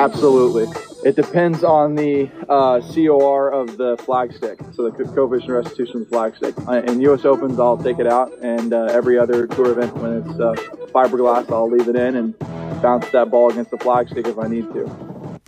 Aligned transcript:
Absolutely. 0.00 0.66
It 1.04 1.14
depends 1.14 1.62
on 1.62 1.94
the 1.94 2.30
uh, 2.48 2.80
COR 2.80 3.50
of 3.50 3.76
the 3.76 3.98
flagstick, 3.98 4.74
so 4.74 4.88
the 4.88 5.04
coefficient 5.04 5.50
restitution 5.50 6.06
flagstick. 6.06 6.54
Uh, 6.66 6.90
in 6.90 7.02
U.S. 7.02 7.26
Opens, 7.26 7.60
I'll 7.60 7.76
take 7.76 7.98
it 7.98 8.06
out, 8.06 8.32
and 8.38 8.72
uh, 8.72 8.84
every 8.84 9.18
other 9.18 9.46
tour 9.46 9.72
event, 9.72 9.94
when 9.98 10.22
it's 10.22 10.40
uh, 10.40 10.54
fiberglass, 10.86 11.52
I'll 11.52 11.70
leave 11.70 11.86
it 11.86 11.96
in 11.96 12.16
and 12.16 12.38
bounce 12.80 13.10
that 13.10 13.30
ball 13.30 13.50
against 13.50 13.70
the 13.72 13.76
flagstick 13.76 14.26
if 14.26 14.38
I 14.38 14.48
need 14.48 14.72
to. 14.72 15.40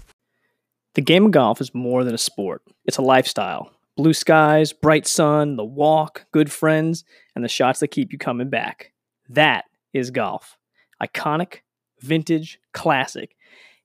The 0.94 1.00
game 1.00 1.24
of 1.24 1.30
golf 1.30 1.62
is 1.62 1.74
more 1.74 2.04
than 2.04 2.14
a 2.14 2.18
sport; 2.18 2.60
it's 2.84 2.98
a 2.98 3.02
lifestyle. 3.02 3.72
Blue 3.96 4.12
skies, 4.12 4.74
bright 4.74 5.06
sun, 5.06 5.56
the 5.56 5.64
walk, 5.64 6.26
good 6.30 6.52
friends, 6.52 7.04
and 7.34 7.42
the 7.42 7.48
shots 7.48 7.80
that 7.80 7.88
keep 7.88 8.12
you 8.12 8.18
coming 8.18 8.50
back. 8.50 8.92
That 9.30 9.64
is 9.94 10.10
golf. 10.10 10.58
Iconic, 11.02 11.60
vintage, 12.00 12.58
classic. 12.72 13.34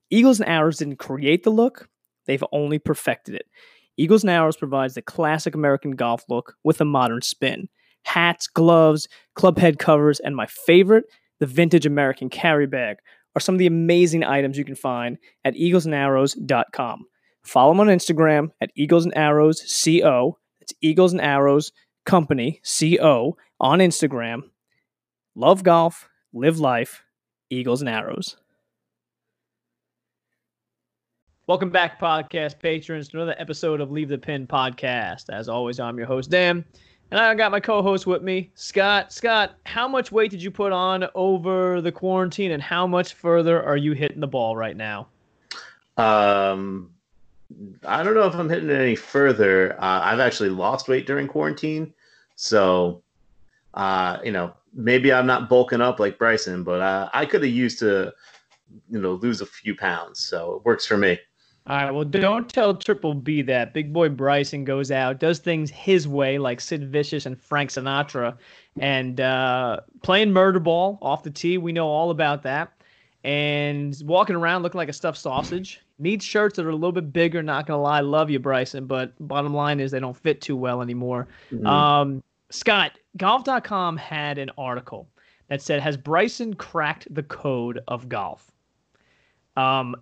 Eagles 0.10 0.40
and 0.40 0.50
Arrows 0.50 0.78
didn't 0.78 0.98
create 0.98 1.44
the 1.44 1.50
look, 1.50 1.90
they've 2.26 2.44
only 2.52 2.80
perfected 2.80 3.36
it. 3.36 3.48
Eagles 3.98 4.24
and 4.24 4.30
Arrows 4.30 4.56
provides 4.56 4.94
the 4.94 5.02
classic 5.02 5.56
American 5.56 5.92
golf 5.92 6.24
look 6.30 6.56
with 6.64 6.80
a 6.80 6.86
modern 6.86 7.22
spin. 7.22 7.68
Hats, 8.04 8.48
gloves, 8.48 9.08
club 9.36 9.58
head 9.58 9.80
covers, 9.80 10.20
and 10.20 10.36
my 10.36 10.46
favorite, 10.46 11.06
the 11.40 11.46
vintage 11.46 11.86
American 11.86 12.30
carry 12.30 12.68
bag, 12.68 12.98
are 13.36 13.42
some 13.42 13.56
of 13.56 13.60
the 13.60 13.68
amazing 13.68 14.24
items 14.24 14.58
you 14.58 14.64
can 14.64 14.76
find 14.76 15.18
at 15.44 15.56
eaglesandarrows.com. 15.56 17.06
Follow 17.44 17.72
them 17.72 17.80
on 17.82 17.88
Instagram 17.88 18.50
at 18.62 18.72
Eagles 18.76 19.06
and 19.06 19.16
Arrows 19.18 19.62
CO. 19.84 20.38
It's 20.62 20.74
Eagles 20.82 21.14
and 21.14 21.22
Arrows 21.22 21.72
Company 22.06 22.62
CO 22.80 23.36
on 23.60 23.80
Instagram. 23.80 24.42
Love 25.36 25.64
golf, 25.64 26.10
live 26.34 26.60
life, 26.60 27.04
Eagles 27.50 27.82
and 27.82 27.90
Arrows. 27.90 28.38
Welcome 31.48 31.70
back, 31.70 31.98
podcast 31.98 32.60
patrons, 32.60 33.08
to 33.08 33.16
another 33.16 33.36
episode 33.38 33.80
of 33.80 33.90
Leave 33.90 34.10
the 34.10 34.18
Pin 34.18 34.46
podcast. 34.46 35.30
As 35.30 35.48
always, 35.48 35.80
I'm 35.80 35.98
your 35.98 36.06
host, 36.06 36.30
Dan, 36.30 36.66
and 37.10 37.20
I 37.22 37.34
got 37.36 37.52
my 37.52 37.62
co 37.62 37.82
host 37.82 38.06
with 38.06 38.22
me, 38.22 38.52
Scott. 38.56 39.14
Scott, 39.14 39.56
how 39.66 39.88
much 39.88 40.12
weight 40.12 40.30
did 40.30 40.44
you 40.44 40.52
put 40.52 40.74
on 40.74 41.08
over 41.16 41.80
the 41.80 41.90
quarantine, 41.90 42.52
and 42.52 42.62
how 42.62 42.86
much 42.86 43.14
further 43.14 43.64
are 43.64 43.78
you 43.78 43.94
hitting 43.94 44.20
the 44.20 44.28
ball 44.28 44.58
right 44.58 44.76
now? 44.76 45.08
Um, 45.96 46.92
I 47.86 48.04
don't 48.04 48.14
know 48.14 48.28
if 48.28 48.36
I'm 48.36 48.50
hitting 48.50 48.70
it 48.70 48.82
any 48.82 48.98
further. 48.98 49.82
Uh, 49.82 50.02
I've 50.04 50.20
actually 50.20 50.50
lost 50.50 50.90
weight 50.90 51.08
during 51.08 51.30
quarantine, 51.30 51.94
so 52.36 53.02
uh, 53.74 54.18
you 54.22 54.34
know 54.34 54.54
maybe 54.74 55.14
I'm 55.14 55.28
not 55.28 55.48
bulking 55.48 55.80
up 55.80 56.02
like 56.02 56.18
Bryson, 56.18 56.66
but 56.66 56.82
uh, 56.82 57.10
I 57.14 57.26
could 57.26 57.42
have 57.42 57.54
used 57.54 57.80
to 57.80 58.14
you 58.90 59.00
know 59.00 59.14
lose 59.14 59.40
a 59.40 59.46
few 59.46 59.78
pounds, 59.78 60.20
so 60.20 60.56
it 60.56 60.66
works 60.66 60.86
for 60.86 60.98
me. 60.98 61.18
All 61.70 61.76
right, 61.76 61.92
well, 61.92 62.06
don't 62.06 62.50
tell 62.50 62.74
Triple 62.76 63.14
B 63.14 63.42
that. 63.42 63.74
Big 63.74 63.92
boy 63.92 64.08
Bryson 64.08 64.64
goes 64.64 64.90
out, 64.90 65.20
does 65.20 65.40
things 65.40 65.70
his 65.70 66.08
way, 66.08 66.38
like 66.38 66.62
Sid 66.62 66.90
Vicious 66.90 67.26
and 67.26 67.38
Frank 67.38 67.72
Sinatra, 67.72 68.38
and 68.80 69.20
uh, 69.20 69.82
playing 70.02 70.32
murder 70.32 70.62
ball 70.62 70.98
off 71.02 71.24
the 71.24 71.30
tee. 71.30 71.58
We 71.58 71.74
know 71.74 71.88
all 71.88 72.10
about 72.10 72.44
that. 72.44 72.72
And 73.26 73.98
walking 74.06 74.38
around 74.38 74.64
looking 74.64 74.78
like 74.78 74.88
a 74.88 74.94
stuffed 74.94 75.18
sausage. 75.18 75.82
Needs 76.00 76.24
shirts 76.24 76.56
that 76.56 76.66
are 76.66 76.70
a 76.70 76.74
little 76.74 76.94
bit 76.94 77.12
bigger. 77.12 77.44
Not 77.44 77.68
gonna 77.68 77.82
lie, 77.82 78.00
love 78.00 78.30
you, 78.30 78.40
Bryson, 78.40 78.86
but 78.86 79.12
bottom 79.20 79.54
line 79.54 79.82
is 79.82 79.92
they 79.92 80.00
don't 80.00 80.16
fit 80.16 80.40
too 80.40 80.56
well 80.56 80.82
anymore. 80.82 81.28
Mm-hmm. 81.52 81.66
Um, 81.66 82.24
Scott, 82.50 82.98
golf.com 83.18 83.98
had 83.98 84.38
an 84.38 84.52
article 84.58 85.10
that 85.50 85.62
said, 85.62 85.82
"Has 85.82 85.98
Bryson 85.98 86.54
cracked 86.54 87.14
the 87.14 87.24
code 87.24 87.82
of 87.90 88.08
golf?" 88.08 88.50
Um, 89.58 89.96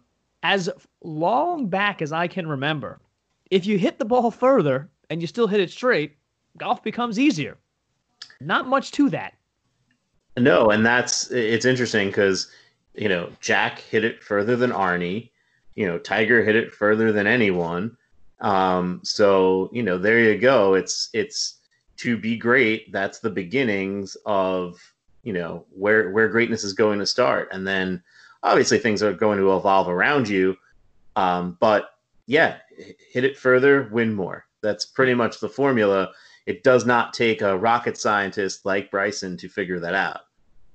as 0.45 0.69
long 1.03 1.67
back 1.67 2.03
as 2.03 2.13
I 2.13 2.27
can 2.27 2.47
remember, 2.47 3.01
if 3.49 3.65
you 3.65 3.79
hit 3.79 3.97
the 3.97 4.05
ball 4.05 4.29
further 4.29 4.91
and 5.09 5.19
you 5.19 5.25
still 5.25 5.47
hit 5.47 5.59
it 5.59 5.71
straight, 5.71 6.17
golf 6.57 6.83
becomes 6.83 7.17
easier. 7.17 7.57
Not 8.39 8.67
much 8.67 8.91
to 8.91 9.09
that. 9.09 9.33
No, 10.37 10.69
and 10.69 10.85
that's 10.85 11.31
it's 11.31 11.65
interesting 11.65 12.09
because 12.09 12.47
you 12.93 13.09
know 13.09 13.31
Jack 13.39 13.79
hit 13.79 14.03
it 14.05 14.21
further 14.21 14.55
than 14.55 14.69
Arnie. 14.69 15.31
You 15.73 15.87
know 15.87 15.97
Tiger 15.97 16.43
hit 16.43 16.55
it 16.55 16.71
further 16.71 17.11
than 17.11 17.25
anyone. 17.25 17.97
Um, 18.39 18.99
so 19.03 19.71
you 19.73 19.81
know 19.81 19.97
there 19.97 20.19
you 20.19 20.37
go. 20.37 20.75
It's 20.75 21.09
it's 21.13 21.57
to 21.97 22.17
be 22.17 22.37
great. 22.37 22.91
That's 22.91 23.19
the 23.19 23.31
beginnings 23.31 24.15
of 24.27 24.79
you 25.23 25.33
know 25.33 25.65
where 25.71 26.11
where 26.11 26.27
greatness 26.27 26.63
is 26.63 26.73
going 26.73 26.99
to 26.99 27.05
start, 27.07 27.49
and 27.51 27.65
then 27.65 28.03
obviously 28.45 28.77
things 28.77 29.03
are 29.03 29.11
going 29.11 29.39
to 29.39 29.55
evolve 29.55 29.89
around 29.89 30.29
you. 30.29 30.55
Um, 31.15 31.57
but 31.59 31.89
yeah, 32.27 32.57
hit 32.77 33.23
it 33.23 33.37
further, 33.37 33.89
win 33.91 34.13
more. 34.13 34.45
That's 34.61 34.85
pretty 34.85 35.15
much 35.15 35.39
the 35.39 35.49
formula. 35.49 36.11
It 36.45 36.63
does 36.63 36.85
not 36.85 37.13
take 37.13 37.41
a 37.41 37.57
rocket 37.57 37.97
scientist 37.97 38.65
like 38.65 38.91
Bryson 38.91 39.35
to 39.37 39.49
figure 39.49 39.79
that 39.79 39.95
out. 39.95 40.21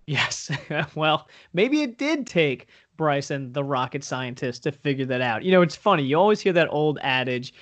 Yes. 0.06 0.50
well, 0.96 1.28
maybe 1.52 1.82
it 1.82 1.96
did 1.96 2.26
take 2.26 2.66
Bryson, 2.96 3.52
the 3.52 3.62
rocket 3.62 4.02
scientist, 4.02 4.64
to 4.64 4.72
figure 4.72 5.06
that 5.06 5.20
out. 5.20 5.44
You 5.44 5.52
know, 5.52 5.62
it's 5.62 5.76
funny. 5.76 6.02
You 6.02 6.16
always 6.16 6.40
hear 6.40 6.52
that 6.52 6.68
old 6.70 6.98
adage 7.02 7.54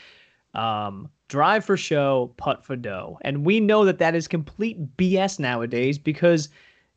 um, 0.54 1.10
drive 1.28 1.66
for 1.66 1.76
show, 1.76 2.32
putt 2.38 2.64
for 2.64 2.76
dough. 2.76 3.18
And 3.20 3.44
we 3.44 3.60
know 3.60 3.84
that 3.84 3.98
that 3.98 4.14
is 4.14 4.26
complete 4.26 4.96
BS 4.96 5.38
nowadays 5.38 5.98
because 5.98 6.48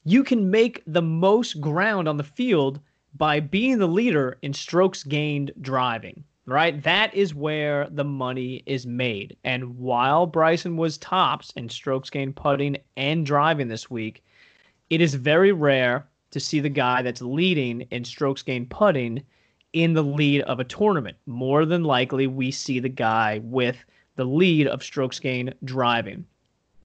you 0.06 0.24
can 0.24 0.50
make 0.50 0.82
the 0.88 1.02
most 1.02 1.60
ground 1.60 2.08
on 2.08 2.16
the 2.16 2.24
field 2.24 2.80
by 3.16 3.40
being 3.40 3.78
the 3.78 3.88
leader 3.88 4.38
in 4.42 4.54
strokes 4.54 5.04
gained 5.04 5.52
driving, 5.62 6.24
right? 6.46 6.82
That 6.84 7.14
is 7.14 7.36
where 7.36 7.88
the 7.92 8.04
money 8.04 8.64
is 8.66 8.86
made. 8.86 9.36
And 9.44 9.78
while 9.78 10.26
Bryson 10.26 10.78
was 10.78 10.98
tops 10.98 11.52
in 11.56 11.70
strokes 11.70 12.10
gained 12.10 12.36
putting 12.36 12.78
and 12.98 13.26
driving 13.26 13.68
this 13.68 13.90
week, 13.90 14.24
it 14.90 15.02
is 15.02 15.14
very 15.14 15.52
rare 15.52 16.08
to 16.32 16.40
see 16.40 16.60
the 16.60 16.70
guy 16.70 17.02
that's 17.02 17.22
leading 17.22 17.82
in 17.92 18.04
strokes 18.04 18.42
gained 18.42 18.70
putting 18.70 19.24
in 19.74 19.94
the 19.94 20.04
lead 20.04 20.42
of 20.42 20.60
a 20.60 20.66
tournament. 20.66 21.18
More 21.26 21.66
than 21.66 21.84
likely, 21.84 22.28
we 22.28 22.52
see 22.52 22.80
the 22.80 22.90
guy 22.90 23.40
with 23.44 23.78
the 24.16 24.26
lead 24.26 24.68
of 24.68 24.84
strokes 24.84 25.20
gained 25.20 25.54
driving. 25.64 26.26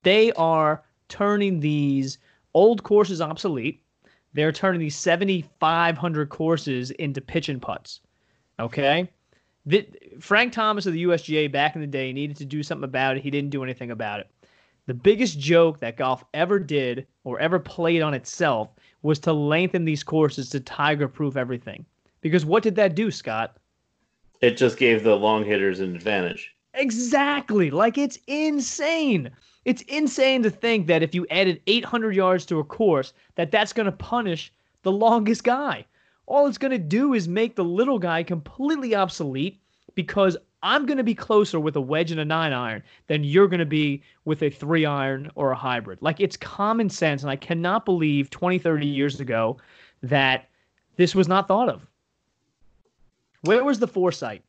They 0.03 0.33
are 0.33 0.83
turning 1.09 1.61
these 1.61 2.19
old 2.55 2.83
courses 2.83 3.21
obsolete 3.21 3.83
they're 4.37 4.53
turning 4.53 4.81
these 4.81 4.95
7,500 4.95 6.29
courses 6.29 6.91
into 6.93 7.23
pitch 7.23 7.49
and 7.49 7.61
putts. 7.61 8.01
Okay? 8.61 9.11
The, 9.65 9.89
Frank 10.21 10.53
Thomas 10.53 10.85
of 10.85 10.93
the 10.93 11.05
USGA 11.05 11.51
back 11.51 11.75
in 11.75 11.81
the 11.81 11.87
day 11.87 12.13
needed 12.13 12.37
to 12.37 12.45
do 12.45 12.63
something 12.63 12.85
about 12.85 13.17
it. 13.17 13.23
He 13.23 13.31
didn't 13.31 13.49
do 13.49 13.65
anything 13.65 13.91
about 13.91 14.21
it. 14.21 14.29
The 14.87 14.95
biggest 14.95 15.41
joke 15.41 15.81
that 15.81 15.97
golf 15.97 16.23
ever 16.35 16.59
did 16.59 17.07
or 17.25 17.41
ever 17.41 17.59
played 17.59 18.03
on 18.03 18.13
itself 18.13 18.69
was 19.03 19.19
to 19.21 19.33
lengthen 19.33 19.87
these 19.87 20.05
courses 20.05 20.51
to 20.51 20.61
tiger 20.61 21.09
proof 21.09 21.37
everything. 21.37 21.87
Because 22.21 22.45
what 22.45 22.63
did 22.63 22.77
that 22.77 22.95
do, 22.95 23.11
Scott? 23.11 23.57
It 24.43 24.59
just 24.59 24.77
gave 24.77 25.03
the 25.03 25.17
long 25.17 25.45
hitters 25.45 25.81
an 25.81 25.97
advantage. 25.97 26.55
Exactly. 26.75 27.71
Like 27.71 27.97
it's 27.97 28.19
insane. 28.27 29.31
It's 29.67 29.83
insane 29.83 30.45
to 30.45 30.51
think 30.51 30.87
that 30.87 31.03
if 31.03 31.13
you 31.13 31.27
added 31.29 31.61
800 31.67 32.15
yards 32.15 32.47
to 32.47 32.61
a 32.61 32.65
course, 32.65 33.13
that 33.35 33.51
that's 33.51 33.73
going 33.73 33.87
to 33.87 33.93
punish 33.93 34.53
the 34.85 34.93
longest 34.93 35.43
guy. 35.43 35.85
All 36.27 36.47
it's 36.47 36.57
going 36.57 36.71
to 36.71 36.79
do 36.79 37.15
is 37.15 37.27
make 37.27 37.57
the 37.57 37.65
little 37.65 37.99
guy 37.99 38.23
completely 38.23 38.95
obsolete 38.95 39.61
because 39.97 40.37
I'm 40.63 40.87
going 40.87 40.99
to 40.99 41.05
be 41.05 41.17
closer 41.17 41.59
with 41.59 41.75
a 41.75 41.81
wedge 41.81 42.13
and 42.13 42.21
a 42.21 42.25
nine 42.25 42.53
iron 42.53 42.85
than 43.09 43.25
you're 43.25 43.49
going 43.49 43.59
to 43.59 43.67
be 43.67 44.05
with 44.25 44.41
a 44.45 44.51
three 44.51 44.87
iron 44.87 45.33
or 45.35 45.51
a 45.51 45.57
hybrid. 45.57 46.01
Like 46.01 46.21
it's 46.21 46.37
common 46.37 46.89
sense. 46.89 47.23
And 47.23 47.31
I 47.31 47.37
cannot 47.37 47.85
believe 47.85 48.31
20, 48.31 48.61
30 48.61 48.87
years 48.87 49.19
ago 49.19 49.57
that 50.01 50.49
this 50.95 51.13
was 51.13 51.27
not 51.27 51.49
thought 51.49 51.69
of. 51.69 51.85
Where 53.41 53.65
was 53.65 53.81
the 53.81 53.89
foresight? 53.89 54.45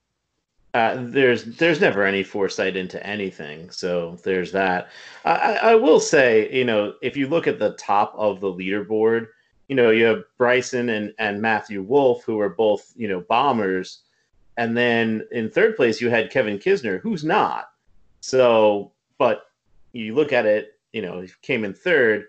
Uh, 0.73 0.97
there's 0.99 1.43
there's 1.43 1.81
never 1.81 2.03
any 2.03 2.23
foresight 2.23 2.75
into 2.75 3.03
anything, 3.05 3.69
so 3.71 4.17
there's 4.23 4.51
that. 4.51 4.89
I, 5.25 5.59
I 5.63 5.75
will 5.75 5.99
say, 5.99 6.53
you 6.53 6.65
know, 6.65 6.93
if 7.01 7.17
you 7.17 7.27
look 7.27 7.47
at 7.47 7.57
the 7.57 7.73
top 7.73 8.13
of 8.15 8.41
the 8.41 8.53
leaderboard, 8.53 9.27
you 9.69 9.75
know, 9.75 9.89
you 9.89 10.05
have 10.05 10.23
Bryson 10.37 10.89
and 10.89 11.13
and 11.19 11.41
Matthew 11.41 11.81
Wolff, 11.81 12.23
who 12.23 12.39
are 12.39 12.49
both 12.49 12.93
you 12.95 13.07
know 13.07 13.21
bombers, 13.21 14.03
and 14.57 14.75
then 14.77 15.25
in 15.31 15.49
third 15.49 15.77
place 15.77 16.01
you 16.01 16.09
had 16.09 16.31
Kevin 16.31 16.59
Kisner, 16.59 16.99
who's 17.01 17.23
not. 17.23 17.69
So, 18.19 18.91
but 19.17 19.45
you 19.93 20.13
look 20.13 20.33
at 20.33 20.45
it, 20.45 20.79
you 20.91 21.01
know, 21.01 21.21
he 21.21 21.29
came 21.41 21.63
in 21.63 21.73
third. 21.73 22.25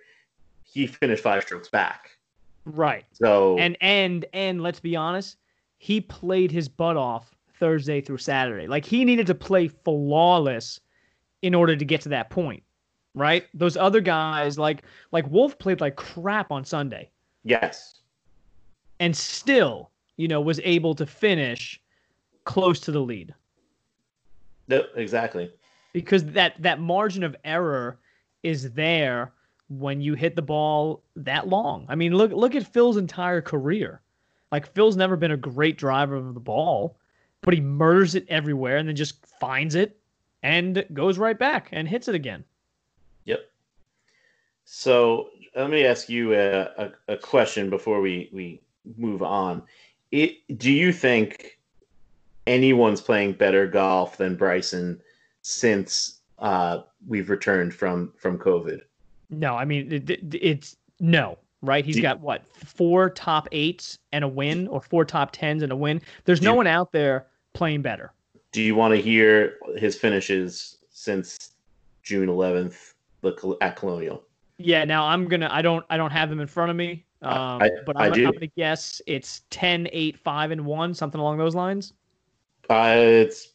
He 0.62 0.86
finished 0.86 1.22
five 1.22 1.42
strokes 1.42 1.68
back. 1.68 2.10
Right. 2.64 3.04
So 3.12 3.58
and 3.58 3.76
and 3.80 4.26
and 4.32 4.62
let's 4.62 4.80
be 4.80 4.96
honest, 4.96 5.38
he 5.78 6.00
played 6.00 6.50
his 6.50 6.68
butt 6.68 6.96
off 6.96 7.34
Thursday 7.58 8.00
through 8.00 8.18
Saturday. 8.18 8.66
Like 8.66 8.84
he 8.84 9.04
needed 9.04 9.26
to 9.28 9.34
play 9.34 9.68
flawless 9.68 10.80
in 11.42 11.54
order 11.54 11.76
to 11.76 11.84
get 11.84 12.00
to 12.02 12.08
that 12.10 12.30
point, 12.30 12.62
right? 13.14 13.46
Those 13.54 13.76
other 13.76 14.00
guys, 14.00 14.58
like 14.58 14.82
like 15.12 15.28
Wolff, 15.28 15.58
played 15.58 15.80
like 15.80 15.96
crap 15.96 16.50
on 16.50 16.64
Sunday. 16.64 17.10
Yes. 17.44 18.00
And 19.00 19.16
still 19.16 19.90
you 20.18 20.28
know, 20.28 20.42
was 20.42 20.60
able 20.64 20.94
to 20.96 21.06
finish 21.06 21.80
close 22.44 22.80
to 22.80 22.92
the 22.92 23.00
lead. 23.00 23.34
No, 24.66 24.84
exactly. 24.94 25.50
Because 25.94 26.24
that 26.26 26.60
that 26.60 26.78
margin 26.78 27.22
of 27.22 27.34
error 27.44 27.98
is 28.42 28.72
there 28.72 29.32
when 29.70 30.02
you 30.02 30.14
hit 30.14 30.36
the 30.36 30.42
ball 30.42 31.02
that 31.16 31.48
long. 31.48 31.86
I 31.88 31.94
mean, 31.94 32.14
look 32.14 32.32
look 32.32 32.54
at 32.54 32.66
Phil's 32.66 32.98
entire 32.98 33.40
career. 33.40 34.02
Like 34.52 34.66
Phil's 34.74 34.96
never 34.96 35.16
been 35.16 35.30
a 35.30 35.36
great 35.36 35.78
driver 35.78 36.16
of 36.16 36.34
the 36.34 36.40
ball, 36.40 36.98
but 37.42 37.54
he 37.54 37.60
murders 37.60 38.14
it 38.14 38.26
everywhere 38.28 38.76
and 38.76 38.88
then 38.88 38.96
just 38.96 39.24
finds 39.40 39.74
it 39.74 39.98
and 40.42 40.84
goes 40.92 41.18
right 41.18 41.38
back 41.38 41.68
and 41.72 41.88
hits 41.88 42.08
it 42.08 42.14
again. 42.14 42.44
Yep. 43.24 43.40
So 44.64 45.30
let 45.56 45.70
me 45.70 45.84
ask 45.84 46.08
you 46.08 46.34
a, 46.34 46.62
a, 46.76 46.92
a 47.08 47.16
question 47.16 47.70
before 47.70 48.00
we, 48.00 48.28
we 48.32 48.60
move 48.96 49.22
on. 49.22 49.62
It, 50.10 50.38
do 50.58 50.70
you 50.70 50.92
think 50.92 51.58
anyone's 52.46 53.00
playing 53.00 53.34
better 53.34 53.66
golf 53.66 54.16
than 54.16 54.36
Bryson 54.36 55.00
since 55.42 56.20
uh, 56.38 56.82
we've 57.06 57.30
returned 57.30 57.74
from 57.74 58.12
from 58.16 58.38
COVID? 58.38 58.80
No, 59.30 59.54
I 59.54 59.64
mean 59.64 59.92
it, 59.92 60.10
it, 60.10 60.34
it's 60.34 60.76
no 61.00 61.38
right? 61.62 61.84
He's 61.84 62.00
got 62.00 62.20
what 62.20 62.46
four 62.46 63.10
top 63.10 63.48
eights 63.52 63.98
and 64.12 64.24
a 64.24 64.28
win, 64.28 64.68
or 64.68 64.80
four 64.80 65.04
top 65.04 65.30
tens 65.32 65.62
and 65.62 65.72
a 65.72 65.76
win. 65.76 66.00
There's 66.24 66.42
no 66.42 66.52
you, 66.52 66.56
one 66.56 66.66
out 66.66 66.92
there 66.92 67.26
playing 67.52 67.82
better. 67.82 68.12
Do 68.52 68.62
you 68.62 68.74
want 68.74 68.94
to 68.94 69.00
hear 69.00 69.56
his 69.76 69.96
finishes 69.96 70.78
since 70.90 71.52
June 72.02 72.28
11th 72.28 72.94
at 73.60 73.76
Colonial? 73.76 74.22
Yeah. 74.58 74.84
Now 74.84 75.04
I'm 75.04 75.28
gonna. 75.28 75.48
I 75.50 75.62
don't. 75.62 75.84
I 75.90 75.96
don't 75.96 76.10
have 76.10 76.30
them 76.30 76.40
in 76.40 76.46
front 76.46 76.70
of 76.70 76.76
me. 76.76 77.04
Um, 77.20 77.62
I, 77.62 77.70
but 77.84 77.96
I'm, 77.96 78.12
I 78.12 78.16
am 78.16 78.32
gonna 78.32 78.46
guess 78.46 79.02
it's 79.06 79.42
10, 79.50 79.88
8, 79.92 80.16
5, 80.18 80.50
and 80.52 80.64
1, 80.64 80.94
something 80.94 81.20
along 81.20 81.38
those 81.38 81.54
lines. 81.54 81.92
Uh, 82.70 82.94
it's 82.96 83.54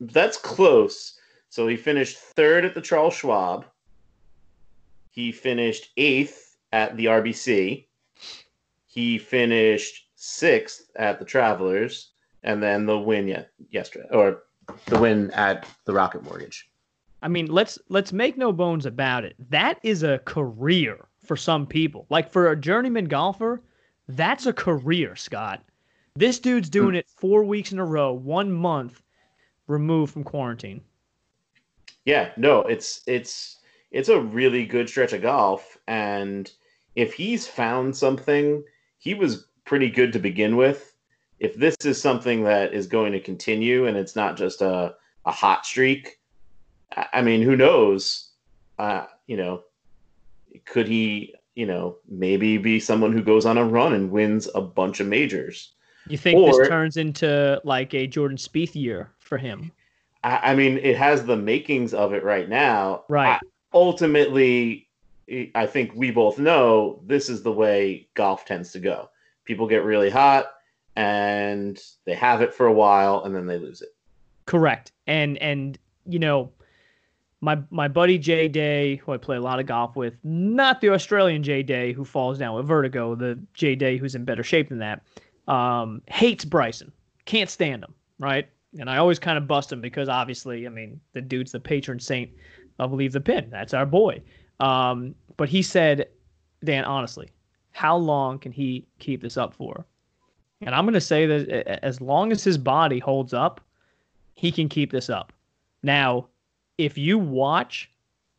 that's 0.00 0.36
close. 0.36 1.18
So 1.48 1.66
he 1.68 1.76
finished 1.76 2.18
third 2.18 2.64
at 2.64 2.74
the 2.74 2.80
Charles 2.80 3.14
Schwab. 3.14 3.66
He 5.10 5.32
finished 5.32 5.90
eighth 5.96 6.51
at 6.72 6.96
the 6.96 7.06
RBC. 7.06 7.86
He 8.86 9.18
finished 9.18 10.08
sixth 10.14 10.90
at 10.96 11.18
the 11.18 11.24
Travelers, 11.24 12.12
and 12.42 12.62
then 12.62 12.86
the 12.86 12.98
win 12.98 13.28
yet 13.28 13.50
yesterday, 13.70 14.08
or 14.10 14.42
the 14.86 14.98
win 14.98 15.30
at 15.32 15.66
the 15.86 15.92
Rocket 15.92 16.22
Mortgage. 16.22 16.68
I 17.22 17.28
mean, 17.28 17.46
let's 17.46 17.78
let's 17.88 18.12
make 18.12 18.36
no 18.36 18.52
bones 18.52 18.84
about 18.84 19.24
it. 19.24 19.36
That 19.50 19.78
is 19.82 20.02
a 20.02 20.18
career 20.24 21.08
for 21.24 21.36
some 21.36 21.66
people. 21.66 22.06
Like 22.10 22.30
for 22.30 22.50
a 22.50 22.56
journeyman 22.56 23.06
golfer, 23.06 23.62
that's 24.08 24.46
a 24.46 24.52
career, 24.52 25.14
Scott. 25.16 25.62
This 26.14 26.38
dude's 26.38 26.68
hmm. 26.68 26.72
doing 26.72 26.94
it 26.94 27.08
four 27.08 27.44
weeks 27.44 27.72
in 27.72 27.78
a 27.78 27.84
row, 27.84 28.12
one 28.12 28.52
month 28.52 29.02
removed 29.66 30.12
from 30.12 30.24
quarantine. 30.24 30.82
Yeah, 32.04 32.32
no, 32.36 32.62
it's 32.62 33.02
it's 33.06 33.58
it's 33.92 34.08
a 34.08 34.20
really 34.20 34.66
good 34.66 34.88
stretch 34.88 35.12
of 35.12 35.22
golf, 35.22 35.78
and 35.86 36.50
if 36.94 37.14
he's 37.14 37.46
found 37.46 37.96
something, 37.96 38.62
he 38.98 39.14
was 39.14 39.46
pretty 39.64 39.90
good 39.90 40.12
to 40.12 40.18
begin 40.18 40.56
with. 40.56 40.94
If 41.38 41.56
this 41.56 41.76
is 41.84 42.00
something 42.00 42.44
that 42.44 42.72
is 42.72 42.86
going 42.86 43.12
to 43.12 43.20
continue 43.20 43.86
and 43.86 43.96
it's 43.96 44.14
not 44.14 44.36
just 44.36 44.62
a, 44.62 44.94
a 45.24 45.32
hot 45.32 45.66
streak, 45.66 46.18
I 47.12 47.22
mean, 47.22 47.42
who 47.42 47.56
knows? 47.56 48.30
Uh, 48.78 49.06
you 49.26 49.36
know, 49.36 49.62
could 50.64 50.86
he, 50.86 51.34
you 51.54 51.66
know, 51.66 51.96
maybe 52.08 52.58
be 52.58 52.78
someone 52.78 53.12
who 53.12 53.22
goes 53.22 53.46
on 53.46 53.58
a 53.58 53.64
run 53.64 53.92
and 53.92 54.10
wins 54.10 54.48
a 54.54 54.60
bunch 54.60 55.00
of 55.00 55.06
majors? 55.06 55.72
You 56.08 56.18
think 56.18 56.38
or, 56.38 56.46
this 56.46 56.68
turns 56.68 56.96
into 56.96 57.60
like 57.64 57.94
a 57.94 58.06
Jordan 58.06 58.36
Spieth 58.36 58.74
year 58.74 59.10
for 59.18 59.38
him? 59.38 59.72
I, 60.24 60.50
I 60.50 60.54
mean, 60.54 60.78
it 60.78 60.96
has 60.96 61.24
the 61.24 61.36
makings 61.36 61.94
of 61.94 62.12
it 62.12 62.24
right 62.24 62.48
now. 62.48 63.04
Right. 63.08 63.34
I, 63.34 63.40
ultimately, 63.72 64.88
I 65.54 65.66
think 65.66 65.92
we 65.94 66.10
both 66.10 66.38
know 66.38 67.00
this 67.06 67.28
is 67.28 67.42
the 67.42 67.52
way 67.52 68.08
golf 68.14 68.44
tends 68.44 68.72
to 68.72 68.80
go. 68.80 69.10
People 69.44 69.66
get 69.66 69.84
really 69.84 70.10
hot 70.10 70.52
and 70.96 71.80
they 72.04 72.14
have 72.14 72.42
it 72.42 72.52
for 72.52 72.66
a 72.66 72.72
while 72.72 73.24
and 73.24 73.34
then 73.34 73.46
they 73.46 73.58
lose 73.58 73.82
it. 73.82 73.94
Correct. 74.46 74.92
And 75.06 75.38
and 75.38 75.78
you 76.06 76.18
know, 76.18 76.52
my 77.40 77.58
my 77.70 77.88
buddy 77.88 78.18
Jay 78.18 78.48
Day, 78.48 78.96
who 78.96 79.12
I 79.12 79.16
play 79.16 79.36
a 79.36 79.40
lot 79.40 79.60
of 79.60 79.66
golf 79.66 79.96
with, 79.96 80.14
not 80.24 80.80
the 80.80 80.90
Australian 80.90 81.42
Jay 81.42 81.62
Day 81.62 81.92
who 81.92 82.04
falls 82.04 82.38
down 82.38 82.54
with 82.54 82.66
vertigo, 82.66 83.14
the 83.14 83.38
Jay 83.54 83.74
Day 83.74 83.96
who's 83.96 84.14
in 84.14 84.24
better 84.24 84.42
shape 84.42 84.68
than 84.68 84.78
that, 84.78 85.02
um, 85.48 86.02
hates 86.08 86.44
Bryson. 86.44 86.92
Can't 87.24 87.48
stand 87.50 87.84
him, 87.84 87.94
right? 88.18 88.48
And 88.78 88.90
I 88.90 88.96
always 88.96 89.18
kind 89.18 89.38
of 89.38 89.46
bust 89.46 89.70
him 89.70 89.80
because 89.80 90.08
obviously, 90.08 90.66
I 90.66 90.70
mean, 90.70 91.00
the 91.12 91.20
dude's 91.20 91.52
the 91.52 91.60
patron 91.60 92.00
saint 92.00 92.30
of 92.78 92.92
Leave 92.92 93.12
the 93.12 93.20
Pin. 93.20 93.48
That's 93.50 93.74
our 93.74 93.86
boy. 93.86 94.22
Um, 94.62 95.16
but 95.36 95.48
he 95.48 95.60
said, 95.60 96.08
Dan, 96.64 96.84
honestly, 96.84 97.28
how 97.72 97.96
long 97.96 98.38
can 98.38 98.52
he 98.52 98.86
keep 99.00 99.20
this 99.20 99.36
up 99.36 99.52
for? 99.52 99.84
And 100.60 100.72
I'm 100.72 100.84
going 100.84 100.94
to 100.94 101.00
say 101.00 101.26
that 101.26 101.84
as 101.84 102.00
long 102.00 102.30
as 102.30 102.44
his 102.44 102.56
body 102.56 103.00
holds 103.00 103.34
up, 103.34 103.60
he 104.34 104.52
can 104.52 104.68
keep 104.68 104.92
this 104.92 105.10
up. 105.10 105.32
Now, 105.82 106.28
if 106.78 106.96
you 106.96 107.18
watch 107.18 107.90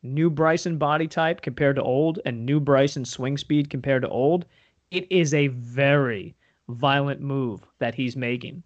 new 0.02 0.30
Bryson 0.30 0.78
body 0.78 1.06
type 1.06 1.42
compared 1.42 1.76
to 1.76 1.82
old 1.82 2.20
and 2.24 2.46
new 2.46 2.58
Bryson 2.58 3.04
swing 3.04 3.36
speed 3.36 3.68
compared 3.68 4.00
to 4.02 4.08
old, 4.08 4.46
it 4.90 5.06
is 5.12 5.34
a 5.34 5.48
very 5.48 6.34
violent 6.68 7.20
move 7.20 7.60
that 7.80 7.94
he's 7.94 8.16
making. 8.16 8.62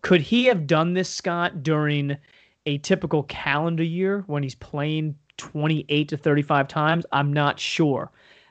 Could 0.00 0.22
he 0.22 0.46
have 0.46 0.66
done 0.66 0.94
this, 0.94 1.10
Scott, 1.10 1.62
during 1.62 2.16
a 2.64 2.78
typical 2.78 3.24
calendar 3.24 3.84
year 3.84 4.24
when 4.28 4.42
he's 4.42 4.54
playing 4.54 5.14
28 5.42 6.08
to 6.08 6.16
35 6.16 6.68
times? 6.68 7.06
I'm 7.12 7.32
not 7.32 7.58
sure. 7.58 8.10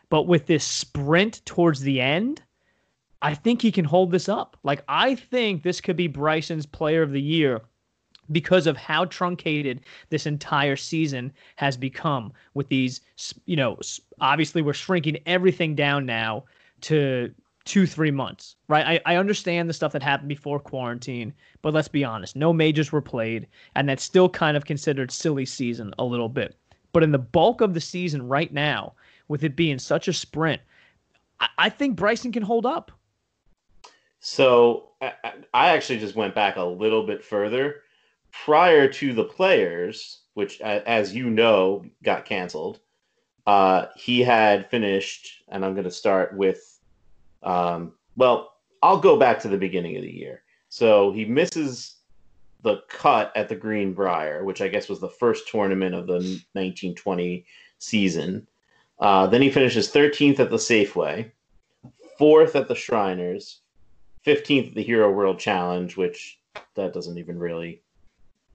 But 0.09 0.23
with 0.23 0.47
this 0.47 0.65
sprint 0.65 1.41
towards 1.45 1.81
the 1.81 2.01
end, 2.01 2.41
I 3.21 3.33
think 3.33 3.61
he 3.61 3.71
can 3.71 3.85
hold 3.85 4.11
this 4.11 4.27
up. 4.27 4.57
Like, 4.63 4.83
I 4.87 5.15
think 5.15 5.63
this 5.63 5.79
could 5.79 5.95
be 5.95 6.07
Bryson's 6.07 6.65
player 6.65 7.01
of 7.01 7.11
the 7.11 7.21
year 7.21 7.61
because 8.31 8.67
of 8.67 8.77
how 8.77 9.05
truncated 9.05 9.81
this 10.09 10.25
entire 10.25 10.75
season 10.75 11.31
has 11.55 11.77
become 11.77 12.33
with 12.53 12.67
these, 12.67 13.01
you 13.45 13.55
know, 13.55 13.77
obviously 14.19 14.61
we're 14.61 14.73
shrinking 14.73 15.17
everything 15.25 15.75
down 15.75 16.05
now 16.05 16.43
to 16.81 17.33
two, 17.65 17.85
three 17.85 18.11
months, 18.11 18.55
right? 18.67 19.01
I, 19.05 19.13
I 19.13 19.15
understand 19.17 19.69
the 19.69 19.73
stuff 19.73 19.91
that 19.93 20.03
happened 20.03 20.29
before 20.29 20.59
quarantine, 20.59 21.33
but 21.61 21.73
let's 21.73 21.87
be 21.87 22.03
honest, 22.03 22.35
no 22.35 22.51
majors 22.51 22.91
were 22.91 23.01
played, 23.01 23.47
and 23.75 23.87
that's 23.87 24.03
still 24.03 24.29
kind 24.29 24.57
of 24.57 24.65
considered 24.65 25.11
silly 25.11 25.45
season 25.45 25.93
a 25.99 26.03
little 26.03 26.29
bit. 26.29 26.57
But 26.93 27.03
in 27.03 27.11
the 27.11 27.19
bulk 27.19 27.61
of 27.61 27.73
the 27.73 27.81
season 27.81 28.27
right 28.27 28.51
now, 28.51 28.93
with 29.27 29.43
it 29.43 29.55
being 29.55 29.79
such 29.79 30.07
a 30.07 30.13
sprint, 30.13 30.61
I, 31.39 31.47
I 31.57 31.69
think 31.69 31.95
Bryson 31.95 32.31
can 32.31 32.43
hold 32.43 32.65
up. 32.65 32.91
So 34.19 34.89
I, 35.01 35.13
I 35.53 35.69
actually 35.69 35.99
just 35.99 36.15
went 36.15 36.35
back 36.35 36.55
a 36.57 36.63
little 36.63 37.05
bit 37.05 37.23
further. 37.23 37.81
Prior 38.31 38.87
to 38.87 39.13
the 39.13 39.23
players, 39.23 40.21
which, 40.35 40.61
as 40.61 41.13
you 41.13 41.29
know, 41.29 41.83
got 42.03 42.25
canceled, 42.25 42.79
uh, 43.47 43.87
he 43.95 44.21
had 44.21 44.69
finished, 44.69 45.43
and 45.49 45.65
I'm 45.65 45.73
going 45.73 45.85
to 45.85 45.91
start 45.91 46.35
with, 46.37 46.79
um, 47.43 47.93
well, 48.15 48.53
I'll 48.83 48.99
go 48.99 49.17
back 49.17 49.39
to 49.41 49.47
the 49.47 49.57
beginning 49.57 49.97
of 49.97 50.03
the 50.03 50.11
year. 50.11 50.43
So 50.69 51.11
he 51.11 51.25
misses 51.25 51.95
the 52.63 52.81
cut 52.87 53.31
at 53.35 53.49
the 53.49 53.55
Greenbrier, 53.55 54.43
which 54.43 54.61
I 54.61 54.67
guess 54.67 54.89
was 54.89 54.99
the 54.99 55.09
first 55.09 55.47
tournament 55.47 55.95
of 55.95 56.07
the 56.07 56.19
1920 56.53 57.45
season. 57.79 58.47
Uh, 58.99 59.27
then 59.27 59.41
he 59.41 59.49
finishes 59.49 59.91
13th 59.91 60.39
at 60.39 60.49
the 60.49 60.57
Safeway, 60.57 61.31
fourth 62.17 62.55
at 62.55 62.67
the 62.67 62.75
Shriners, 62.75 63.61
15th 64.25 64.69
at 64.69 64.75
the 64.75 64.83
Hero 64.83 65.11
World 65.11 65.39
Challenge, 65.39 65.97
which 65.97 66.39
that 66.75 66.93
doesn't 66.93 67.17
even 67.17 67.39
really 67.39 67.81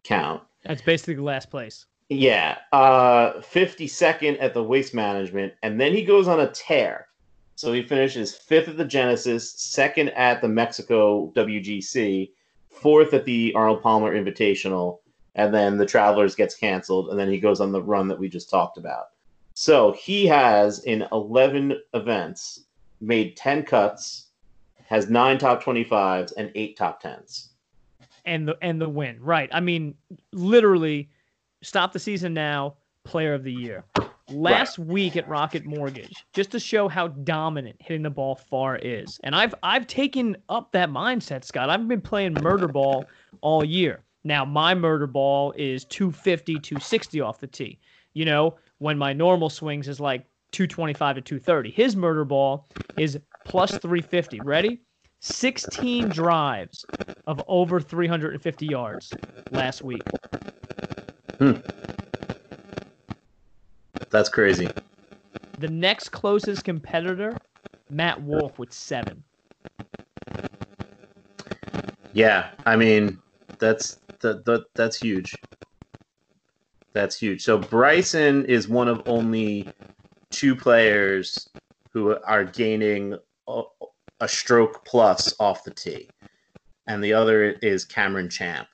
count. 0.05 0.43
That's 0.65 0.83
basically 0.83 1.17
last 1.17 1.51
place. 1.51 1.87
Yeah, 2.09 2.59
uh, 2.73 3.41
52nd 3.41 4.41
at 4.41 4.55
the 4.55 4.63
Waste 4.63 4.95
Management, 4.95 5.55
and 5.65 5.81
then 5.81 5.93
he 5.93 6.05
goes 6.05 6.29
on 6.29 6.41
a 6.41 6.51
tear. 6.51 7.09
So 7.57 7.73
he 7.73 7.83
finishes 7.83 8.37
fifth 8.37 8.69
at 8.69 8.77
the 8.77 8.85
Genesis, 8.85 9.53
second 9.53 10.11
at 10.11 10.41
the 10.41 10.49
Mexico 10.49 11.33
WGC, 11.35 12.31
fourth 12.76 13.14
at 13.14 13.25
the 13.25 13.52
Arnold 13.54 13.83
Palmer 13.83 14.14
Invitational, 14.14 14.99
and 15.35 15.54
then 15.54 15.76
the 15.76 15.87
Travelers 15.87 16.35
gets 16.35 16.54
canceled, 16.54 17.09
and 17.11 17.18
then 17.18 17.30
he 17.30 17.38
goes 17.38 17.61
on 17.61 17.73
the 17.73 17.83
run 17.83 18.09
that 18.09 18.18
we 18.18 18.28
just 18.28 18.50
talked 18.50 18.78
about. 18.78 19.06
So 19.54 19.92
he 19.92 20.26
has 20.26 20.80
in 20.85 21.06
11 21.12 21.80
events 21.95 22.64
made 23.00 23.37
10 23.37 23.62
cuts, 23.62 24.26
has 24.85 25.09
nine 25.09 25.38
top 25.38 25.62
25s, 25.62 26.33
and 26.37 26.50
eight 26.54 26.76
top 26.76 27.02
10s. 27.02 27.49
And 28.25 28.49
the 28.49 28.56
and 28.61 28.80
the 28.80 28.88
win, 28.88 29.18
right? 29.21 29.49
I 29.52 29.61
mean, 29.61 29.95
literally, 30.33 31.09
stop 31.62 31.92
the 31.92 31.99
season 31.99 32.35
now. 32.35 32.75
Player 33.04 33.35
of 33.35 33.45
the 33.45 33.52
year. 33.52 33.85
Last 34.30 34.78
right. 34.78 34.88
week 34.88 35.16
at 35.16 35.28
Rocket 35.28 35.64
Mortgage, 35.64 36.25
just 36.33 36.50
to 36.52 36.61
show 36.61 36.88
how 36.88 37.09
dominant 37.09 37.76
hitting 37.80 38.02
the 38.02 38.11
ball 38.11 38.35
far 38.35 38.76
is. 38.76 39.18
And 39.23 39.35
I've 39.35 39.54
I've 39.62 39.87
taken 39.87 40.37
up 40.49 40.73
that 40.73 40.90
mindset, 40.90 41.45
Scott. 41.45 41.71
I've 41.71 41.87
been 41.88 42.00
playing 42.00 42.35
murder 42.35 42.68
ball 42.68 43.06
all 43.40 43.64
year. 43.64 44.02
Now 44.25 44.45
my 44.45 44.75
murder 44.75 45.06
ball 45.06 45.52
is 45.56 45.85
250, 45.85 46.54
260 46.54 47.21
off 47.21 47.38
the 47.38 47.47
tee. 47.47 47.78
You 48.14 48.25
know, 48.25 48.56
when 48.78 48.99
my 48.99 49.12
normal 49.12 49.50
swings 49.50 49.88
is 49.88 50.00
like 50.00 50.26
225 50.52 51.16
to 51.16 51.21
230. 51.21 51.71
His 51.71 51.97
murder 51.97 52.25
ball 52.25 52.66
is 52.97 53.18
plus 53.45 53.73
350. 53.73 54.40
Ready? 54.40 54.80
16 55.21 56.09
drives 56.09 56.85
of 57.26 57.42
over 57.49 57.80
350 57.80 58.66
yards 58.66 59.12
last 59.50 59.83
week. 59.83 60.02
Hmm. 61.38 61.54
That's 64.17 64.31
crazy. 64.31 64.67
The 65.59 65.69
next 65.69 66.09
closest 66.09 66.65
competitor, 66.65 67.37
Matt 67.91 68.23
Wolff 68.23 68.59
with 68.59 68.73
seven. 68.73 69.23
Yeah, 72.15 72.49
I 72.65 72.77
mean, 72.77 73.19
that's 73.59 73.99
that, 74.21 74.47
that 74.47 74.65
that's 74.75 74.97
huge. 74.99 75.37
That's 76.95 77.19
huge. 77.19 77.45
So 77.45 77.59
Bryson 77.59 78.47
is 78.47 78.69
one 78.69 78.89
of 78.89 79.03
only 79.05 79.69
two 80.31 80.57
players 80.57 81.51
who 81.91 82.17
are 82.25 82.45
gaining 82.45 83.19
a, 83.47 83.63
a 84.21 84.29
stroke 84.29 84.83
plus 84.87 85.35
off 85.39 85.63
the 85.63 85.73
tee, 85.73 86.09
and 86.87 87.05
the 87.05 87.13
other 87.13 87.51
is 87.61 87.85
Cameron 87.85 88.31
Champ. 88.31 88.67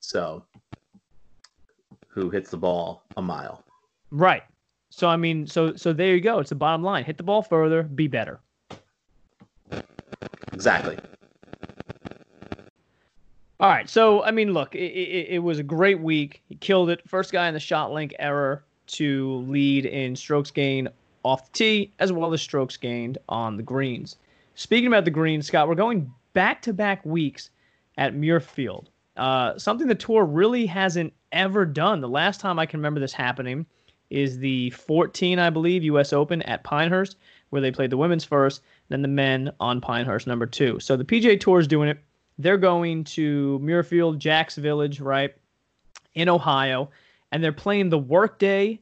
So, 0.00 0.42
who 2.08 2.30
hits 2.30 2.50
the 2.50 2.56
ball 2.56 3.02
a 3.18 3.20
mile? 3.20 3.62
Right. 4.10 4.44
So 4.94 5.08
I 5.08 5.16
mean, 5.16 5.46
so 5.46 5.74
so 5.74 5.94
there 5.94 6.14
you 6.14 6.20
go. 6.20 6.38
It's 6.38 6.50
the 6.50 6.54
bottom 6.54 6.82
line. 6.82 7.04
Hit 7.04 7.16
the 7.16 7.22
ball 7.22 7.40
further, 7.40 7.82
be 7.82 8.08
better. 8.08 8.40
Exactly. 10.52 10.98
All 13.58 13.70
right. 13.70 13.88
So 13.88 14.22
I 14.22 14.30
mean, 14.32 14.52
look, 14.52 14.74
it, 14.74 14.92
it, 14.92 15.26
it, 15.30 15.38
was 15.38 15.58
a 15.58 15.62
great 15.62 16.00
week. 16.00 16.42
He 16.46 16.56
killed 16.56 16.90
it. 16.90 17.00
First 17.08 17.32
guy 17.32 17.48
in 17.48 17.54
the 17.54 17.60
ShotLink 17.60 18.12
error 18.18 18.64
to 18.88 19.36
lead 19.48 19.86
in 19.86 20.14
strokes 20.14 20.50
gained 20.50 20.90
off 21.22 21.50
the 21.50 21.58
tee, 21.58 21.92
as 21.98 22.12
well 22.12 22.34
as 22.34 22.42
strokes 22.42 22.76
gained 22.76 23.16
on 23.30 23.56
the 23.56 23.62
greens. 23.62 24.16
Speaking 24.56 24.88
about 24.88 25.06
the 25.06 25.10
greens, 25.10 25.46
Scott, 25.46 25.68
we're 25.68 25.74
going 25.74 26.12
back 26.34 26.60
to 26.62 26.74
back 26.74 27.02
weeks 27.06 27.48
at 27.96 28.14
Muirfield. 28.14 28.88
Uh, 29.16 29.56
something 29.56 29.88
the 29.88 29.94
tour 29.94 30.26
really 30.26 30.66
hasn't 30.66 31.14
ever 31.32 31.64
done. 31.64 32.02
The 32.02 32.08
last 32.10 32.40
time 32.40 32.58
I 32.58 32.66
can 32.66 32.78
remember 32.78 33.00
this 33.00 33.14
happening 33.14 33.64
is 34.12 34.38
the 34.38 34.70
14, 34.70 35.38
I 35.38 35.50
believe, 35.50 35.82
U.S. 35.84 36.12
Open 36.12 36.42
at 36.42 36.62
Pinehurst, 36.64 37.16
where 37.50 37.62
they 37.62 37.72
played 37.72 37.90
the 37.90 37.96
women's 37.96 38.24
first, 38.24 38.62
then 38.88 39.02
the 39.02 39.08
men 39.08 39.50
on 39.58 39.80
Pinehurst 39.80 40.26
number 40.26 40.46
two. 40.46 40.78
So 40.80 40.96
the 40.96 41.04
PGA 41.04 41.38
Tour 41.38 41.60
is 41.60 41.66
doing 41.66 41.88
it. 41.88 41.98
They're 42.38 42.58
going 42.58 43.04
to 43.04 43.60
Muirfield, 43.62 44.18
Jack's 44.18 44.56
Village, 44.56 45.00
right, 45.00 45.34
in 46.14 46.28
Ohio, 46.28 46.90
and 47.30 47.42
they're 47.42 47.52
playing 47.52 47.88
the 47.88 47.98
Workday 47.98 48.80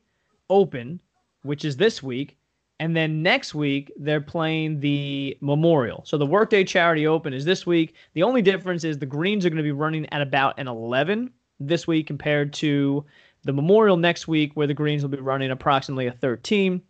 Open, 0.48 1.00
which 1.42 1.64
is 1.64 1.76
this 1.76 2.02
week. 2.02 2.36
And 2.80 2.96
then 2.96 3.22
next 3.22 3.54
week, 3.54 3.92
they're 3.98 4.22
playing 4.22 4.80
the 4.80 5.36
Memorial. 5.40 6.02
So 6.06 6.16
the 6.16 6.26
Workday 6.26 6.64
Charity 6.64 7.06
Open 7.06 7.34
is 7.34 7.44
this 7.44 7.66
week. 7.66 7.94
The 8.14 8.22
only 8.22 8.40
difference 8.40 8.84
is 8.84 8.98
the 8.98 9.06
greens 9.06 9.44
are 9.44 9.50
going 9.50 9.58
to 9.58 9.62
be 9.62 9.70
running 9.70 10.06
at 10.12 10.22
about 10.22 10.58
an 10.58 10.66
11 10.66 11.30
this 11.60 11.86
week 11.86 12.06
compared 12.06 12.52
to 12.54 13.04
the 13.44 13.52
Memorial 13.52 13.96
next 13.96 14.28
week, 14.28 14.52
where 14.54 14.66
the 14.66 14.74
greens 14.74 15.02
will 15.02 15.10
be 15.10 15.18
running 15.18 15.50
approximately 15.50 16.06
a 16.06 16.12
13. 16.12 16.80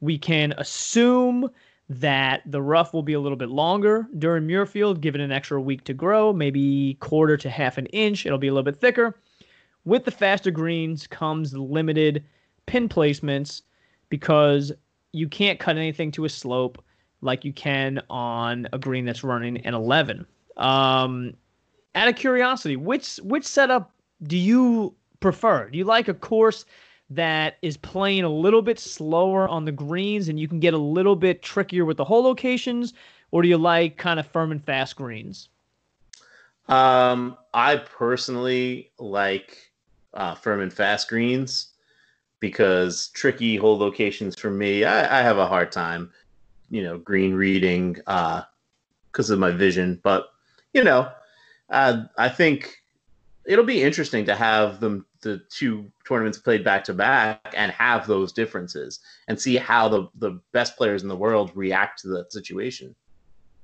We 0.00 0.18
can 0.18 0.52
assume 0.58 1.50
that 1.88 2.42
the 2.46 2.62
rough 2.62 2.94
will 2.94 3.02
be 3.02 3.12
a 3.12 3.20
little 3.20 3.36
bit 3.36 3.50
longer 3.50 4.06
during 4.18 4.46
Muirfield, 4.46 5.00
given 5.00 5.20
an 5.20 5.32
extra 5.32 5.60
week 5.60 5.84
to 5.84 5.94
grow, 5.94 6.32
maybe 6.32 6.94
quarter 7.00 7.36
to 7.36 7.50
half 7.50 7.78
an 7.78 7.86
inch. 7.86 8.26
It'll 8.26 8.38
be 8.38 8.48
a 8.48 8.52
little 8.52 8.64
bit 8.64 8.80
thicker. 8.80 9.18
With 9.84 10.04
the 10.04 10.10
faster 10.10 10.50
greens 10.50 11.06
comes 11.06 11.52
limited 11.54 12.24
pin 12.66 12.88
placements 12.88 13.62
because 14.08 14.72
you 15.12 15.28
can't 15.28 15.58
cut 15.58 15.76
anything 15.76 16.10
to 16.12 16.24
a 16.24 16.28
slope 16.28 16.82
like 17.20 17.44
you 17.44 17.52
can 17.52 18.00
on 18.08 18.66
a 18.72 18.78
green 18.78 19.04
that's 19.04 19.24
running 19.24 19.58
an 19.58 19.74
11. 19.74 20.26
Um, 20.56 21.34
out 21.94 22.08
of 22.08 22.16
curiosity, 22.16 22.76
which 22.76 23.16
which 23.22 23.44
setup 23.44 23.92
do 24.22 24.36
you 24.36 24.94
prefer? 25.24 25.70
Do 25.70 25.78
you 25.78 25.84
like 25.84 26.08
a 26.08 26.12
course 26.12 26.66
that 27.08 27.56
is 27.62 27.78
playing 27.78 28.24
a 28.24 28.28
little 28.28 28.60
bit 28.60 28.78
slower 28.78 29.48
on 29.48 29.64
the 29.64 29.72
greens 29.72 30.28
and 30.28 30.38
you 30.38 30.46
can 30.46 30.60
get 30.60 30.74
a 30.74 30.78
little 30.78 31.16
bit 31.16 31.40
trickier 31.40 31.86
with 31.86 31.96
the 31.96 32.04
hole 32.04 32.22
locations, 32.22 32.92
or 33.30 33.40
do 33.40 33.48
you 33.48 33.56
like 33.56 33.96
kind 33.96 34.20
of 34.20 34.26
firm 34.26 34.52
and 34.52 34.62
fast 34.62 34.96
greens? 34.96 35.48
Um, 36.68 37.38
I 37.54 37.76
personally 37.76 38.90
like 38.98 39.72
uh, 40.12 40.34
firm 40.34 40.60
and 40.60 40.70
fast 40.70 41.08
greens 41.08 41.68
because 42.38 43.08
tricky 43.08 43.56
hole 43.56 43.78
locations 43.78 44.38
for 44.38 44.50
me, 44.50 44.84
I, 44.84 45.20
I 45.20 45.22
have 45.22 45.38
a 45.38 45.46
hard 45.46 45.72
time, 45.72 46.12
you 46.70 46.82
know, 46.82 46.98
green 46.98 47.32
reading 47.32 47.94
because 47.94 49.30
uh, 49.30 49.32
of 49.32 49.38
my 49.38 49.52
vision. 49.52 49.98
But 50.02 50.28
you 50.74 50.84
know, 50.84 51.10
uh, 51.70 52.02
I 52.18 52.28
think 52.28 52.82
it'll 53.46 53.64
be 53.64 53.82
interesting 53.82 54.26
to 54.26 54.34
have 54.34 54.80
them 54.80 55.06
the 55.24 55.38
two 55.50 55.90
tournaments 56.06 56.38
played 56.38 56.62
back 56.62 56.84
to 56.84 56.94
back 56.94 57.52
and 57.56 57.72
have 57.72 58.06
those 58.06 58.32
differences 58.32 59.00
and 59.26 59.40
see 59.40 59.56
how 59.56 59.88
the 59.88 60.08
the 60.18 60.38
best 60.52 60.76
players 60.76 61.02
in 61.02 61.08
the 61.08 61.16
world 61.16 61.50
react 61.54 62.00
to 62.02 62.08
the 62.08 62.26
situation. 62.28 62.94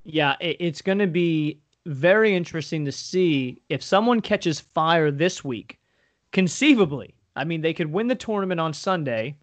Yeah, 0.04 0.34
it's 0.40 0.82
going 0.82 0.98
to 0.98 1.06
be 1.06 1.60
very 1.86 2.34
interesting 2.34 2.84
to 2.86 2.92
see 2.92 3.60
if 3.68 3.82
someone 3.82 4.20
catches 4.20 4.58
fire 4.58 5.10
this 5.10 5.44
week. 5.44 5.78
Conceivably, 6.32 7.14
I 7.36 7.44
mean, 7.44 7.60
they 7.60 7.74
could 7.74 7.92
win 7.92 8.08
the 8.08 8.14
tournament 8.14 8.60
on 8.60 8.72
Sunday, 8.72 9.36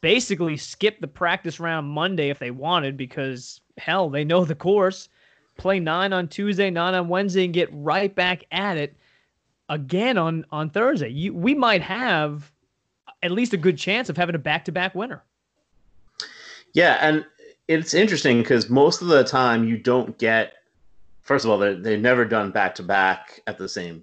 basically 0.00 0.56
skip 0.56 1.00
the 1.00 1.06
practice 1.06 1.60
round 1.60 1.88
Monday 1.88 2.28
if 2.28 2.38
they 2.38 2.50
wanted 2.50 2.96
because 2.96 3.60
hell, 3.78 4.10
they 4.10 4.24
know 4.24 4.44
the 4.44 4.54
course. 4.54 5.08
Play 5.56 5.78
nine 5.78 6.12
on 6.12 6.26
Tuesday, 6.26 6.70
nine 6.70 6.94
on 6.94 7.08
Wednesday, 7.08 7.44
and 7.44 7.54
get 7.54 7.68
right 7.72 8.12
back 8.12 8.44
at 8.50 8.76
it 8.76 8.96
again 9.68 10.18
on 10.18 10.44
on 10.50 10.70
Thursday. 10.70 11.08
You, 11.08 11.32
we 11.34 11.54
might 11.54 11.82
have 11.82 12.50
at 13.22 13.30
least 13.30 13.52
a 13.52 13.56
good 13.56 13.78
chance 13.78 14.08
of 14.08 14.16
having 14.16 14.34
a 14.34 14.38
back 14.38 14.64
to 14.66 14.72
back 14.72 14.94
winner. 14.94 15.22
Yeah, 16.72 16.98
and 17.00 17.24
it's 17.68 17.94
interesting 17.94 18.38
because 18.38 18.68
most 18.68 19.00
of 19.00 19.08
the 19.08 19.24
time 19.24 19.64
you 19.64 19.76
don't 19.78 20.16
get. 20.18 20.54
First 21.22 21.46
of 21.46 21.50
all, 21.50 21.58
they've 21.58 22.00
never 22.00 22.26
done 22.26 22.50
back 22.50 22.74
to 22.74 22.82
back 22.82 23.40
at 23.46 23.56
the 23.56 23.68
same 23.68 24.02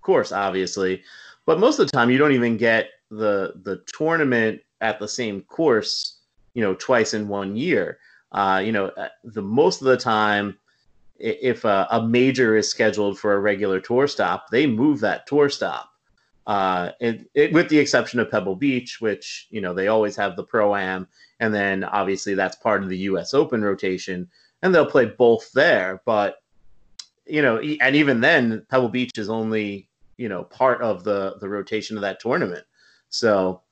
course, 0.00 0.32
obviously, 0.32 1.02
but 1.44 1.60
most 1.60 1.78
of 1.78 1.86
the 1.86 1.92
time 1.92 2.10
you 2.10 2.18
don't 2.18 2.32
even 2.32 2.56
get 2.56 2.90
the 3.10 3.52
the 3.62 3.82
tournament 3.86 4.60
at 4.80 4.98
the 4.98 5.08
same 5.08 5.42
course. 5.42 6.14
You 6.54 6.62
know, 6.62 6.74
twice 6.74 7.14
in 7.14 7.28
one 7.28 7.54
year. 7.54 7.98
Uh, 8.32 8.62
you 8.64 8.72
know, 8.72 8.86
uh, 8.88 9.08
the 9.24 9.42
most 9.42 9.80
of 9.80 9.86
the 9.86 9.96
time 9.96 10.58
if 11.18 11.64
a, 11.64 11.86
a, 11.90 12.06
major 12.06 12.56
is 12.56 12.70
scheduled 12.70 13.18
for 13.18 13.34
a 13.34 13.40
regular 13.40 13.80
tour 13.80 14.06
stop, 14.06 14.50
they 14.50 14.66
move 14.66 15.00
that 15.00 15.26
tour 15.26 15.48
stop. 15.48 15.90
Uh, 16.46 16.92
it, 17.00 17.28
it, 17.34 17.52
with 17.52 17.68
the 17.68 17.78
exception 17.78 18.20
of 18.20 18.30
Pebble 18.30 18.54
Beach, 18.54 19.00
which 19.00 19.48
you 19.50 19.60
know 19.60 19.74
they 19.74 19.88
always 19.88 20.14
have 20.16 20.36
the 20.36 20.44
pro 20.44 20.76
am, 20.76 21.08
and 21.40 21.52
then 21.52 21.82
obviously 21.82 22.34
that's 22.34 22.56
part 22.56 22.82
of 22.82 22.88
the 22.88 22.98
U.S. 22.98 23.34
Open 23.34 23.62
rotation, 23.62 24.28
and 24.62 24.74
they'll 24.74 24.86
play 24.86 25.06
both 25.06 25.50
there. 25.52 26.02
But 26.04 26.36
you 27.26 27.42
know, 27.42 27.58
and 27.58 27.96
even 27.96 28.20
then, 28.20 28.64
Pebble 28.68 28.88
Beach 28.88 29.18
is 29.18 29.28
only 29.28 29.88
you 30.18 30.28
know 30.28 30.44
part 30.44 30.82
of 30.82 31.02
the 31.02 31.36
the 31.40 31.48
rotation 31.48 31.96
of 31.96 32.02
that 32.02 32.20
tournament. 32.20 32.64
So 33.08 33.62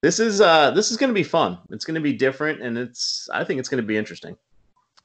this 0.00 0.18
is 0.18 0.40
uh, 0.40 0.72
this 0.72 0.90
is 0.90 0.96
going 0.96 1.10
to 1.10 1.14
be 1.14 1.22
fun. 1.22 1.58
It's 1.70 1.84
going 1.84 1.94
to 1.94 2.00
be 2.00 2.12
different, 2.12 2.62
and 2.62 2.76
it's 2.76 3.28
I 3.32 3.44
think 3.44 3.60
it's 3.60 3.68
going 3.68 3.82
to 3.82 3.86
be 3.86 3.96
interesting. 3.96 4.36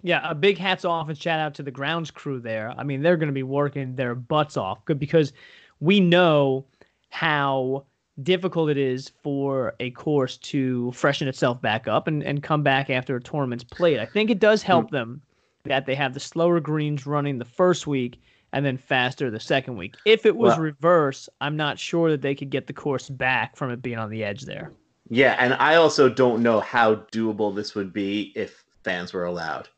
Yeah, 0.01 0.21
a 0.29 0.35
big 0.35 0.57
hats 0.57 0.85
off 0.85 1.09
and 1.09 1.17
shout 1.17 1.39
out 1.39 1.53
to 1.55 1.63
the 1.63 1.71
grounds 1.71 2.09
crew 2.09 2.39
there. 2.39 2.73
I 2.77 2.83
mean, 2.83 3.01
they're 3.01 3.17
going 3.17 3.27
to 3.27 3.33
be 3.33 3.43
working 3.43 3.95
their 3.95 4.15
butts 4.15 4.55
off 4.55 4.79
because 4.85 5.33
we 5.79 5.99
know 5.99 6.65
how 7.09 7.85
difficult 8.23 8.69
it 8.69 8.77
is 8.77 9.11
for 9.23 9.73
a 9.79 9.91
course 9.91 10.37
to 10.37 10.91
freshen 10.91 11.27
itself 11.27 11.61
back 11.61 11.87
up 11.87 12.07
and, 12.07 12.23
and 12.23 12.43
come 12.43 12.63
back 12.63 12.89
after 12.89 13.15
a 13.15 13.21
tournament's 13.21 13.63
played. 13.63 13.99
I 13.99 14.05
think 14.05 14.29
it 14.29 14.39
does 14.39 14.63
help 14.63 14.87
mm. 14.87 14.91
them 14.91 15.21
that 15.63 15.85
they 15.85 15.95
have 15.95 16.13
the 16.13 16.19
slower 16.19 16.59
greens 16.59 17.05
running 17.05 17.37
the 17.37 17.45
first 17.45 17.87
week 17.87 18.21
and 18.51 18.65
then 18.65 18.77
faster 18.77 19.29
the 19.29 19.39
second 19.39 19.77
week. 19.77 19.95
If 20.05 20.25
it 20.25 20.35
was 20.35 20.53
well, 20.53 20.61
reverse, 20.61 21.29
I'm 21.41 21.55
not 21.55 21.77
sure 21.77 22.09
that 22.11 22.21
they 22.21 22.35
could 22.35 22.49
get 22.49 22.67
the 22.67 22.73
course 22.73 23.09
back 23.09 23.55
from 23.55 23.69
it 23.71 23.81
being 23.81 23.99
on 23.99 24.09
the 24.09 24.23
edge 24.23 24.43
there. 24.43 24.71
Yeah, 25.09 25.35
and 25.39 25.53
I 25.55 25.75
also 25.75 26.09
don't 26.09 26.41
know 26.41 26.59
how 26.59 26.95
doable 26.95 27.55
this 27.55 27.75
would 27.75 27.93
be 27.93 28.31
if 28.35 28.63
fans 28.83 29.13
were 29.13 29.25
allowed. 29.25 29.69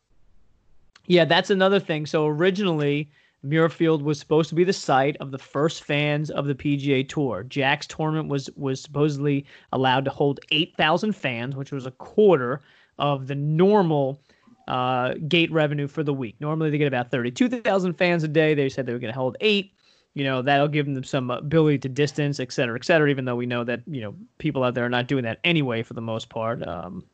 Yeah, 1.06 1.26
that's 1.26 1.50
another 1.50 1.80
thing. 1.80 2.06
So 2.06 2.28
originally, 2.28 3.10
Muirfield 3.46 4.04
was 4.04 4.20
supposed 4.20 4.50
to 4.50 4.56
be 4.56 4.64
the 4.64 4.74
site 4.74 5.18
of 5.18 5.32
the 5.32 5.38
first 5.38 5.84
fans 5.84 6.30
of 6.30 6.46
the 6.46 6.56
PGA 6.56 7.08
Tour. 7.08 7.44
Jack's 7.44 7.88
tournament 7.88 8.30
was 8.30 8.50
was 8.56 8.82
supposedly 8.82 9.46
allowed 9.72 10.06
to 10.06 10.12
hold 10.12 10.40
8,000 10.52 11.14
fans, 11.14 11.56
which 11.56 11.72
was 11.72 11.86
a 11.86 11.92
quarter 11.92 12.62
of 13.00 13.28
the 13.28 13.36
normal 13.36 14.22
uh, 14.68 15.16
gate 15.28 15.52
revenue 15.52 15.88
for 15.88 16.04
the 16.04 16.14
week. 16.14 16.36
Normally 16.40 16.70
they 16.70 16.78
get 16.78 16.88
about 16.88 17.10
32,000 17.10 17.94
fans 17.94 18.24
a 18.24 18.28
day. 18.28 18.54
They 18.54 18.70
said 18.70 18.86
they 18.86 18.94
were 18.94 19.00
going 19.00 19.14
to 19.14 19.20
hold 19.20 19.38
eight. 19.42 19.74
You 20.14 20.24
know, 20.24 20.42
that'll 20.42 20.68
give 20.68 20.86
them 20.86 21.04
some 21.04 21.32
ability 21.32 21.80
to 21.80 21.90
distance, 21.90 22.40
et 22.40 22.52
cetera, 22.52 22.76
et 22.76 22.84
cetera, 22.84 23.10
even 23.10 23.26
though 23.26 23.36
we 23.36 23.46
know 23.46 23.64
that, 23.64 23.82
you 23.88 24.02
know, 24.02 24.14
people 24.40 24.64
out 24.64 24.74
there 24.74 24.86
are 24.86 24.90
not 24.90 25.08
doing 25.08 25.24
that 25.24 25.40
anyway 25.44 25.84
for 25.84 25.94
the 25.94 26.02
most 26.02 26.30
part. 26.30 26.66
Um, 26.68 27.06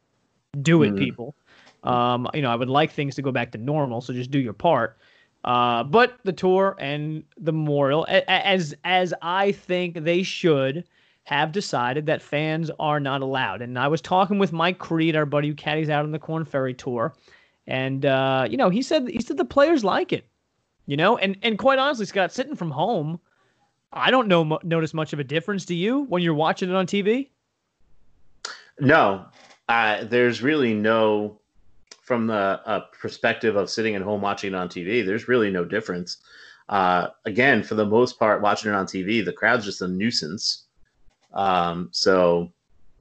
do 0.62 0.82
it, 0.82 0.90
mm-hmm. 0.90 0.98
people. 0.98 1.36
Um, 1.84 2.28
you 2.34 2.42
know, 2.42 2.52
I 2.52 2.56
would 2.56 2.70
like 2.70 2.92
things 2.92 3.16
to 3.16 3.22
go 3.22 3.32
back 3.32 3.52
to 3.52 3.58
normal, 3.58 4.02
so 4.02 4.14
just 4.14 4.32
do 4.32 4.40
your 4.40 4.54
part. 4.54 4.98
Uh, 5.44 5.84
but 5.84 6.20
the 6.24 6.34
tour 6.34 6.76
and 6.80 7.24
the 7.38 7.54
memorial, 7.54 8.06
as 8.10 8.76
as 8.84 9.14
I 9.22 9.52
think 9.54 10.04
they 10.04 10.24
should, 10.24 10.84
have 11.24 11.52
decided 11.52 12.06
that 12.08 12.22
fans 12.22 12.72
are 12.80 13.00
not 13.00 13.22
allowed. 13.22 13.62
And 13.62 13.78
I 13.78 13.88
was 13.88 14.02
talking 14.02 14.40
with 14.40 14.52
Mike 14.52 14.80
Creed, 14.80 15.16
our 15.16 15.26
buddy 15.26 15.50
who 15.50 15.56
caddies 15.56 15.90
out 15.90 16.04
on 16.04 16.12
the 16.12 16.20
Corn 16.20 16.44
Ferry 16.44 16.74
tour, 16.74 17.14
and 17.68 18.06
uh, 18.06 18.48
you 18.50 18.58
know 18.58 18.70
he 18.70 18.82
said 18.82 19.08
he 19.08 19.22
said 19.22 19.38
the 19.38 19.46
players 19.46 19.84
like 19.84 20.12
it, 20.12 20.26
you 20.86 20.98
know, 20.98 21.18
and 21.18 21.38
and 21.44 21.58
quite 21.58 21.80
honestly, 21.80 22.06
Scott, 22.06 22.34
sitting 22.34 22.56
from 22.56 22.72
home, 22.72 23.20
I 23.94 24.12
don't 24.12 24.28
know 24.28 24.60
notice 24.64 24.94
much 24.94 25.14
of 25.14 25.20
a 25.20 25.24
difference. 25.24 25.66
Do 25.66 25.76
you 25.76 26.04
when 26.04 26.24
you're 26.24 26.34
watching 26.34 26.70
it 26.70 26.76
on 26.76 26.88
TV? 26.88 27.30
No, 28.80 29.26
uh, 29.70 30.04
there's 30.04 30.42
really 30.42 30.74
no 30.74 31.40
from 32.08 32.26
the 32.26 32.62
uh, 32.66 32.86
perspective 33.02 33.58
of 33.58 33.70
sitting 33.70 33.94
at 33.94 34.02
home 34.02 34.22
watching 34.22 34.54
it 34.54 34.56
on 34.56 34.70
TV, 34.70 35.06
there's 35.06 35.28
really 35.28 35.52
no 35.52 35.66
difference. 35.66 36.18
Uh, 36.70 37.10
again, 37.26 37.62
for 37.62 37.76
the 37.76 37.86
most 37.86 38.18
part, 38.18 38.42
watching 38.42 38.72
it 38.72 38.76
on 38.76 38.86
TV, 38.86 39.24
the 39.24 39.34
crowd's 39.34 39.66
just 39.66 39.82
a 39.82 39.88
nuisance. 39.90 40.68
Um, 41.34 41.90
so, 41.92 42.50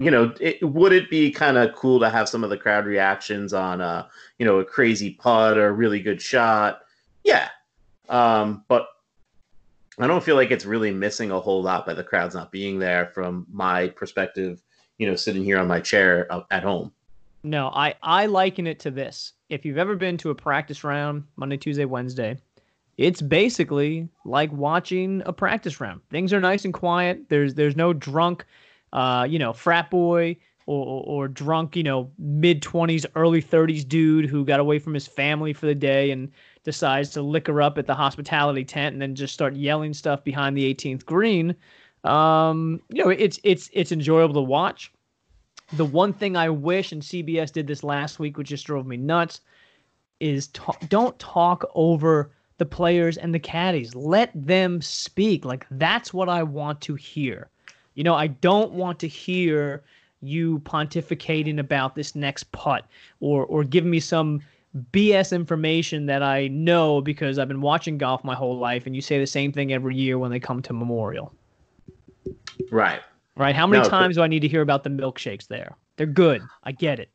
you 0.01 0.11
know, 0.11 0.35
it, 0.41 0.61
would 0.61 0.93
it 0.93 1.09
be 1.09 1.31
kind 1.31 1.57
of 1.57 1.73
cool 1.77 2.01
to 2.01 2.11
have 2.11 2.29
some 2.29 2.43
of 2.43 2.51
the 2.51 2.57
crowd 2.57 2.85
reactions 2.85 3.55
on, 3.55 3.81
a, 3.81 4.09
you 4.41 4.45
know, 4.45 4.59
a 4.59 4.65
crazy 4.65 5.13
putt 5.13 5.57
or 5.57 5.69
a 5.69 5.73
really 5.73 6.01
good 6.01 6.21
shot? 6.21 6.81
Yeah. 7.23 7.49
Um, 8.09 8.65
but 8.67 8.89
I 10.01 10.09
don't 10.09 10.23
feel 10.23 10.35
like 10.35 10.51
it's 10.51 10.67
really 10.67 10.91
missing 10.91 11.31
a 11.31 11.39
whole 11.39 11.63
lot 11.63 11.87
by 11.87 11.95
the 11.95 12.03
crowds 12.03 12.35
not 12.35 12.51
being 12.51 12.81
there 12.81 13.07
from 13.15 13.47
my 13.53 13.87
perspective, 13.91 14.61
you 14.99 15.09
know, 15.09 15.15
sitting 15.15 15.45
here 15.45 15.59
on 15.61 15.69
my 15.69 15.79
chair 15.79 16.29
at 16.51 16.65
home. 16.65 16.91
No, 17.47 17.69
I 17.69 17.95
I 18.03 18.26
liken 18.26 18.67
it 18.67 18.81
to 18.81 18.91
this. 18.91 19.33
If 19.50 19.65
you've 19.65 19.79
ever 19.79 19.95
been 19.95 20.17
to 20.19 20.31
a 20.31 20.35
practice 20.35 20.83
round 20.83 21.23
Monday, 21.37 21.57
Tuesday, 21.57 21.85
Wednesday, 21.85 22.37
it's 22.99 23.23
basically 23.23 24.09
like 24.25 24.50
watching 24.50 25.23
a 25.26 25.33
practice 25.33 25.81
round. 25.81 26.00
Things 26.11 26.33
are 26.33 26.41
nice 26.41 26.65
and 26.65 26.75
quiet. 26.75 27.29
There's 27.29 27.55
there's 27.55 27.76
no 27.76 27.93
drunk, 27.93 28.45
uh, 28.93 29.29
you 29.31 29.38
know, 29.38 29.53
frat 29.53 29.91
boy 29.91 30.37
or, 30.67 30.85
or, 30.85 31.05
or 31.05 31.29
drunk, 31.29 31.76
you 31.76 31.85
know, 31.85 32.11
mid 32.19 32.62
twenties, 32.62 33.07
early 33.15 33.41
thirties 33.41 33.85
dude 33.85 34.26
who 34.29 34.45
got 34.45 34.59
away 34.59 34.81
from 34.81 34.93
his 34.93 35.07
family 35.07 35.53
for 35.53 35.67
the 35.67 35.75
day 35.75 36.11
and 36.11 36.33
decides 36.65 37.11
to 37.11 37.23
liquor 37.23 37.62
up 37.62 37.79
at 37.79 37.87
the 37.87 37.95
hospitality 37.95 38.65
tent 38.65 38.93
and 38.93 39.00
then 39.00 39.15
just 39.15 39.33
start 39.33 39.55
yelling 39.55 39.95
stuff 39.95 40.25
behind 40.25 40.57
the 40.57 40.75
18th 40.75 41.05
green. 41.05 41.55
Um, 42.03 42.83
you 42.88 43.05
know, 43.05 43.11
it's 43.11 43.38
it's 43.45 43.71
it's 43.73 43.93
enjoyable 43.93 44.35
to 44.35 44.41
watch. 44.41 44.91
The 45.73 45.85
one 45.85 46.13
thing 46.13 46.37
I 46.37 46.49
wish, 46.49 46.93
and 46.93 47.03
CBS 47.03 47.53
did 47.53 47.67
this 47.67 47.83
last 47.83 48.19
week, 48.19 48.39
which 48.39 48.49
just 48.49 48.67
drove 48.67 48.87
me 48.87 48.97
nuts, 48.97 49.41
is 50.21 50.49
don't 50.89 51.19
talk 51.19 51.69
over 51.75 52.31
the 52.59 52.67
players 52.67 53.17
and 53.17 53.35
the 53.35 53.39
caddies. 53.39 53.95
Let 53.95 54.31
them 54.35 54.81
speak. 54.81 55.45
Like 55.45 55.67
that's 55.73 56.15
what 56.15 56.29
I 56.29 56.43
want 56.43 56.81
to 56.83 56.95
hear. 56.95 57.49
You 57.95 58.05
know, 58.05 58.15
I 58.15 58.29
don't 58.29 58.73
want 58.73 58.99
to 59.01 59.09
hear 59.09 59.83
you 60.23 60.61
pontificating 60.61 61.59
about 61.59 61.95
this 61.95 62.15
next 62.15 62.51
putt 62.53 62.87
or 63.21 63.45
or 63.47 63.65
giving 63.65 63.91
me 63.91 64.01
some 64.01 64.41
BS 64.93 65.35
information 65.35 66.07
that 66.07 66.23
I 66.23 66.49
know 66.49 67.01
because 67.01 67.39
I've 67.39 67.49
been 67.49 67.61
watching 67.61 67.99
golf 67.99 68.25
my 68.25 68.35
whole 68.35 68.59
life 68.59 68.87
and 68.87 68.95
you 68.95 69.03
say 69.03 69.19
the 69.19 69.27
same 69.27 69.53
thing 69.53 69.73
every 69.73 69.97
year 69.97 70.19
when 70.19 70.31
they 70.31 70.41
come 70.41 70.63
to 70.63 70.73
Memorial. 70.73 71.33
Right 72.71 73.00
right? 73.37 73.55
How 73.55 73.67
many 73.67 73.83
no, 73.83 73.89
times 73.89 74.17
do 74.17 74.23
I 74.23 74.27
need 74.27 74.41
to 74.41 74.49
hear 74.49 74.63
about 74.63 74.85
the 74.85 74.91
milkshakes 74.91 75.47
there? 75.47 75.77
They're 75.97 76.07
good. 76.07 76.43
I 76.65 76.73
get 76.73 76.99
it. 76.99 77.11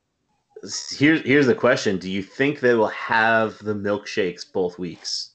Here's 0.91 1.21
here's 1.21 1.47
the 1.47 1.55
question: 1.55 1.97
Do 1.97 2.09
you 2.09 2.21
think 2.21 2.59
they 2.59 2.75
will 2.75 2.87
have 2.87 3.57
the 3.59 3.73
milkshakes 3.73 4.45
both 4.51 4.77
weeks, 4.77 5.31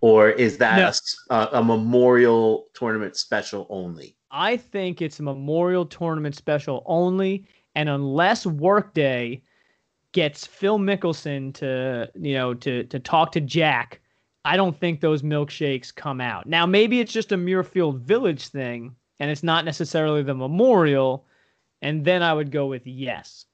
or 0.00 0.30
is 0.30 0.58
that 0.58 1.00
no. 1.30 1.36
a, 1.36 1.48
a 1.58 1.64
memorial 1.64 2.66
tournament 2.74 3.16
special 3.16 3.66
only? 3.68 4.16
I 4.30 4.56
think 4.56 5.02
it's 5.02 5.18
a 5.18 5.22
memorial 5.22 5.86
tournament 5.86 6.36
special 6.36 6.84
only, 6.86 7.46
and 7.74 7.88
unless 7.88 8.46
Workday 8.46 9.42
gets 10.12 10.46
Phil 10.46 10.78
Mickelson 10.78 11.52
to 11.54 12.08
you 12.14 12.34
know 12.34 12.54
to 12.54 12.84
to 12.84 12.98
talk 13.00 13.32
to 13.32 13.40
Jack, 13.40 14.00
I 14.44 14.56
don't 14.56 14.78
think 14.78 15.00
those 15.00 15.22
milkshakes 15.22 15.92
come 15.92 16.20
out. 16.20 16.46
Now 16.46 16.64
maybe 16.64 17.00
it's 17.00 17.12
just 17.12 17.32
a 17.32 17.36
Muirfield 17.36 18.00
Village 18.00 18.48
thing, 18.48 18.94
and 19.20 19.30
it's 19.30 19.42
not 19.42 19.64
necessarily 19.64 20.22
the 20.22 20.34
memorial, 20.34 21.24
and 21.82 22.04
then 22.04 22.22
I 22.22 22.32
would 22.32 22.50
go 22.50 22.66
with 22.66 22.86
yes. 22.86 23.46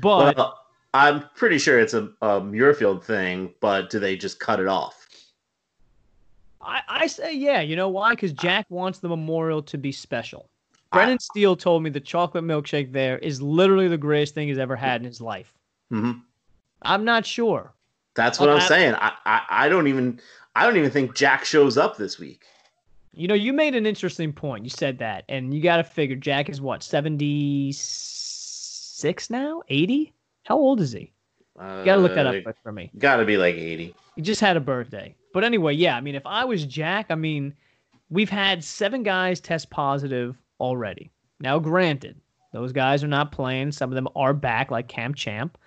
But 0.00 0.36
well, 0.36 0.58
I'm 0.94 1.24
pretty 1.34 1.58
sure 1.58 1.78
it's 1.78 1.94
a, 1.94 2.10
a 2.22 2.40
Muirfield 2.40 3.02
thing, 3.02 3.52
but 3.60 3.90
do 3.90 3.98
they 3.98 4.16
just 4.16 4.40
cut 4.40 4.60
it 4.60 4.66
off? 4.66 5.08
I, 6.60 6.80
I 6.88 7.06
say 7.06 7.32
yeah. 7.34 7.60
You 7.60 7.76
know 7.76 7.88
why? 7.88 8.10
Because 8.10 8.32
Jack 8.32 8.66
wants 8.68 8.98
the 8.98 9.08
memorial 9.08 9.62
to 9.62 9.78
be 9.78 9.92
special. 9.92 10.48
Brendan 10.92 11.18
I, 11.20 11.22
Steele 11.22 11.56
told 11.56 11.82
me 11.82 11.90
the 11.90 12.00
chocolate 12.00 12.44
milkshake 12.44 12.92
there 12.92 13.18
is 13.18 13.40
literally 13.40 13.88
the 13.88 13.98
greatest 13.98 14.34
thing 14.34 14.48
he's 14.48 14.58
ever 14.58 14.76
had 14.76 15.00
in 15.00 15.06
his 15.06 15.20
life. 15.20 15.54
Mm-hmm. 15.92 16.18
I'm 16.82 17.04
not 17.04 17.24
sure. 17.24 17.72
That's 18.14 18.40
what 18.40 18.48
I'm, 18.48 18.56
I'm 18.56 18.68
saying. 18.68 18.94
I, 18.94 19.12
I, 19.24 19.42
I 19.50 19.68
don't 19.68 19.86
even 19.86 20.20
I 20.54 20.66
don't 20.66 20.76
even 20.76 20.90
think 20.90 21.14
Jack 21.14 21.44
shows 21.44 21.78
up 21.78 21.96
this 21.96 22.18
week. 22.18 22.44
You 23.12 23.28
know, 23.28 23.34
you 23.34 23.52
made 23.52 23.74
an 23.74 23.86
interesting 23.86 24.32
point. 24.32 24.64
You 24.64 24.70
said 24.70 24.98
that, 24.98 25.24
and 25.28 25.52
you 25.52 25.60
got 25.60 25.78
to 25.78 25.84
figure 25.84 26.16
Jack 26.16 26.48
is 26.48 26.60
what 26.60 26.82
seventy 26.82 27.72
six 27.72 29.30
now, 29.30 29.62
eighty. 29.68 30.12
How 30.44 30.56
old 30.56 30.80
is 30.80 30.92
he? 30.92 31.12
You 31.58 31.84
got 31.84 31.96
to 31.96 32.00
look 32.00 32.14
that 32.14 32.26
up 32.26 32.36
uh, 32.46 32.52
for 32.62 32.72
me. 32.72 32.90
Got 32.98 33.16
to 33.16 33.24
be 33.24 33.36
like 33.36 33.56
eighty. 33.56 33.94
He 34.16 34.22
just 34.22 34.40
had 34.40 34.56
a 34.56 34.60
birthday, 34.60 35.14
but 35.34 35.44
anyway, 35.44 35.74
yeah. 35.74 35.96
I 35.96 36.00
mean, 36.00 36.14
if 36.14 36.24
I 36.24 36.44
was 36.44 36.64
Jack, 36.64 37.06
I 37.10 37.16
mean, 37.16 37.54
we've 38.10 38.30
had 38.30 38.62
seven 38.62 39.02
guys 39.02 39.40
test 39.40 39.70
positive 39.70 40.36
already. 40.60 41.10
Now, 41.40 41.58
granted, 41.58 42.20
those 42.52 42.72
guys 42.72 43.02
are 43.02 43.08
not 43.08 43.32
playing. 43.32 43.72
Some 43.72 43.90
of 43.90 43.94
them 43.94 44.08
are 44.14 44.34
back, 44.34 44.70
like 44.70 44.88
Cam 44.88 45.14
Champ. 45.14 45.58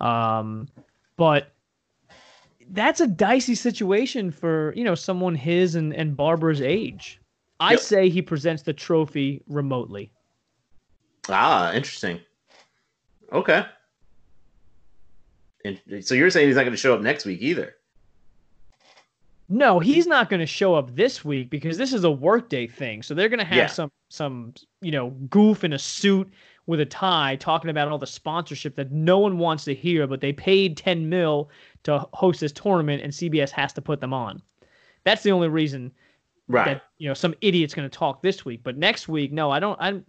Um, 0.00 0.68
but 1.16 1.52
that's 2.72 3.00
a 3.00 3.06
dicey 3.06 3.54
situation 3.54 4.30
for 4.30 4.72
you 4.74 4.84
know 4.84 4.94
someone 4.94 5.34
his 5.34 5.74
and, 5.74 5.94
and 5.94 6.16
Barbara's 6.16 6.60
age. 6.60 7.20
I 7.60 7.72
yep. 7.72 7.80
say 7.80 8.08
he 8.08 8.22
presents 8.22 8.64
the 8.64 8.72
trophy 8.72 9.42
remotely. 9.46 10.10
Ah, 11.28 11.72
interesting. 11.72 12.18
Okay. 13.32 13.64
And 15.64 15.80
so 16.00 16.14
you're 16.14 16.30
saying 16.30 16.48
he's 16.48 16.56
not 16.56 16.62
going 16.62 16.72
to 16.72 16.76
show 16.76 16.92
up 16.92 17.02
next 17.02 17.24
week 17.24 17.40
either? 17.40 17.76
No, 19.48 19.78
he's 19.78 20.06
not 20.06 20.28
going 20.28 20.40
to 20.40 20.46
show 20.46 20.74
up 20.74 20.96
this 20.96 21.24
week 21.24 21.50
because 21.50 21.78
this 21.78 21.92
is 21.92 22.02
a 22.04 22.10
workday 22.10 22.66
thing. 22.66 23.02
So 23.02 23.14
they're 23.14 23.28
going 23.28 23.38
to 23.38 23.44
have 23.44 23.56
yeah. 23.56 23.66
some 23.66 23.92
some 24.08 24.54
you 24.80 24.90
know 24.90 25.10
goof 25.30 25.62
in 25.62 25.72
a 25.72 25.78
suit 25.78 26.32
with 26.66 26.80
a 26.80 26.86
tie 26.86 27.36
talking 27.36 27.70
about 27.70 27.88
all 27.88 27.98
the 27.98 28.06
sponsorship 28.06 28.76
that 28.76 28.92
no 28.92 29.18
one 29.18 29.38
wants 29.38 29.64
to 29.64 29.74
hear, 29.74 30.06
but 30.06 30.20
they 30.20 30.32
paid 30.32 30.76
10 30.76 31.08
mil 31.08 31.50
to 31.84 32.06
host 32.12 32.40
this 32.40 32.52
tournament 32.52 33.02
and 33.02 33.12
CBS 33.12 33.50
has 33.50 33.72
to 33.74 33.82
put 33.82 34.00
them 34.00 34.12
on. 34.12 34.40
That's 35.04 35.22
the 35.22 35.32
only 35.32 35.48
reason 35.48 35.92
right. 36.48 36.64
that 36.66 36.82
you 36.98 37.08
know 37.08 37.14
some 37.14 37.34
idiot's 37.40 37.74
going 37.74 37.88
to 37.88 37.98
talk 37.98 38.22
this 38.22 38.44
week, 38.44 38.60
but 38.62 38.76
next 38.76 39.08
week, 39.08 39.32
no, 39.32 39.50
I 39.50 39.58
don't. 39.58 39.80
I 39.80 40.00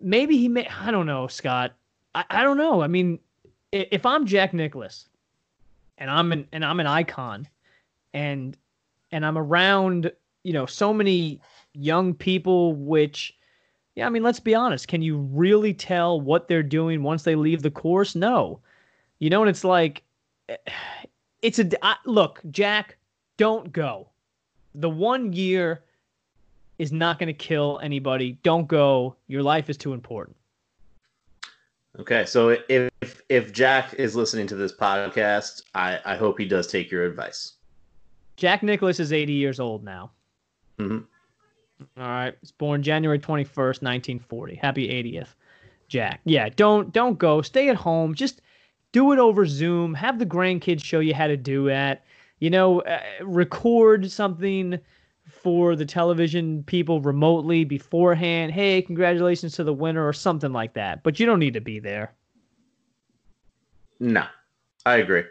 maybe 0.00 0.36
he 0.36 0.48
may. 0.48 0.66
I 0.66 0.90
don't 0.90 1.06
know, 1.06 1.26
Scott. 1.26 1.72
I, 2.14 2.24
I 2.30 2.42
don't 2.42 2.56
know. 2.56 2.82
I 2.82 2.86
mean, 2.86 3.18
if 3.72 4.06
I'm 4.06 4.26
Jack 4.26 4.54
Nicklaus, 4.54 5.08
and 5.98 6.10
I'm 6.10 6.32
an 6.32 6.48
and 6.52 6.64
I'm 6.64 6.80
an 6.80 6.86
icon, 6.86 7.46
and 8.14 8.56
and 9.12 9.26
I'm 9.26 9.36
around 9.36 10.10
you 10.42 10.52
know 10.52 10.66
so 10.66 10.94
many 10.94 11.40
young 11.74 12.14
people, 12.14 12.74
which 12.74 13.34
yeah, 13.94 14.06
I 14.06 14.10
mean, 14.10 14.22
let's 14.22 14.40
be 14.40 14.54
honest. 14.54 14.88
Can 14.88 15.02
you 15.02 15.18
really 15.18 15.74
tell 15.74 16.20
what 16.20 16.48
they're 16.48 16.62
doing 16.62 17.02
once 17.02 17.24
they 17.24 17.34
leave 17.34 17.62
the 17.62 17.70
course? 17.70 18.14
No. 18.14 18.60
You 19.18 19.28
know, 19.28 19.42
and 19.42 19.50
it's 19.50 19.64
like 19.64 20.02
it's 21.42 21.58
a 21.58 21.68
look, 22.06 22.40
Jack, 22.50 22.96
don't 23.36 23.72
go. 23.72 24.08
The 24.74 24.90
one 24.90 25.32
year 25.32 25.82
is 26.78 26.92
not 26.92 27.18
going 27.18 27.26
to 27.26 27.32
kill 27.32 27.78
anybody. 27.82 28.38
Don't 28.42 28.66
go. 28.66 29.16
Your 29.26 29.42
life 29.42 29.68
is 29.68 29.76
too 29.76 29.92
important. 29.92 30.36
Okay, 31.98 32.24
so 32.24 32.56
if 32.68 33.22
if 33.28 33.52
Jack 33.52 33.94
is 33.94 34.14
listening 34.14 34.46
to 34.46 34.54
this 34.54 34.72
podcast, 34.72 35.62
I 35.74 35.98
I 36.04 36.16
hope 36.16 36.38
he 36.38 36.44
does 36.46 36.66
take 36.68 36.90
your 36.90 37.04
advice. 37.04 37.54
Jack 38.36 38.62
Nicklaus 38.62 39.00
is 39.00 39.12
80 39.12 39.32
years 39.32 39.60
old 39.60 39.84
now. 39.84 40.12
Mhm. 40.78 41.04
All 41.98 42.04
right. 42.04 42.34
He's 42.40 42.52
born 42.52 42.82
January 42.82 43.18
21st, 43.18 43.82
1940. 43.82 44.54
Happy 44.54 44.88
80th, 44.88 45.34
Jack. 45.88 46.20
Yeah, 46.24 46.48
don't 46.48 46.92
don't 46.92 47.18
go. 47.18 47.42
Stay 47.42 47.68
at 47.68 47.76
home. 47.76 48.14
Just 48.14 48.40
do 48.92 49.12
it 49.12 49.18
over 49.18 49.46
Zoom. 49.46 49.94
Have 49.94 50.18
the 50.18 50.26
grandkids 50.26 50.84
show 50.84 51.00
you 51.00 51.14
how 51.14 51.26
to 51.26 51.36
do 51.36 51.68
it. 51.68 52.02
You 52.38 52.50
know, 52.50 52.80
uh, 52.82 53.00
record 53.22 54.10
something 54.10 54.78
for 55.28 55.76
the 55.76 55.84
television 55.84 56.62
people 56.64 57.00
remotely 57.00 57.64
beforehand. 57.64 58.52
Hey, 58.52 58.82
congratulations 58.82 59.54
to 59.54 59.64
the 59.64 59.72
winner 59.72 60.06
or 60.06 60.12
something 60.12 60.52
like 60.52 60.74
that. 60.74 61.02
But 61.02 61.20
you 61.20 61.26
don't 61.26 61.38
need 61.38 61.54
to 61.54 61.60
be 61.60 61.78
there. 61.78 62.12
No, 64.00 64.24
I 64.86 64.96
agree. 64.96 65.24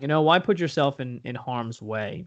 You 0.00 0.08
know, 0.08 0.22
why 0.22 0.38
put 0.38 0.58
yourself 0.58 1.00
in 1.00 1.20
in 1.24 1.34
harm's 1.34 1.80
way? 1.80 2.26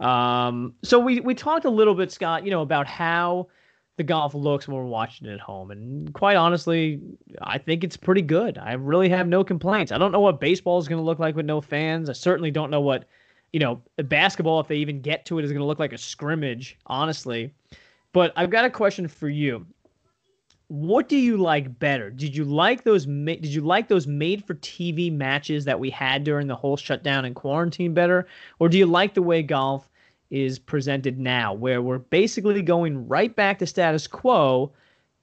Um, 0.00 0.74
so 0.82 0.98
we 0.98 1.20
we 1.20 1.34
talked 1.34 1.64
a 1.64 1.70
little 1.70 1.94
bit, 1.94 2.12
Scott, 2.12 2.44
you 2.44 2.50
know, 2.50 2.62
about 2.62 2.86
how 2.86 3.48
the 3.96 4.04
golf 4.04 4.34
looks 4.34 4.68
when 4.68 4.76
we're 4.76 4.84
watching 4.84 5.26
it 5.26 5.32
at 5.32 5.40
home, 5.40 5.70
and 5.70 6.12
quite 6.12 6.36
honestly, 6.36 7.00
I 7.40 7.58
think 7.58 7.82
it's 7.82 7.96
pretty 7.96 8.22
good. 8.22 8.58
I 8.58 8.74
really 8.74 9.08
have 9.08 9.26
no 9.26 9.42
complaints. 9.42 9.92
I 9.92 9.98
don't 9.98 10.12
know 10.12 10.20
what 10.20 10.40
baseball 10.40 10.78
is 10.78 10.88
going 10.88 11.00
to 11.00 11.04
look 11.04 11.18
like 11.18 11.34
with 11.34 11.46
no 11.46 11.60
fans. 11.60 12.10
I 12.10 12.12
certainly 12.12 12.50
don't 12.50 12.70
know 12.70 12.80
what, 12.80 13.04
you 13.52 13.60
know, 13.60 13.80
basketball, 13.96 14.60
if 14.60 14.68
they 14.68 14.76
even 14.76 15.00
get 15.00 15.24
to 15.26 15.38
it, 15.38 15.44
is 15.44 15.50
going 15.50 15.62
to 15.62 15.66
look 15.66 15.78
like 15.78 15.94
a 15.94 15.98
scrimmage. 15.98 16.76
Honestly, 16.86 17.54
but 18.12 18.32
I've 18.36 18.50
got 18.50 18.64
a 18.64 18.70
question 18.70 19.08
for 19.08 19.28
you 19.28 19.66
what 20.68 21.08
do 21.08 21.16
you 21.16 21.36
like 21.36 21.78
better? 21.78 22.10
Did 22.10 22.34
you 22.34 22.44
like 22.44 22.82
those? 22.82 23.06
Ma- 23.06 23.34
did 23.34 23.46
you 23.46 23.60
like 23.60 23.88
those 23.88 24.06
made-for-TV 24.06 25.12
matches 25.12 25.64
that 25.64 25.78
we 25.78 25.90
had 25.90 26.24
during 26.24 26.48
the 26.48 26.56
whole 26.56 26.76
shutdown 26.76 27.24
and 27.24 27.36
quarantine 27.36 27.94
better, 27.94 28.26
or 28.58 28.68
do 28.68 28.76
you 28.76 28.86
like 28.86 29.14
the 29.14 29.22
way 29.22 29.42
golf 29.42 29.88
is 30.30 30.58
presented 30.58 31.18
now, 31.18 31.52
where 31.52 31.82
we're 31.82 31.98
basically 31.98 32.62
going 32.62 33.06
right 33.06 33.34
back 33.34 33.58
to 33.60 33.66
status 33.66 34.06
quo, 34.06 34.72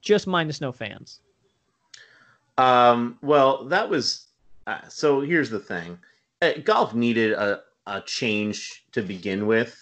just 0.02 0.28
minus 0.28 0.62
no 0.62 0.72
fans? 0.72 1.20
Um, 2.58 3.18
well, 3.22 3.66
that 3.66 3.90
was 3.90 4.28
uh, 4.68 4.80
so. 4.88 5.22
Here's 5.22 5.50
the 5.50 5.60
thing: 5.60 5.98
uh, 6.42 6.54
golf 6.64 6.94
needed 6.94 7.34
a 7.34 7.62
a 7.88 8.02
change 8.02 8.86
to 8.92 9.02
begin 9.02 9.48
with. 9.48 9.78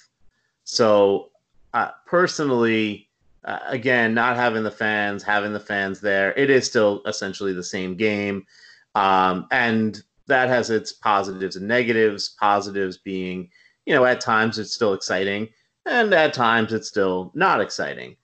So, 0.64 1.30
uh, 1.74 1.92
personally 2.06 3.10
uh, 3.44 3.60
again, 3.66 4.14
not 4.14 4.36
having 4.36 4.64
the 4.64 4.72
fans, 4.72 5.24
having 5.24 5.54
the 5.54 5.60
fans 5.60 6.00
there, 6.00 6.34
it 6.34 6.50
is 6.50 6.66
still 6.66 7.02
essentially 7.06 7.54
the 7.54 7.64
same 7.64 7.96
game. 7.96 8.46
Um, 8.94 9.48
and 9.52 10.02
that 10.28 10.50
has 10.50 10.70
its 10.70 10.94
positives 10.94 11.56
and 11.56 11.68
negatives. 11.68 12.36
Positives 12.40 12.98
being, 12.98 13.50
you 13.86 13.94
know, 13.94 14.06
at 14.06 14.22
times 14.22 14.60
it's 14.60 14.74
still 14.74 14.94
exciting, 14.94 15.50
and 15.86 16.14
at 16.14 16.34
times 16.34 16.74
it's 16.74 16.88
still 16.88 17.32
not 17.34 17.62
exciting. 17.62 18.16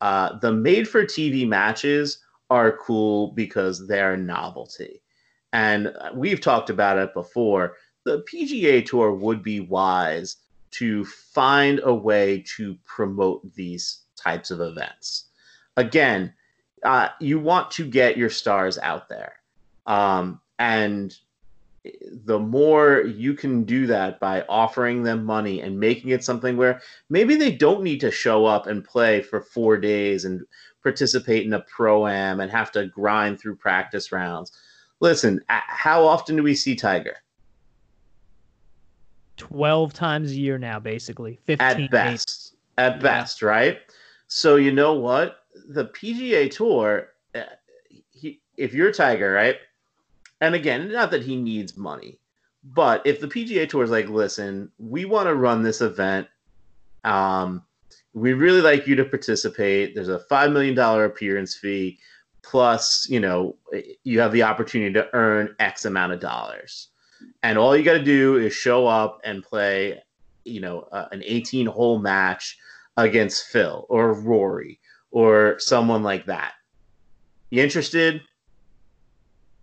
Uh, 0.00 0.38
the 0.38 0.52
made 0.52 0.88
for 0.88 1.04
TV 1.04 1.46
matches 1.46 2.18
are 2.50 2.76
cool 2.78 3.28
because 3.32 3.86
they're 3.86 4.16
novelty. 4.16 5.00
And 5.52 5.94
we've 6.14 6.40
talked 6.40 6.70
about 6.70 6.98
it 6.98 7.14
before. 7.14 7.76
The 8.04 8.24
PGA 8.32 8.84
Tour 8.84 9.12
would 9.12 9.42
be 9.42 9.60
wise 9.60 10.36
to 10.72 11.04
find 11.04 11.80
a 11.84 11.94
way 11.94 12.42
to 12.56 12.76
promote 12.84 13.54
these 13.54 14.00
types 14.16 14.50
of 14.50 14.60
events. 14.60 15.26
Again, 15.76 16.32
uh, 16.82 17.08
you 17.20 17.38
want 17.38 17.70
to 17.72 17.86
get 17.86 18.16
your 18.16 18.30
stars 18.30 18.78
out 18.78 19.08
there. 19.08 19.34
Um, 19.86 20.40
and 20.58 21.16
the 22.24 22.38
more 22.38 23.00
you 23.00 23.34
can 23.34 23.64
do 23.64 23.86
that 23.88 24.20
by 24.20 24.42
offering 24.48 25.02
them 25.02 25.24
money 25.24 25.60
and 25.60 25.78
making 25.78 26.10
it 26.10 26.22
something 26.22 26.56
where 26.56 26.80
maybe 27.10 27.34
they 27.34 27.50
don't 27.50 27.82
need 27.82 28.00
to 28.00 28.10
show 28.10 28.46
up 28.46 28.68
and 28.68 28.84
play 28.84 29.20
for 29.20 29.40
four 29.40 29.76
days 29.76 30.24
and 30.24 30.42
participate 30.82 31.44
in 31.44 31.52
a 31.52 31.60
pro 31.60 32.06
am 32.06 32.40
and 32.40 32.50
have 32.50 32.70
to 32.72 32.86
grind 32.86 33.40
through 33.40 33.56
practice 33.56 34.12
rounds. 34.12 34.52
Listen, 35.00 35.40
how 35.48 36.04
often 36.06 36.36
do 36.36 36.42
we 36.42 36.54
see 36.54 36.76
Tiger? 36.76 37.16
12 39.36 39.92
times 39.92 40.30
a 40.30 40.36
year 40.36 40.58
now, 40.58 40.78
basically. 40.78 41.40
15 41.44 41.84
at 41.84 41.90
best. 41.90 42.54
At 42.78 43.00
best, 43.00 43.42
right? 43.42 43.78
So 44.28 44.56
you 44.56 44.70
know 44.70 44.94
what? 44.94 45.38
The 45.68 45.86
PGA 45.86 46.48
Tour, 46.48 47.08
uh, 47.34 47.42
he, 48.12 48.40
if 48.56 48.72
you're 48.72 48.92
Tiger, 48.92 49.32
right? 49.32 49.56
And 50.42 50.56
again, 50.56 50.90
not 50.90 51.12
that 51.12 51.22
he 51.22 51.36
needs 51.36 51.76
money, 51.76 52.18
but 52.64 53.06
if 53.06 53.20
the 53.20 53.28
PGA 53.28 53.68
Tour 53.68 53.84
is 53.84 53.90
like, 53.90 54.08
listen, 54.08 54.72
we 54.76 55.04
want 55.04 55.28
to 55.28 55.36
run 55.36 55.62
this 55.62 55.80
event, 55.80 56.26
um, 57.04 57.62
we 58.12 58.32
really 58.32 58.60
like 58.60 58.88
you 58.88 58.96
to 58.96 59.04
participate. 59.04 59.94
There's 59.94 60.08
a 60.08 60.18
five 60.18 60.50
million 60.50 60.74
dollar 60.74 61.04
appearance 61.04 61.54
fee, 61.54 62.00
plus, 62.42 63.06
you 63.08 63.20
know, 63.20 63.54
you 64.02 64.18
have 64.18 64.32
the 64.32 64.42
opportunity 64.42 64.92
to 64.94 65.08
earn 65.14 65.54
X 65.60 65.84
amount 65.84 66.12
of 66.12 66.18
dollars, 66.18 66.88
and 67.44 67.56
all 67.56 67.76
you 67.76 67.84
got 67.84 67.94
to 67.94 68.02
do 68.02 68.36
is 68.36 68.52
show 68.52 68.84
up 68.88 69.20
and 69.22 69.44
play, 69.44 70.02
you 70.44 70.60
know, 70.60 70.88
uh, 70.90 71.06
an 71.12 71.22
18 71.24 71.66
hole 71.66 72.00
match 72.00 72.58
against 72.96 73.46
Phil 73.46 73.86
or 73.88 74.12
Rory 74.12 74.80
or 75.12 75.54
someone 75.60 76.02
like 76.02 76.26
that. 76.26 76.54
You 77.50 77.62
interested? 77.62 78.22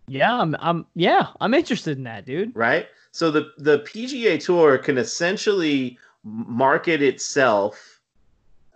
Yeah, 0.10 0.40
I'm 0.40 0.56
I'm 0.60 0.86
yeah, 0.96 1.28
I'm 1.40 1.54
interested 1.54 1.98
in 1.98 2.04
that, 2.04 2.26
dude. 2.26 2.56
Right? 2.56 2.88
So 3.12 3.32
the 3.32 3.52
the 3.58 3.80
PGA 3.80 4.44
Tour 4.44 4.78
can 4.78 4.98
essentially 4.98 5.98
market 6.24 7.02
itself 7.02 8.02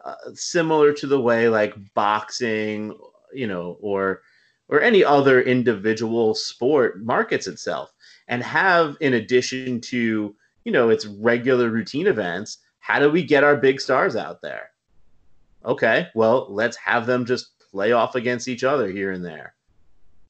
uh, 0.04 0.16
similar 0.34 0.94
to 0.94 1.08
the 1.08 1.20
way 1.20 1.50
like 1.50 1.76
boxing, 1.94 2.98
you 3.34 3.48
know, 3.48 3.78
or 3.82 4.22
or 4.70 4.82
any 4.82 5.04
other 5.04 5.42
individual 5.42 6.34
sport 6.34 7.04
markets 7.04 7.48
itself 7.48 7.94
and 8.28 8.42
have 8.42 8.98
in 9.02 9.14
addition 9.14 9.82
to, 9.82 10.36
you 10.64 10.72
know, 10.72 10.90
its 10.90 11.06
regular 11.06 11.70
routine 11.70 12.08
events, 12.08 12.60
how 12.80 13.00
do 13.00 13.10
we 13.10 13.24
get 13.24 13.44
our 13.44 13.56
big 13.56 13.80
stars 13.80 14.16
out 14.16 14.42
there? 14.42 14.72
Okay, 15.66 16.10
well, 16.16 16.48
let's 16.50 16.78
have 16.78 17.06
them 17.06 17.26
just 17.26 17.60
play 17.72 17.92
off 17.92 18.16
against 18.16 18.48
each 18.48 18.64
other 18.64 18.90
here 18.90 19.12
and 19.12 19.24
there. 19.24 19.56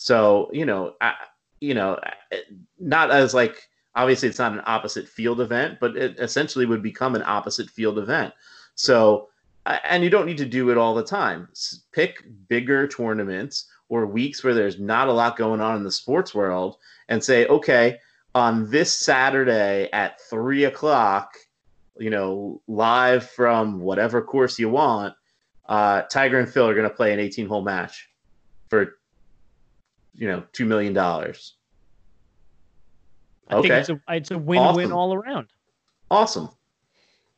So, 0.03 0.49
you 0.51 0.65
know, 0.65 0.95
I, 0.99 1.13
you 1.61 1.73
know, 1.73 1.97
not 2.77 3.09
as 3.09 3.33
like 3.33 3.69
obviously 3.95 4.27
it's 4.27 4.37
not 4.37 4.51
an 4.51 4.61
opposite 4.65 5.07
field 5.07 5.39
event, 5.39 5.77
but 5.79 5.95
it 5.95 6.19
essentially 6.19 6.65
would 6.65 6.83
become 6.83 7.15
an 7.15 7.23
opposite 7.25 7.69
field 7.69 7.97
event. 7.97 8.33
So, 8.75 9.29
and 9.65 10.03
you 10.03 10.09
don't 10.09 10.25
need 10.25 10.39
to 10.39 10.45
do 10.45 10.71
it 10.71 10.77
all 10.77 10.93
the 10.93 11.05
time. 11.05 11.47
Pick 11.93 12.21
bigger 12.49 12.85
tournaments 12.85 13.67
or 13.87 14.05
weeks 14.05 14.43
where 14.43 14.53
there's 14.53 14.77
not 14.77 15.07
a 15.07 15.13
lot 15.13 15.37
going 15.37 15.61
on 15.61 15.77
in 15.77 15.85
the 15.85 15.91
sports 15.91 16.35
world 16.35 16.75
and 17.07 17.23
say, 17.23 17.47
okay, 17.47 17.97
on 18.35 18.69
this 18.69 18.91
Saturday 18.91 19.89
at 19.93 20.19
three 20.29 20.65
o'clock, 20.65 21.31
you 21.97 22.09
know, 22.09 22.61
live 22.67 23.29
from 23.29 23.79
whatever 23.79 24.21
course 24.21 24.59
you 24.59 24.67
want, 24.67 25.15
uh, 25.69 26.01
Tiger 26.01 26.39
and 26.39 26.49
Phil 26.49 26.67
are 26.67 26.75
going 26.75 26.89
to 26.89 26.93
play 26.93 27.13
an 27.13 27.21
18 27.21 27.47
hole 27.47 27.61
match 27.61 28.09
for, 28.69 28.97
you 30.15 30.28
know, 30.28 30.43
$2 30.54 30.67
million. 30.67 30.97
I 30.97 31.34
okay. 33.56 33.62
think 33.62 33.73
it's 33.73 33.89
a, 33.89 34.02
it's 34.10 34.32
a 34.32 34.38
win 34.38 34.60
awesome. 34.60 34.76
win 34.76 34.91
all 34.91 35.13
around. 35.13 35.47
Awesome. 36.10 36.49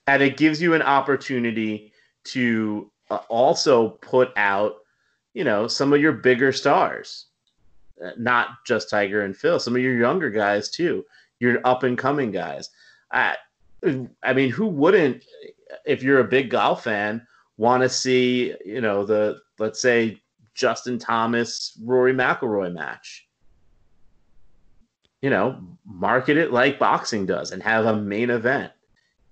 And 0.08 0.22
it 0.22 0.38
gives 0.38 0.62
you 0.62 0.74
an 0.74 0.82
opportunity 0.82 1.92
to 2.26 2.92
uh, 3.10 3.20
also 3.30 3.90
put 3.90 4.32
out, 4.36 4.76
you 5.34 5.44
know, 5.44 5.68
some 5.68 5.94
of 5.94 6.02
your 6.02 6.12
bigger 6.12 6.52
stars, 6.52 7.28
uh, 8.04 8.12
not 8.18 8.50
just 8.66 8.90
Tiger 8.90 9.24
and 9.24 9.36
Phil, 9.36 9.60
some 9.60 9.76
of 9.76 9.82
your 9.82 9.98
younger 9.98 10.30
guys 10.30 10.70
too, 10.70 11.06
your 11.40 11.60
up 11.66 11.84
and 11.84 11.98
coming 11.98 12.32
guys. 12.32 12.70
I, 13.12 13.36
I 14.24 14.34
mean, 14.34 14.50
who 14.50 14.68
wouldn't, 14.68 15.24
if 15.86 16.04
you're 16.04 16.20
a 16.20 16.26
big 16.26 16.50
golf 16.50 16.84
fan, 16.84 17.26
want 17.58 17.84
to 17.84 17.90
see, 17.90 18.54
you 18.66 18.82
know, 18.82 19.06
the 19.06 19.40
let's 19.60 19.82
say 19.82 20.22
Justin 20.56 20.98
Thomas 20.98 21.78
Rory 21.84 22.14
McIlroy 22.14 22.74
match? 22.74 23.28
You 25.22 25.30
know, 25.30 25.60
market 25.86 26.38
it 26.38 26.52
like 26.52 26.80
boxing 26.80 27.26
does 27.26 27.52
and 27.52 27.62
have 27.62 27.86
a 27.86 27.96
main 27.96 28.30
event. 28.30 28.72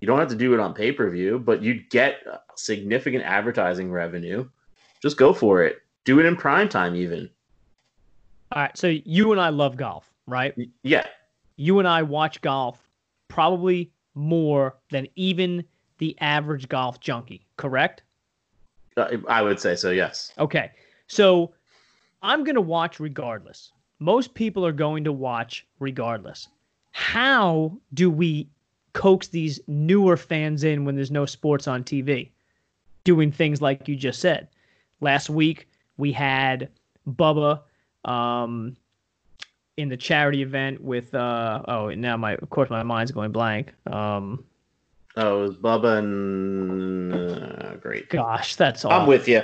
You 0.00 0.06
don't 0.06 0.18
have 0.18 0.28
to 0.28 0.34
do 0.34 0.52
it 0.52 0.60
on 0.60 0.74
pay 0.74 0.92
per 0.92 1.08
view, 1.08 1.38
but 1.38 1.62
you'd 1.62 1.88
get 1.88 2.18
significant 2.56 3.24
advertising 3.24 3.90
revenue. 3.90 4.48
Just 5.00 5.16
go 5.16 5.32
for 5.32 5.62
it. 5.62 5.82
Do 6.04 6.20
it 6.20 6.26
in 6.26 6.36
prime 6.36 6.68
time, 6.68 6.94
even. 6.94 7.30
All 8.52 8.62
right. 8.62 8.76
So 8.76 8.88
you 8.88 9.32
and 9.32 9.40
I 9.40 9.48
love 9.48 9.76
golf, 9.76 10.12
right? 10.26 10.54
Yeah. 10.82 11.06
You 11.56 11.78
and 11.78 11.88
I 11.88 12.02
watch 12.02 12.40
golf 12.40 12.90
probably 13.28 13.90
more 14.14 14.76
than 14.90 15.08
even 15.16 15.64
the 15.98 16.16
average 16.20 16.68
golf 16.68 17.00
junkie, 17.00 17.46
correct? 17.56 18.02
Uh, 18.96 19.16
I 19.28 19.42
would 19.42 19.58
say 19.58 19.74
so, 19.74 19.90
yes. 19.90 20.32
Okay. 20.38 20.70
So 21.06 21.52
I'm 22.22 22.44
going 22.44 22.54
to 22.54 22.60
watch 22.60 23.00
regardless. 23.00 23.72
Most 23.98 24.34
people 24.34 24.66
are 24.66 24.72
going 24.72 25.04
to 25.04 25.12
watch 25.12 25.66
regardless. 25.78 26.48
How 26.92 27.76
do 27.92 28.10
we 28.10 28.48
coax 28.92 29.28
these 29.28 29.60
newer 29.66 30.16
fans 30.16 30.64
in 30.64 30.84
when 30.84 30.94
there's 30.94 31.10
no 31.10 31.26
sports 31.26 31.66
on 31.68 31.84
TV, 31.84 32.30
doing 33.02 33.30
things 33.30 33.60
like 33.60 33.86
you 33.88 33.96
just 33.96 34.20
said. 34.20 34.48
Last 35.00 35.28
week 35.28 35.68
we 35.96 36.12
had 36.12 36.70
Bubba 37.08 37.60
um, 38.04 38.76
in 39.76 39.88
the 39.88 39.96
charity 39.96 40.42
event 40.42 40.80
with 40.80 41.14
uh, 41.14 41.62
oh 41.68 41.90
now 41.90 42.16
my 42.16 42.34
of 42.34 42.48
course 42.50 42.70
my 42.70 42.82
mind's 42.82 43.10
going 43.12 43.32
blank. 43.32 43.74
Um, 43.86 44.44
Oh, 45.16 45.44
it 45.44 45.48
was 45.48 45.56
Bubba 45.56 45.98
and 45.98 47.14
uh, 47.14 47.76
great. 47.76 48.08
gosh, 48.08 48.56
that's 48.56 48.84
all. 48.84 48.90
I'm 48.90 49.06
with 49.06 49.28
you. 49.28 49.42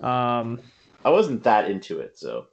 Um, 0.00 0.60
I 1.04 1.10
wasn't 1.10 1.42
that 1.44 1.70
into 1.70 2.00
it, 2.00 2.18
so 2.18 2.46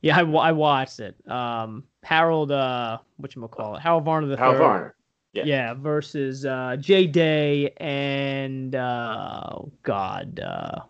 yeah, 0.00 0.18
I, 0.18 0.22
I 0.22 0.52
watched 0.52 1.00
it. 1.00 1.16
Um, 1.30 1.84
Harold, 2.02 2.52
uh, 2.52 2.98
what 3.16 3.34
you 3.34 3.46
call 3.48 3.76
it? 3.76 3.80
Harold 3.80 4.04
Varner 4.04 4.26
the 4.26 4.36
third. 4.36 4.58
Varner. 4.58 4.94
Yeah. 5.32 5.44
Yeah, 5.44 5.74
versus 5.74 6.46
uh, 6.46 6.76
Jay 6.78 7.06
Day 7.06 7.70
and 7.78 8.74
uh, 8.74 9.42
oh 9.50 9.72
God, 9.82 10.38
uh, 10.38 10.80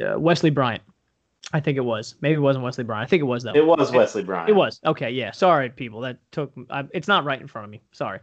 uh, 0.00 0.18
Wesley 0.18 0.50
Bryan. 0.50 0.80
I 1.52 1.60
think 1.60 1.78
it 1.78 1.84
was. 1.84 2.14
Maybe 2.20 2.34
it 2.34 2.40
wasn't 2.40 2.64
Wesley 2.64 2.84
Bryan. 2.84 3.02
I 3.02 3.06
think 3.06 3.20
it 3.20 3.24
was 3.24 3.42
though. 3.42 3.54
It 3.54 3.66
was 3.66 3.90
Wesley 3.90 4.22
Bryan. 4.22 4.48
It 4.48 4.54
was. 4.54 4.80
Okay, 4.84 5.10
yeah. 5.10 5.30
Sorry, 5.30 5.70
people. 5.70 6.00
That 6.00 6.18
took. 6.30 6.52
I, 6.70 6.84
it's 6.92 7.08
not 7.08 7.24
right 7.24 7.40
in 7.40 7.48
front 7.48 7.64
of 7.64 7.70
me. 7.70 7.82
Sorry. 7.92 8.20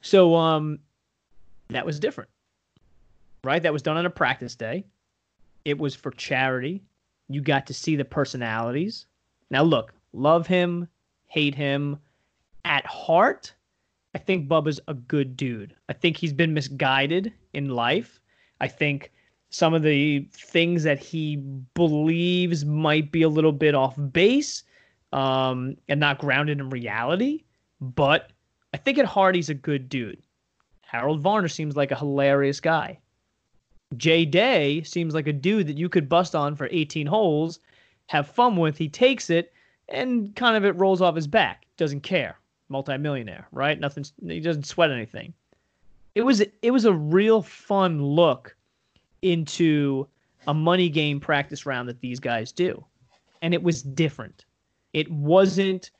So, 0.00 0.34
um, 0.34 0.78
that 1.68 1.84
was 1.84 2.00
different, 2.00 2.30
right? 3.44 3.62
That 3.62 3.72
was 3.72 3.82
done 3.82 3.96
on 3.96 4.06
a 4.06 4.10
practice 4.10 4.54
day. 4.54 4.84
It 5.66 5.78
was 5.78 5.96
for 5.96 6.12
charity. 6.12 6.84
You 7.28 7.40
got 7.40 7.66
to 7.66 7.74
see 7.74 7.96
the 7.96 8.04
personalities. 8.04 9.06
Now, 9.50 9.64
look, 9.64 9.92
love 10.12 10.46
him, 10.46 10.86
hate 11.26 11.56
him. 11.56 11.98
At 12.64 12.86
heart, 12.86 13.52
I 14.14 14.18
think 14.18 14.48
Bubba's 14.48 14.78
a 14.86 14.94
good 14.94 15.36
dude. 15.36 15.74
I 15.88 15.92
think 15.92 16.18
he's 16.18 16.32
been 16.32 16.54
misguided 16.54 17.32
in 17.52 17.70
life. 17.70 18.20
I 18.60 18.68
think 18.68 19.10
some 19.50 19.74
of 19.74 19.82
the 19.82 20.28
things 20.32 20.84
that 20.84 21.00
he 21.00 21.34
believes 21.74 22.64
might 22.64 23.10
be 23.10 23.22
a 23.22 23.28
little 23.28 23.50
bit 23.50 23.74
off 23.74 23.96
base 24.12 24.62
um, 25.12 25.76
and 25.88 25.98
not 25.98 26.18
grounded 26.18 26.60
in 26.60 26.70
reality. 26.70 27.42
But 27.80 28.30
I 28.72 28.76
think 28.76 28.98
at 28.98 29.04
heart, 29.04 29.34
he's 29.34 29.50
a 29.50 29.54
good 29.54 29.88
dude. 29.88 30.22
Harold 30.82 31.22
Varner 31.22 31.48
seems 31.48 31.74
like 31.74 31.90
a 31.90 31.98
hilarious 31.98 32.60
guy. 32.60 33.00
Jay 33.96 34.24
Day 34.24 34.82
seems 34.82 35.14
like 35.14 35.26
a 35.26 35.32
dude 35.32 35.66
that 35.68 35.78
you 35.78 35.88
could 35.88 36.08
bust 36.08 36.34
on 36.34 36.56
for 36.56 36.68
18 36.70 37.06
holes, 37.06 37.60
have 38.06 38.28
fun 38.28 38.56
with. 38.56 38.76
He 38.76 38.88
takes 38.88 39.30
it, 39.30 39.52
and 39.88 40.34
kind 40.34 40.56
of 40.56 40.64
it 40.64 40.76
rolls 40.76 41.00
off 41.00 41.14
his 41.14 41.26
back. 41.26 41.66
Doesn't 41.76 42.00
care. 42.00 42.38
Multimillionaire, 42.68 43.46
right? 43.52 43.78
Nothing. 43.78 44.04
He 44.26 44.40
doesn't 44.40 44.66
sweat 44.66 44.90
anything. 44.90 45.32
It 46.14 46.22
was 46.22 46.40
it 46.40 46.70
was 46.70 46.84
a 46.84 46.92
real 46.92 47.42
fun 47.42 48.02
look 48.02 48.56
into 49.22 50.06
a 50.46 50.54
money 50.54 50.88
game 50.88 51.20
practice 51.20 51.66
round 51.66 51.88
that 51.88 52.00
these 52.00 52.18
guys 52.18 52.50
do, 52.50 52.84
and 53.42 53.54
it 53.54 53.62
was 53.62 53.82
different. 53.82 54.46
It 54.92 55.10
wasn't 55.10 55.90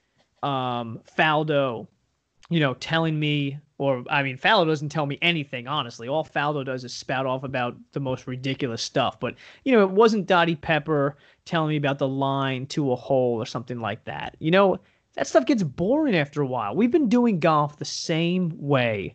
um, 0.42 1.00
Faldo, 1.16 1.86
you 2.48 2.60
know, 2.60 2.74
telling 2.74 3.18
me, 3.18 3.58
or 3.78 4.04
I 4.08 4.22
mean, 4.22 4.38
Faldo 4.38 4.66
doesn't 4.66 4.88
tell 4.88 5.06
me 5.06 5.18
anything, 5.20 5.68
honestly. 5.68 6.08
All 6.08 6.24
Faldo 6.24 6.64
does 6.64 6.84
is 6.84 6.94
spout 6.94 7.26
off 7.26 7.44
about 7.44 7.76
the 7.92 8.00
most 8.00 8.26
ridiculous 8.26 8.82
stuff. 8.82 9.20
But, 9.20 9.34
you 9.64 9.72
know, 9.72 9.82
it 9.82 9.90
wasn't 9.90 10.26
Dottie 10.26 10.56
Pepper 10.56 11.16
telling 11.44 11.70
me 11.70 11.76
about 11.76 11.98
the 11.98 12.08
line 12.08 12.66
to 12.68 12.92
a 12.92 12.96
hole 12.96 13.36
or 13.36 13.46
something 13.46 13.80
like 13.80 14.04
that. 14.04 14.36
You 14.38 14.50
know, 14.50 14.78
that 15.14 15.26
stuff 15.26 15.44
gets 15.44 15.62
boring 15.62 16.16
after 16.16 16.40
a 16.40 16.46
while. 16.46 16.74
We've 16.74 16.90
been 16.90 17.08
doing 17.08 17.38
golf 17.38 17.76
the 17.76 17.84
same 17.84 18.54
way 18.56 19.14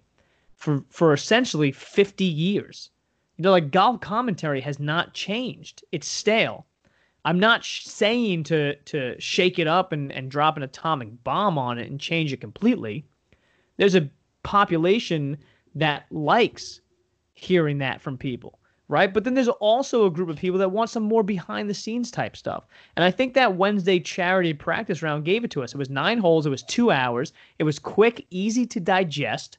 for 0.53 0.83
for 0.89 1.13
essentially 1.13 1.71
50 1.71 2.23
years. 2.23 2.91
You 3.37 3.43
know, 3.43 3.51
like 3.51 3.71
golf 3.71 3.99
commentary 4.01 4.61
has 4.61 4.79
not 4.79 5.13
changed. 5.13 5.83
It's 5.91 6.07
stale. 6.07 6.67
I'm 7.25 7.39
not 7.39 7.63
sh- 7.63 7.85
saying 7.85 8.43
to 8.45 8.75
to 8.75 9.19
shake 9.19 9.57
it 9.57 9.67
up 9.67 9.91
and, 9.91 10.11
and 10.11 10.29
drop 10.29 10.57
an 10.57 10.63
atomic 10.63 11.23
bomb 11.23 11.57
on 11.57 11.79
it 11.79 11.89
and 11.89 11.99
change 11.99 12.31
it 12.31 12.41
completely. 12.41 13.05
There's 13.77 13.95
a 13.95 14.09
population 14.43 15.37
that 15.75 16.05
likes 16.11 16.81
hearing 17.33 17.77
that 17.79 18.01
from 18.01 18.17
people, 18.17 18.59
right? 18.87 19.13
But 19.13 19.23
then 19.23 19.33
there's 19.33 19.47
also 19.47 20.05
a 20.05 20.11
group 20.11 20.29
of 20.29 20.37
people 20.37 20.59
that 20.59 20.71
want 20.71 20.89
some 20.89 21.03
more 21.03 21.23
behind 21.23 21.69
the 21.69 21.73
scenes 21.73 22.11
type 22.11 22.35
stuff. 22.35 22.65
And 22.95 23.03
I 23.03 23.11
think 23.11 23.33
that 23.33 23.55
Wednesday 23.55 23.99
charity 23.99 24.53
practice 24.53 25.01
round 25.01 25.25
gave 25.25 25.43
it 25.43 25.51
to 25.51 25.63
us. 25.63 25.73
It 25.73 25.77
was 25.77 25.89
nine 25.89 26.17
holes, 26.17 26.45
it 26.45 26.49
was 26.49 26.63
two 26.63 26.91
hours, 26.91 27.33
it 27.59 27.63
was 27.63 27.79
quick, 27.79 28.25
easy 28.29 28.65
to 28.67 28.79
digest, 28.79 29.57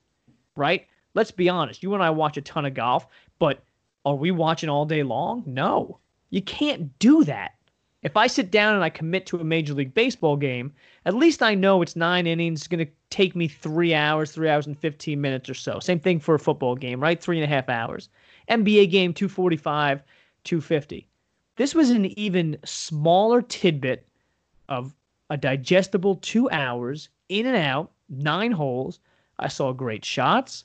right? 0.56 0.86
Let's 1.14 1.30
be 1.30 1.48
honest. 1.48 1.82
You 1.82 1.94
and 1.94 2.02
I 2.02 2.10
watch 2.10 2.36
a 2.36 2.42
ton 2.42 2.64
of 2.64 2.74
golf, 2.74 3.06
but 3.38 3.62
are 4.04 4.14
we 4.14 4.30
watching 4.30 4.68
all 4.68 4.84
day 4.84 5.02
long? 5.02 5.42
No. 5.46 5.98
You 6.30 6.42
can't 6.42 6.98
do 6.98 7.24
that. 7.24 7.52
If 8.02 8.16
I 8.16 8.26
sit 8.26 8.50
down 8.50 8.74
and 8.74 8.82
I 8.82 8.90
commit 8.90 9.26
to 9.26 9.38
a 9.38 9.44
Major 9.44 9.74
League 9.74 9.94
Baseball 9.94 10.36
game, 10.36 10.72
at 11.06 11.14
least 11.14 11.42
I 11.42 11.54
know 11.54 11.82
it's 11.82 11.94
nine 11.94 12.26
innings. 12.26 12.60
It's 12.60 12.68
going 12.68 12.84
to 12.84 12.92
take 13.10 13.36
me 13.36 13.46
three 13.46 13.94
hours, 13.94 14.32
three 14.32 14.48
hours 14.48 14.66
and 14.66 14.76
15 14.76 15.20
minutes 15.20 15.48
or 15.48 15.54
so. 15.54 15.78
Same 15.78 16.00
thing 16.00 16.18
for 16.18 16.34
a 16.34 16.40
football 16.40 16.74
game, 16.74 17.00
right? 17.00 17.20
Three 17.20 17.38
and 17.38 17.44
a 17.44 17.54
half 17.54 17.68
hours. 17.68 18.08
NBA 18.50 18.90
game, 18.90 19.14
245, 19.14 20.02
250. 20.42 21.06
This 21.56 21.74
was 21.74 21.90
an 21.90 22.06
even 22.18 22.58
smaller 22.64 23.40
tidbit 23.40 24.08
of 24.68 24.96
a 25.30 25.36
digestible 25.36 26.16
two 26.16 26.50
hours 26.50 27.08
in 27.28 27.46
and 27.46 27.56
out, 27.56 27.92
nine 28.08 28.50
holes. 28.50 28.98
I 29.38 29.48
saw 29.48 29.72
great 29.72 30.04
shots. 30.04 30.64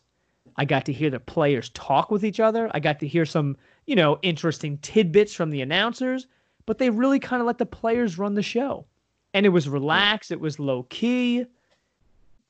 I 0.55 0.65
got 0.65 0.85
to 0.85 0.93
hear 0.93 1.11
the 1.11 1.19
players 1.19 1.69
talk 1.69 2.09
with 2.09 2.25
each 2.25 2.39
other. 2.39 2.71
I 2.73 2.79
got 2.79 2.99
to 3.01 3.07
hear 3.07 3.25
some, 3.25 3.57
you 3.85 3.95
know, 3.95 4.17
interesting 4.23 4.79
tidbits 4.79 5.33
from 5.35 5.51
the 5.51 5.61
announcers, 5.61 6.25
but 6.67 6.77
they 6.77 6.91
really 6.91 7.19
kind 7.19 7.41
of 7.41 7.47
let 7.47 7.57
the 7.57 7.65
players 7.65 8.19
run 8.19 8.35
the 8.35 8.43
show. 8.43 8.85
And 9.33 9.45
it 9.45 9.49
was 9.49 9.67
relaxed, 9.67 10.31
it 10.31 10.39
was 10.39 10.59
low 10.59 10.83
key. 10.83 11.45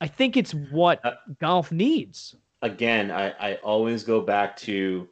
I 0.02 0.08
think 0.08 0.36
it's 0.36 0.54
what 0.54 1.04
Uh, 1.06 1.14
golf 1.40 1.72
needs. 1.72 2.36
Again, 2.62 3.12
I, 3.12 3.30
I 3.40 3.56
always 3.64 4.04
go 4.04 4.20
back 4.20 4.58
to 4.58 5.08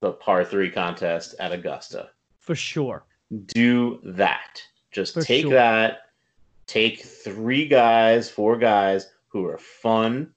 the 0.00 0.12
par 0.12 0.44
three 0.44 0.70
contest 0.70 1.34
at 1.38 1.52
Augusta. 1.52 2.10
For 2.38 2.54
sure. 2.54 3.04
Do 3.46 4.00
that. 4.04 4.62
Just 4.90 5.14
For 5.14 5.22
take 5.22 5.42
sure. 5.42 5.52
that. 5.52 6.08
Take 6.66 7.02
three 7.02 7.66
guys, 7.66 8.28
four 8.28 8.56
guys 8.56 9.10
who 9.28 9.46
are 9.46 9.58
fun. 9.58 10.32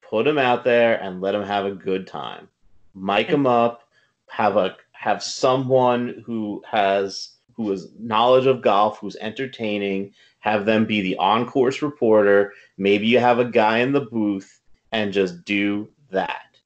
Put 0.00 0.24
them 0.24 0.38
out 0.38 0.64
there 0.64 1.00
and 1.02 1.20
let 1.20 1.32
them 1.32 1.44
have 1.44 1.66
a 1.66 1.72
good 1.72 2.06
time. 2.06 2.48
Mic 2.94 3.28
them 3.28 3.46
up. 3.46 3.82
Have 4.28 4.56
a 4.56 4.76
have 5.06 5.22
someone 5.22 6.20
who 6.26 6.60
has 6.68 7.36
who 7.52 7.70
has 7.70 7.88
knowledge 7.96 8.46
of 8.46 8.60
golf, 8.60 8.98
who's 8.98 9.14
entertaining. 9.20 10.12
Have 10.40 10.66
them 10.66 10.84
be 10.84 11.00
the 11.00 11.16
on 11.18 11.46
course 11.46 11.80
reporter. 11.80 12.52
Maybe 12.76 13.06
you 13.06 13.20
have 13.20 13.38
a 13.38 13.44
guy 13.44 13.78
in 13.78 13.92
the 13.92 14.00
booth 14.00 14.60
and 14.90 15.12
just 15.12 15.44
do 15.44 15.88
that. 16.10 16.58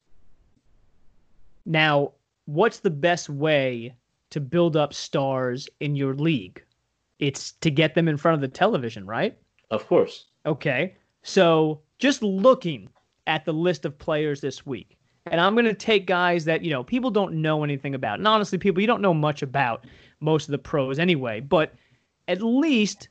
Now, 1.66 2.12
what's 2.46 2.78
the 2.78 2.88
best 2.88 3.28
way 3.28 3.94
to 4.30 4.40
build 4.40 4.74
up 4.74 4.94
stars 4.94 5.68
in 5.80 5.94
your 5.94 6.14
league? 6.14 6.64
It's 7.18 7.52
to 7.60 7.70
get 7.70 7.94
them 7.94 8.08
in 8.08 8.16
front 8.16 8.36
of 8.36 8.40
the 8.40 8.48
television, 8.48 9.06
right? 9.06 9.36
Of 9.70 9.86
course. 9.86 10.28
Okay. 10.46 10.96
So 11.22 11.82
just 11.98 12.22
looking 12.22 12.88
at 13.26 13.44
the 13.44 13.52
list 13.52 13.84
of 13.84 13.98
players 13.98 14.40
this 14.40 14.64
week, 14.64 14.96
and 15.26 15.40
I'm 15.40 15.54
going 15.54 15.66
to 15.66 15.74
take 15.74 16.06
guys 16.06 16.44
that, 16.46 16.62
you 16.62 16.70
know, 16.70 16.82
people 16.82 17.10
don't 17.10 17.34
know 17.34 17.62
anything 17.64 17.94
about. 17.94 18.18
And 18.18 18.26
honestly, 18.28 18.58
people, 18.58 18.80
you 18.80 18.86
don't 18.86 19.02
know 19.02 19.14
much 19.14 19.42
about 19.42 19.84
most 20.20 20.48
of 20.48 20.52
the 20.52 20.58
pros 20.58 20.98
anyway, 20.98 21.40
but 21.40 21.74
at 22.28 22.42
least 22.42 23.08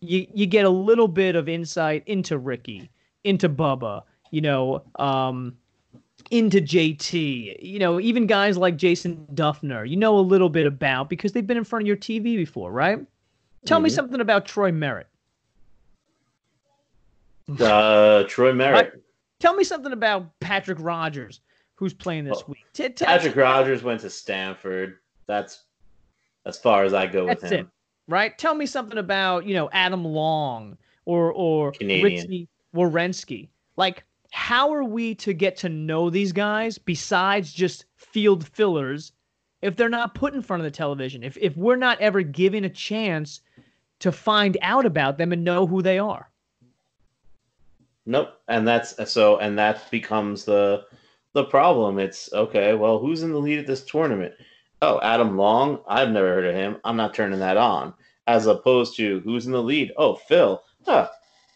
you, 0.00 0.26
you 0.34 0.46
get 0.46 0.64
a 0.64 0.70
little 0.70 1.08
bit 1.08 1.36
of 1.36 1.48
insight 1.48 2.02
into 2.06 2.38
Ricky, 2.38 2.90
into 3.24 3.48
Bubba, 3.48 4.02
you 4.30 4.40
know, 4.40 4.82
um, 4.96 5.56
into 6.30 6.60
JT, 6.60 7.62
you 7.62 7.78
know, 7.78 8.00
even 8.00 8.26
guys 8.26 8.56
like 8.58 8.76
Jason 8.76 9.26
Dufner, 9.34 9.88
you 9.88 9.96
know 9.96 10.18
a 10.18 10.20
little 10.20 10.48
bit 10.48 10.66
about 10.66 11.08
because 11.08 11.32
they've 11.32 11.46
been 11.46 11.56
in 11.56 11.64
front 11.64 11.84
of 11.84 11.86
your 11.86 11.96
TV 11.96 12.36
before, 12.36 12.72
right? 12.72 12.98
Tell 13.64 13.78
me 13.80 13.88
Mhm. 13.88 13.94
something 13.94 14.20
about 14.20 14.44
Troy 14.46 14.72
Merritt. 14.72 15.06
Uh, 17.60 18.24
Troy 18.24 18.52
Merritt. 18.52 19.00
Tell 19.38 19.54
me 19.54 19.64
something 19.64 19.92
about 19.92 20.38
Patrick 20.40 20.78
Rodgers, 20.80 21.40
who's 21.74 21.92
playing 21.94 22.24
this 22.24 22.42
Oh, 22.46 22.54
week. 22.54 22.94
Patrick 22.98 23.36
Rodgers 23.36 23.82
went 23.82 24.00
to 24.00 24.10
Stanford. 24.10 24.98
That's 25.26 25.64
as 26.46 26.58
far 26.58 26.84
as 26.84 26.94
I 26.94 27.06
go 27.06 27.26
with 27.26 27.42
him. 27.42 27.52
it, 27.52 27.66
right? 28.08 28.36
Tell 28.38 28.54
me 28.54 28.66
something 28.66 28.98
about 28.98 29.44
you 29.46 29.54
know 29.54 29.68
Adam 29.72 30.04
Long 30.04 30.76
or 31.04 31.32
or 31.32 31.72
Canadian. 31.72 32.48
Richie. 32.72 33.50
Like, 33.76 34.04
how 34.30 34.72
are 34.72 34.84
we 34.84 35.14
to 35.16 35.32
get 35.32 35.56
to 35.58 35.68
know 35.68 36.10
these 36.10 36.32
guys 36.32 36.78
besides 36.78 37.52
just 37.52 37.84
field 37.96 38.46
fillers 38.46 39.12
if 39.62 39.76
they're 39.76 39.88
not 39.88 40.14
put 40.14 40.34
in 40.34 40.42
front 40.42 40.60
of 40.60 40.64
the 40.64 40.70
television? 40.70 41.22
If 41.22 41.36
if 41.40 41.56
we're 41.56 41.76
not 41.76 42.00
ever 42.00 42.22
given 42.22 42.64
a 42.64 42.70
chance 42.70 43.40
to 43.98 44.12
find 44.12 44.56
out 44.62 44.84
about 44.86 45.18
them 45.18 45.32
and 45.32 45.42
know 45.44 45.66
who 45.66 45.82
they 45.82 45.98
are? 45.98 46.30
Nope. 48.06 48.40
And 48.48 48.66
that's 48.66 48.94
so 49.10 49.38
and 49.38 49.58
that 49.58 49.90
becomes 49.90 50.44
the 50.44 50.84
the 51.32 51.44
problem. 51.44 51.98
It's 51.98 52.32
okay, 52.32 52.74
well, 52.74 52.98
who's 52.98 53.22
in 53.22 53.32
the 53.32 53.38
lead 53.38 53.58
at 53.58 53.66
this 53.66 53.84
tournament? 53.84 54.32
Oh, 54.80 55.00
Adam 55.02 55.36
Long, 55.36 55.80
I've 55.88 56.10
never 56.10 56.28
heard 56.28 56.46
of 56.46 56.54
him. 56.54 56.78
I'm 56.84 56.96
not 56.96 57.14
turning 57.14 57.40
that 57.40 57.56
on. 57.56 57.92
As 58.26 58.46
opposed 58.46 58.96
to 58.96 59.20
who's 59.20 59.46
in 59.46 59.52
the 59.52 59.62
lead? 59.62 59.92
Oh, 59.96 60.14
Phil. 60.14 60.62
Huh. 60.84 61.08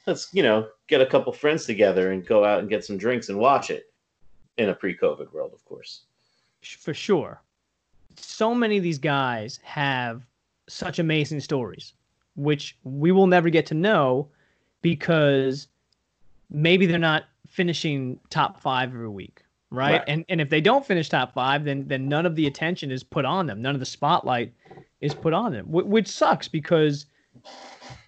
Let's, 0.07 0.29
you 0.33 0.43
know, 0.43 0.69
get 0.87 1.01
a 1.01 1.07
couple 1.07 1.33
friends 1.33 1.67
together 1.67 2.13
and 2.13 2.27
go 2.27 2.45
out 2.45 2.61
and 2.61 2.69
get 2.69 2.85
some 2.85 2.99
drinks 2.99 3.29
and 3.29 3.39
watch 3.39 3.71
it. 3.71 3.87
In 4.57 4.69
a 4.69 4.75
pre-COVID 4.75 5.33
world, 5.33 5.53
of 5.55 5.65
course. 5.65 6.03
For 6.63 6.93
sure. 6.93 7.41
So 8.17 8.55
many 8.55 8.77
of 8.77 8.83
these 8.83 8.99
guys 8.99 9.59
have 9.63 10.27
such 10.69 10.99
amazing 10.99 11.41
stories, 11.41 11.95
which 12.37 12.77
we 12.85 13.13
will 13.13 13.27
never 13.27 13.49
get 13.49 13.65
to 13.67 13.75
know 13.75 14.29
because 14.83 15.69
maybe 16.51 16.87
they're 16.87 16.99
not 16.99 17.25
finishing 17.49 18.19
top 18.31 18.61
five 18.61 18.91
every 18.91 19.09
week, 19.09 19.43
right? 19.71 19.93
right? 19.93 20.05
And 20.07 20.25
and 20.29 20.41
if 20.41 20.51
they 20.51 20.61
don't 20.61 20.85
finish 20.85 21.09
top 21.09 21.35
five, 21.35 21.65
then 21.65 21.87
then 21.87 22.09
none 22.09 22.27
of 22.27 22.37
the 22.37 22.47
attention 22.47 22.91
is 22.91 23.03
put 23.03 23.25
on 23.25 23.47
them, 23.47 23.63
none 23.63 23.75
of 23.75 23.81
the 23.81 23.87
spotlight 23.87 24.53
is 25.01 25.15
put 25.15 25.33
on 25.33 25.53
them, 25.53 25.67
which 25.69 26.09
sucks 26.09 26.49
because 26.49 27.07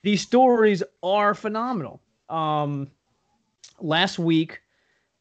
these 0.02 0.20
stories 0.20 0.82
are 1.02 1.34
phenomenal. 1.34 2.02
Um, 2.28 2.88
last 3.80 4.18
week, 4.18 4.60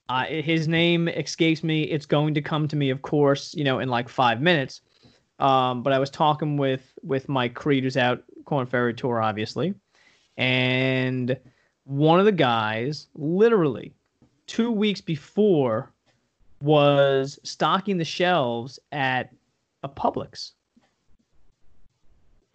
uh, 0.09 0.25
his 0.25 0.67
name 0.67 1.07
escapes 1.07 1.63
me. 1.63 1.83
It's 1.83 2.05
going 2.05 2.33
to 2.33 2.41
come 2.41 2.67
to 2.67 2.75
me, 2.75 2.89
of 2.89 3.01
course, 3.01 3.53
you 3.53 3.63
know, 3.63 3.79
in 3.79 3.89
like 3.89 4.09
five 4.09 4.41
minutes. 4.41 4.81
Um, 5.39 5.81
but 5.83 5.93
I 5.93 5.99
was 5.99 6.09
talking 6.09 6.57
with 6.57 6.93
with 7.01 7.29
Mike 7.29 7.53
Creed, 7.53 7.83
who's 7.83 7.97
out 7.97 8.23
Korn 8.45 8.67
Ferry 8.67 8.93
Tour, 8.93 9.21
obviously, 9.21 9.73
and 10.37 11.37
one 11.91 12.19
of 12.19 12.25
the 12.25 12.31
guys, 12.31 13.07
literally 13.15 13.93
two 14.47 14.71
weeks 14.71 15.01
before, 15.01 15.91
was 16.61 17.37
stocking 17.43 17.97
the 17.97 18.05
shelves 18.05 18.79
at 18.93 19.33
a 19.83 19.89
Publix. 19.89 20.51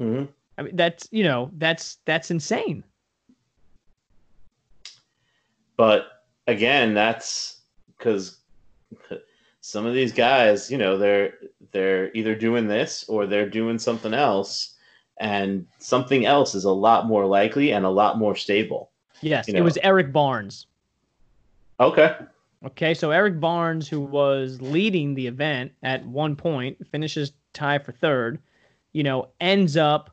Mm-hmm. 0.01 0.25
I 0.57 0.63
mean, 0.63 0.75
that's 0.75 1.07
you 1.11 1.23
know, 1.23 1.51
that's 1.59 1.99
that's 2.07 2.31
insane. 2.31 2.83
But 5.77 6.07
again, 6.47 6.95
that's 6.95 7.61
because 7.99 8.39
some 9.61 9.85
of 9.85 9.93
these 9.93 10.13
guys, 10.13 10.71
you 10.71 10.79
know, 10.79 10.97
they're 10.97 11.35
they're 11.73 12.11
either 12.15 12.35
doing 12.35 12.69
this 12.69 13.05
or 13.07 13.27
they're 13.27 13.51
doing 13.51 13.79
something 13.79 14.15
else, 14.15 14.77
and 15.21 15.67
something 15.79 16.25
else 16.25 16.55
is 16.55 16.65
a 16.65 16.71
lot 16.71 17.07
more 17.07 17.27
likely 17.27 17.73
and 17.73 17.85
a 17.85 17.91
lot 17.91 18.19
more 18.19 18.35
stable. 18.35 18.93
Yes, 19.21 19.49
you 19.49 19.55
know? 19.55 19.61
it 19.61 19.63
was 19.63 19.79
Eric 19.83 20.13
Barnes. 20.13 20.67
Okay. 21.81 22.17
Okay, 22.65 22.95
so 22.95 23.11
Eric 23.11 23.39
Barnes, 23.39 23.89
who 23.89 24.01
was 24.01 24.61
leading 24.61 25.15
the 25.15 25.27
event 25.27 25.73
at 25.83 26.05
one 26.07 26.35
point, 26.35 26.85
finishes 26.89 27.33
tie 27.53 27.79
for 27.79 27.93
third, 27.93 28.39
you 28.93 29.03
know, 29.03 29.29
ends 29.41 29.77
up 29.77 30.11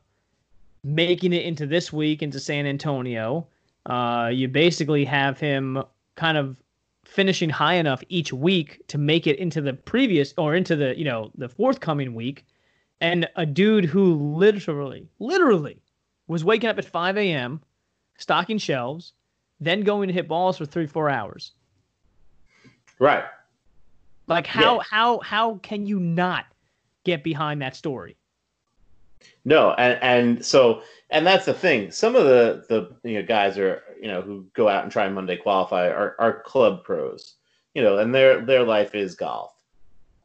making 0.84 1.32
it 1.32 1.44
into 1.44 1.66
this 1.66 1.92
week 1.92 2.22
into 2.22 2.38
San 2.38 2.66
Antonio. 2.66 3.46
Uh, 3.86 4.30
you 4.32 4.46
basically 4.46 5.04
have 5.04 5.40
him 5.40 5.82
kind 6.16 6.36
of 6.36 6.56
finishing 7.04 7.50
high 7.50 7.74
enough 7.74 8.02
each 8.08 8.32
week 8.32 8.86
to 8.88 8.98
make 8.98 9.26
it 9.26 9.38
into 9.38 9.60
the 9.60 9.72
previous 9.72 10.34
or 10.36 10.54
into 10.54 10.74
the 10.74 10.96
you 10.98 11.04
know 11.04 11.30
the 11.36 11.48
forthcoming 11.48 12.14
week 12.14 12.46
and 13.00 13.28
a 13.36 13.44
dude 13.44 13.84
who 13.84 14.14
literally 14.14 15.06
literally 15.18 15.80
was 16.26 16.44
waking 16.44 16.68
up 16.68 16.78
at 16.78 16.84
5 16.84 17.16
a.m 17.18 17.60
stocking 18.18 18.58
shelves, 18.58 19.12
then 19.60 19.82
going 19.82 20.08
to 20.08 20.14
hit 20.14 20.28
balls 20.28 20.58
for 20.58 20.66
three, 20.66 20.86
four 20.86 21.10
hours. 21.10 21.52
Right. 22.98 23.24
Like 24.26 24.46
how 24.46 24.76
yeah. 24.76 24.82
how 24.90 25.20
how 25.20 25.54
can 25.56 25.86
you 25.86 26.00
not 26.00 26.46
get 27.04 27.22
behind 27.22 27.60
that 27.62 27.76
story? 27.76 28.16
No, 29.44 29.72
and 29.72 29.98
and 30.02 30.44
so 30.44 30.82
and 31.10 31.26
that's 31.26 31.44
the 31.44 31.54
thing. 31.54 31.90
Some 31.90 32.16
of 32.16 32.24
the 32.24 32.64
the 32.68 33.08
you 33.08 33.20
know 33.20 33.26
guys 33.26 33.58
are 33.58 33.82
you 34.00 34.08
know 34.08 34.22
who 34.22 34.46
go 34.54 34.68
out 34.68 34.82
and 34.82 34.92
try 34.92 35.08
Monday 35.08 35.36
qualify 35.36 35.88
are 35.88 36.16
are 36.18 36.42
club 36.42 36.84
pros, 36.84 37.34
you 37.74 37.82
know, 37.82 37.98
and 37.98 38.14
their 38.14 38.40
their 38.40 38.64
life 38.64 38.94
is 38.94 39.14
golf. 39.14 39.52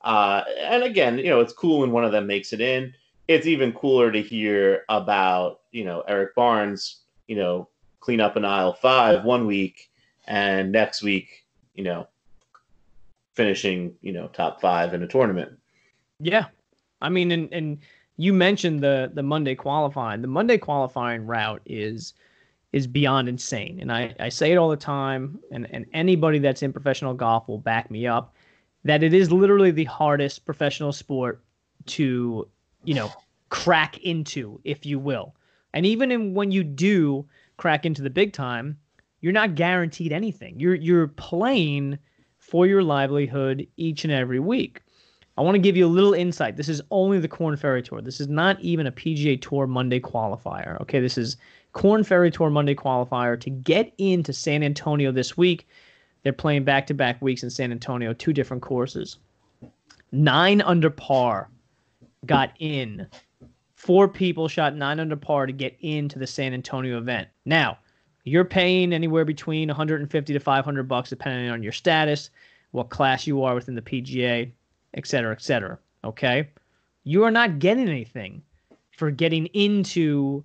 Uh, 0.01 0.43
and 0.57 0.83
again, 0.83 1.17
you 1.17 1.27
know, 1.27 1.41
it's 1.41 1.51
cool 1.51 1.79
when 1.81 1.91
one 1.91 2.05
of 2.05 2.13
them 2.13 2.25
makes 2.25 2.53
it 2.53 2.61
in. 2.61 2.93
It's 3.27 3.45
even 3.45 3.73
cooler 3.73 4.11
to 4.11 4.21
hear 4.21 4.85
about 4.87 5.59
you 5.71 5.83
know 5.83 6.03
Eric 6.07 6.35
Barnes, 6.35 7.01
you 7.27 7.35
know, 7.35 7.67
clean 7.99 8.21
up 8.21 8.35
an 8.35 8.45
aisle 8.45 8.73
five 8.73 9.23
one 9.23 9.45
week, 9.45 9.89
and 10.27 10.71
next 10.71 11.03
week, 11.03 11.45
you 11.75 11.83
know, 11.83 12.07
finishing, 13.33 13.93
you 14.01 14.11
know, 14.11 14.27
top 14.27 14.61
five 14.61 14.93
in 14.93 15.03
a 15.03 15.07
tournament. 15.07 15.51
Yeah. 16.19 16.45
I 17.01 17.09
mean, 17.09 17.31
and, 17.31 17.53
and 17.53 17.79
you 18.17 18.33
mentioned 18.33 18.81
the 18.81 19.11
the 19.13 19.23
Monday 19.23 19.55
qualifying. 19.55 20.21
The 20.21 20.27
Monday 20.27 20.57
qualifying 20.57 21.25
route 21.25 21.61
is 21.65 22.13
is 22.73 22.85
beyond 22.85 23.29
insane. 23.29 23.79
And 23.79 23.91
I, 23.91 24.13
I 24.19 24.29
say 24.29 24.51
it 24.51 24.57
all 24.57 24.69
the 24.69 24.75
time, 24.77 25.39
and, 25.51 25.67
and 25.71 25.85
anybody 25.93 26.37
that's 26.37 26.61
in 26.61 26.71
professional 26.71 27.13
golf 27.13 27.47
will 27.47 27.57
back 27.57 27.89
me 27.89 28.05
up, 28.05 28.35
that 28.83 29.01
it 29.01 29.13
is 29.13 29.31
literally 29.31 29.71
the 29.71 29.85
hardest 29.85 30.45
professional 30.45 30.91
sport 30.91 31.41
to, 31.87 32.47
you 32.83 32.93
know, 32.93 33.11
crack 33.49 33.97
into, 33.99 34.59
if 34.63 34.85
you 34.85 34.99
will. 34.99 35.33
And 35.73 35.85
even 35.85 36.11
in, 36.11 36.33
when 36.35 36.51
you 36.51 36.63
do 36.63 37.25
crack 37.59 37.85
into 37.85 38.01
the 38.01 38.09
big 38.09 38.31
time, 38.31 38.77
you're 39.19 39.33
not 39.33 39.53
guaranteed 39.53 40.13
anything. 40.13 40.59
You're 40.59 40.75
you're 40.75 41.09
playing 41.09 41.99
for 42.37 42.65
your 42.65 42.81
livelihood 42.81 43.67
each 43.75 44.05
and 44.05 44.13
every 44.13 44.39
week. 44.39 44.81
I 45.37 45.41
want 45.41 45.55
to 45.55 45.59
give 45.59 45.77
you 45.77 45.85
a 45.85 45.87
little 45.87 46.13
insight. 46.13 46.55
This 46.55 46.69
is 46.69 46.81
only 46.89 47.19
the 47.19 47.27
Korn 47.27 47.55
Ferry 47.55 47.83
Tour. 47.83 48.01
This 48.01 48.19
is 48.19 48.27
not 48.27 48.59
even 48.61 48.87
a 48.87 48.91
PGA 48.91 49.41
Tour 49.41 49.67
Monday 49.67 49.99
qualifier. 49.99 50.79
Okay, 50.81 50.99
this 50.99 51.17
is 51.17 51.37
Korn 51.73 52.03
Ferry 52.03 52.31
Tour 52.31 52.49
Monday 52.49 52.75
qualifier 52.75 53.39
to 53.39 53.49
get 53.49 53.93
into 53.97 54.33
San 54.33 54.63
Antonio 54.63 55.11
this 55.11 55.37
week. 55.37 55.67
They're 56.23 56.33
playing 56.33 56.65
back-to-back 56.65 57.21
weeks 57.21 57.43
in 57.43 57.49
San 57.49 57.71
Antonio, 57.71 58.13
two 58.13 58.33
different 58.33 58.63
courses. 58.63 59.17
9 60.11 60.61
under 60.61 60.89
par 60.89 61.49
got 62.25 62.51
in 62.59 63.07
four 63.79 64.09
people 64.09 64.49
shot 64.49 64.75
nine 64.75 64.99
under 64.99 65.15
par 65.15 65.45
to 65.45 65.53
get 65.53 65.77
into 65.79 66.19
the 66.19 66.27
San 66.27 66.53
Antonio 66.53 66.97
event. 66.97 67.29
Now, 67.45 67.77
you're 68.25 68.43
paying 68.43 68.91
anywhere 68.91 69.23
between 69.23 69.69
150 69.69 70.33
to 70.33 70.39
500 70.39 70.83
bucks, 70.83 71.09
depending 71.09 71.49
on 71.49 71.63
your 71.63 71.71
status, 71.71 72.29
what 72.71 72.89
class 72.89 73.25
you 73.25 73.41
are 73.41 73.55
within 73.55 73.75
the 73.75 73.81
PGA, 73.81 74.51
et 74.95 75.07
cetera, 75.07 75.31
et 75.31 75.41
cetera. 75.41 75.79
Okay, 76.03 76.49
you 77.05 77.23
are 77.23 77.31
not 77.31 77.59
getting 77.59 77.87
anything 77.87 78.41
for 78.91 79.11
getting 79.11 79.45
into 79.47 80.43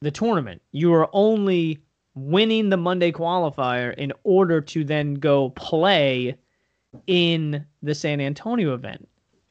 the 0.00 0.10
tournament. 0.10 0.62
You 0.72 0.94
are 0.94 1.10
only 1.12 1.78
winning 2.14 2.70
the 2.70 2.78
Monday 2.78 3.12
qualifier 3.12 3.94
in 3.96 4.14
order 4.24 4.62
to 4.62 4.82
then 4.82 5.14
go 5.14 5.50
play 5.50 6.38
in 7.06 7.66
the 7.82 7.94
San 7.94 8.18
Antonio 8.22 8.72
event. 8.72 9.06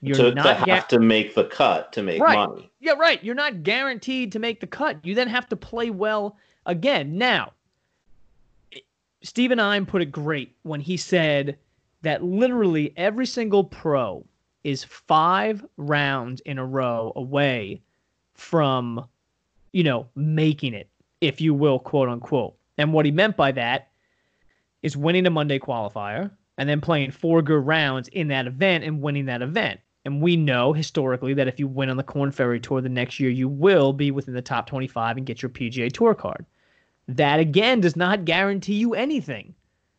You're 0.05 0.17
to, 0.17 0.35
not 0.35 0.43
to 0.43 0.53
have 0.53 0.65
ga- 0.65 0.97
to 0.97 0.99
make 0.99 1.33
the 1.33 1.45
cut 1.45 1.91
to 1.93 2.03
make 2.03 2.21
right. 2.21 2.47
money. 2.47 2.71
Yeah, 2.85 2.93
right. 2.99 3.21
You're 3.23 3.33
not 3.33 3.63
guaranteed 3.63 4.31
to 4.33 4.37
make 4.37 4.59
the 4.59 4.67
cut. 4.67 5.03
You 5.03 5.15
then 5.15 5.27
have 5.27 5.49
to 5.49 5.55
play 5.55 5.89
well 5.89 6.37
again. 6.67 7.17
Now, 7.17 7.53
Steven 9.23 9.59
Ihm 9.59 9.87
put 9.87 10.03
it 10.03 10.11
great 10.11 10.55
when 10.61 10.81
he 10.81 10.95
said 10.95 11.57
that 12.03 12.23
literally 12.23 12.93
every 12.95 13.25
single 13.25 13.63
pro 13.63 14.23
is 14.63 14.83
five 14.83 15.65
rounds 15.77 16.41
in 16.41 16.59
a 16.59 16.65
row 16.65 17.11
away 17.15 17.81
from, 18.35 19.03
you 19.71 19.83
know, 19.83 20.07
making 20.13 20.75
it, 20.75 20.87
if 21.21 21.41
you 21.41 21.55
will, 21.55 21.79
quote 21.79 22.07
unquote. 22.07 22.55
And 22.77 22.93
what 22.93 23.07
he 23.07 23.11
meant 23.11 23.35
by 23.35 23.51
that 23.53 23.87
is 24.83 24.95
winning 24.95 25.25
a 25.25 25.31
Monday 25.31 25.57
qualifier 25.57 26.29
and 26.59 26.69
then 26.69 26.81
playing 26.81 27.09
four 27.09 27.41
good 27.41 27.65
rounds 27.65 28.09
in 28.09 28.27
that 28.27 28.45
event 28.45 28.83
and 28.83 29.01
winning 29.01 29.25
that 29.25 29.41
event. 29.41 29.79
And 30.05 30.21
we 30.21 30.37
know 30.37 30.71
historically 30.71 31.33
that 31.33 31.47
if 31.47 31.59
you 31.59 31.67
win 31.67 31.89
on 31.89 31.97
the 31.97 32.03
Korn 32.03 32.31
Ferry 32.31 32.59
Tour 32.59 32.79
the 32.79 32.89
next 32.89 33.19
year, 33.19 33.31
you 33.31 33.49
will 33.49 33.91
be 33.91 34.11
within 34.11 34.35
the 34.35 34.41
top 34.41 34.67
25 34.67 35.17
and 35.17 35.25
get 35.25 35.41
your 35.41 35.49
PGA 35.49 35.91
Tour 35.91 36.13
card. 36.13 36.45
That 37.07 37.39
again 37.39 37.81
does 37.81 37.95
not 37.95 38.25
guarantee 38.25 38.75
you 38.75 38.93
anything 38.93 39.55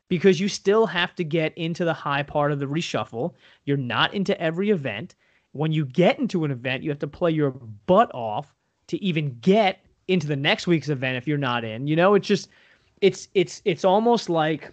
because 0.08 0.40
you 0.40 0.48
still 0.48 0.86
have 0.86 1.14
to 1.16 1.24
get 1.24 1.56
into 1.58 1.84
the 1.84 1.92
high 1.92 2.22
part 2.22 2.52
of 2.52 2.60
the 2.60 2.66
reshuffle. 2.66 3.34
You're 3.64 3.76
not 3.76 4.14
into 4.14 4.40
every 4.40 4.70
event. 4.70 5.16
When 5.52 5.72
you 5.72 5.84
get 5.84 6.18
into 6.18 6.44
an 6.44 6.50
event, 6.50 6.82
you 6.82 6.90
have 6.90 6.98
to 7.00 7.06
play 7.06 7.32
your 7.32 7.50
butt 7.50 8.10
off 8.14 8.54
to 8.88 9.02
even 9.02 9.36
get 9.40 9.84
into 10.06 10.26
the 10.26 10.36
next 10.36 10.66
week's 10.66 10.88
event 10.88 11.16
if 11.16 11.26
you're 11.26 11.38
not 11.38 11.64
in. 11.64 11.88
You 11.88 11.96
know, 11.96 12.14
it's 12.14 12.28
just 12.28 12.48
it's 13.00 13.28
it's 13.34 13.62
it's 13.64 13.84
almost 13.84 14.28
like 14.30 14.72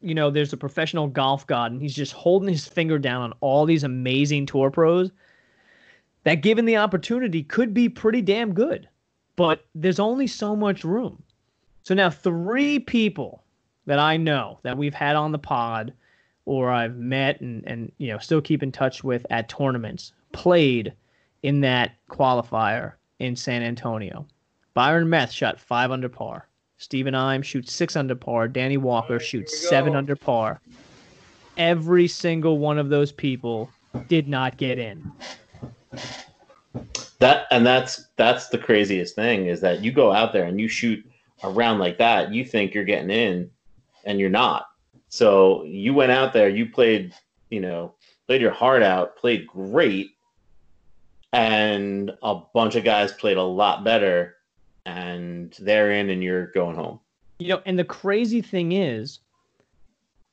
you 0.00 0.14
know, 0.14 0.30
there's 0.30 0.52
a 0.52 0.56
professional 0.56 1.06
golf 1.06 1.46
god, 1.46 1.72
and 1.72 1.80
he's 1.80 1.94
just 1.94 2.12
holding 2.12 2.48
his 2.48 2.66
finger 2.66 2.98
down 2.98 3.22
on 3.22 3.32
all 3.40 3.64
these 3.64 3.84
amazing 3.84 4.46
tour 4.46 4.70
pros 4.70 5.10
that, 6.24 6.42
given 6.42 6.64
the 6.64 6.76
opportunity, 6.76 7.42
could 7.42 7.72
be 7.72 7.88
pretty 7.88 8.22
damn 8.22 8.52
good. 8.52 8.88
But 9.36 9.64
there's 9.74 10.00
only 10.00 10.26
so 10.26 10.56
much 10.56 10.84
room. 10.84 11.22
So 11.82 11.94
now, 11.94 12.10
three 12.10 12.78
people 12.78 13.44
that 13.86 13.98
I 13.98 14.16
know 14.16 14.58
that 14.62 14.76
we've 14.76 14.94
had 14.94 15.16
on 15.16 15.32
the 15.32 15.38
pod 15.38 15.92
or 16.46 16.70
I've 16.70 16.96
met 16.96 17.40
and, 17.40 17.62
and 17.66 17.92
you 17.98 18.08
know 18.08 18.18
still 18.18 18.40
keep 18.40 18.62
in 18.62 18.72
touch 18.72 19.04
with 19.04 19.26
at 19.30 19.48
tournaments 19.48 20.12
played 20.32 20.92
in 21.42 21.60
that 21.60 21.92
qualifier 22.08 22.94
in 23.18 23.36
San 23.36 23.62
Antonio. 23.62 24.26
Byron 24.74 25.08
Meth 25.10 25.32
shot 25.32 25.60
five 25.60 25.90
under 25.90 26.08
par. 26.08 26.48
Steven 26.78 27.14
Ihm 27.14 27.42
shoots 27.42 27.72
six 27.72 27.96
under 27.96 28.14
par. 28.14 28.48
Danny 28.48 28.76
Walker 28.76 29.18
shoots 29.18 29.68
seven 29.68 29.96
under 29.96 30.16
par. 30.16 30.60
Every 31.56 32.06
single 32.06 32.58
one 32.58 32.78
of 32.78 32.90
those 32.90 33.12
people 33.12 33.70
did 34.08 34.28
not 34.28 34.56
get 34.58 34.78
in. 34.78 35.10
That 37.18 37.46
and 37.50 37.64
that's 37.64 38.08
that's 38.16 38.48
the 38.48 38.58
craziest 38.58 39.14
thing 39.14 39.46
is 39.46 39.60
that 39.62 39.82
you 39.82 39.90
go 39.90 40.12
out 40.12 40.34
there 40.34 40.44
and 40.44 40.60
you 40.60 40.68
shoot 40.68 41.04
a 41.42 41.50
round 41.50 41.80
like 41.80 41.98
that, 41.98 42.32
you 42.32 42.44
think 42.44 42.74
you're 42.74 42.84
getting 42.84 43.10
in, 43.10 43.50
and 44.04 44.20
you're 44.20 44.30
not. 44.30 44.66
So 45.08 45.64
you 45.64 45.94
went 45.94 46.12
out 46.12 46.32
there, 46.32 46.48
you 46.48 46.66
played, 46.66 47.14
you 47.50 47.60
know, 47.60 47.94
played 48.26 48.40
your 48.40 48.52
heart 48.52 48.82
out, 48.82 49.16
played 49.16 49.46
great, 49.46 50.10
and 51.32 52.10
a 52.22 52.40
bunch 52.54 52.76
of 52.76 52.84
guys 52.84 53.12
played 53.12 53.36
a 53.36 53.42
lot 53.42 53.84
better, 53.84 54.35
and 54.86 55.54
they're 55.58 55.90
in, 55.90 56.08
and 56.08 56.22
you're 56.22 56.46
going 56.46 56.76
home. 56.76 57.00
You 57.38 57.48
know, 57.48 57.62
and 57.66 57.78
the 57.78 57.84
crazy 57.84 58.40
thing 58.40 58.72
is, 58.72 59.18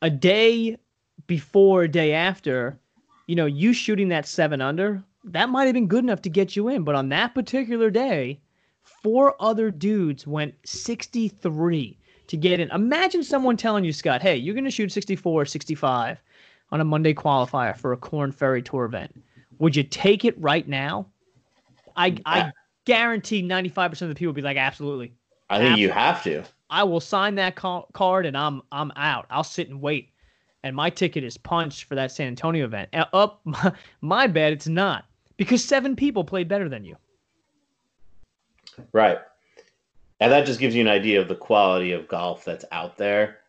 a 0.02 0.10
day 0.10 0.78
before, 1.28 1.84
a 1.84 1.88
day 1.88 2.14
after, 2.14 2.80
you 3.28 3.36
know, 3.36 3.48
you 3.48 3.74
shooting 3.74 4.10
that 4.10 4.28
seven 4.28 4.62
under, 4.62 5.04
that 5.26 5.50
might 5.50 5.66
have 5.66 5.74
been 5.74 5.88
good 5.88 6.04
enough 6.04 6.22
to 6.22 6.30
get 6.30 6.56
you 6.56 6.70
in. 6.70 6.84
But 6.84 6.96
on 6.96 7.10
that 7.10 7.34
particular 7.34 7.90
day, 7.90 8.40
four 8.84 9.36
other 9.40 9.72
dudes 9.72 10.28
went 10.28 10.54
63 10.66 11.98
to 12.28 12.38
get 12.38 12.60
in. 12.60 12.70
Imagine 12.72 13.24
someone 13.24 13.58
telling 13.58 13.84
you, 13.84 13.92
Scott, 13.92 14.22
hey, 14.22 14.36
you're 14.36 14.56
going 14.56 14.64
to 14.66 14.72
shoot 14.72 14.92
64, 14.92 15.46
65 15.46 16.22
on 16.72 16.82
a 16.82 16.86
Monday 16.86 17.14
qualifier 17.14 17.76
for 17.76 17.92
a 17.92 17.98
Korn 17.98 18.32
Ferry 18.32 18.62
Tour 18.62 18.86
event. 18.86 19.24
Would 19.60 19.76
you 19.76 19.84
take 19.84 20.26
it 20.26 20.40
right 20.40 20.68
now? 20.68 21.08
I, 21.96 22.18
I 22.26 22.52
guarantee 22.86 23.44
95% 23.44 24.02
of 24.02 24.10
the 24.10 24.16
people 24.16 24.34
be 24.34 24.42
like, 24.42 24.58
absolutely. 24.58 25.14
I 25.50 25.58
think 25.58 25.72
absolutely. 25.72 25.82
you 25.82 25.92
have 25.92 26.24
to. 26.24 26.44
I 26.70 26.84
will 26.84 27.00
sign 27.00 27.36
that 27.36 27.56
ca- 27.56 27.86
card 27.94 28.26
and 28.26 28.36
I'm 28.36 28.62
I'm 28.72 28.92
out. 28.96 29.28
I'll 29.30 29.44
sit 29.44 29.70
and 29.70 29.82
wait. 29.82 30.10
And 30.64 30.76
my 30.76 30.90
ticket 30.90 31.24
is 31.24 31.38
punched 31.38 31.84
for 31.84 31.96
that 31.96 32.12
San 32.12 32.28
Antonio 32.28 32.66
event. 32.66 32.90
Oh, 32.94 33.06
Up 33.14 33.42
my, 33.46 33.72
my 34.02 34.28
bet, 34.28 34.54
it's 34.54 34.68
not 34.68 35.06
because 35.38 35.64
seven 35.64 35.96
people 35.96 36.24
played 36.24 36.48
better 36.48 36.70
than 36.70 36.84
you. 36.84 36.96
Right. 38.92 39.20
And 40.20 40.32
that 40.32 40.46
just 40.46 40.60
gives 40.60 40.74
you 40.74 40.82
an 40.82 40.88
idea 40.88 41.22
of 41.22 41.28
the 41.28 41.36
quality 41.36 41.92
of 41.92 42.08
golf 42.08 42.46
that's 42.46 42.66
out 42.72 42.98
there 42.98 43.40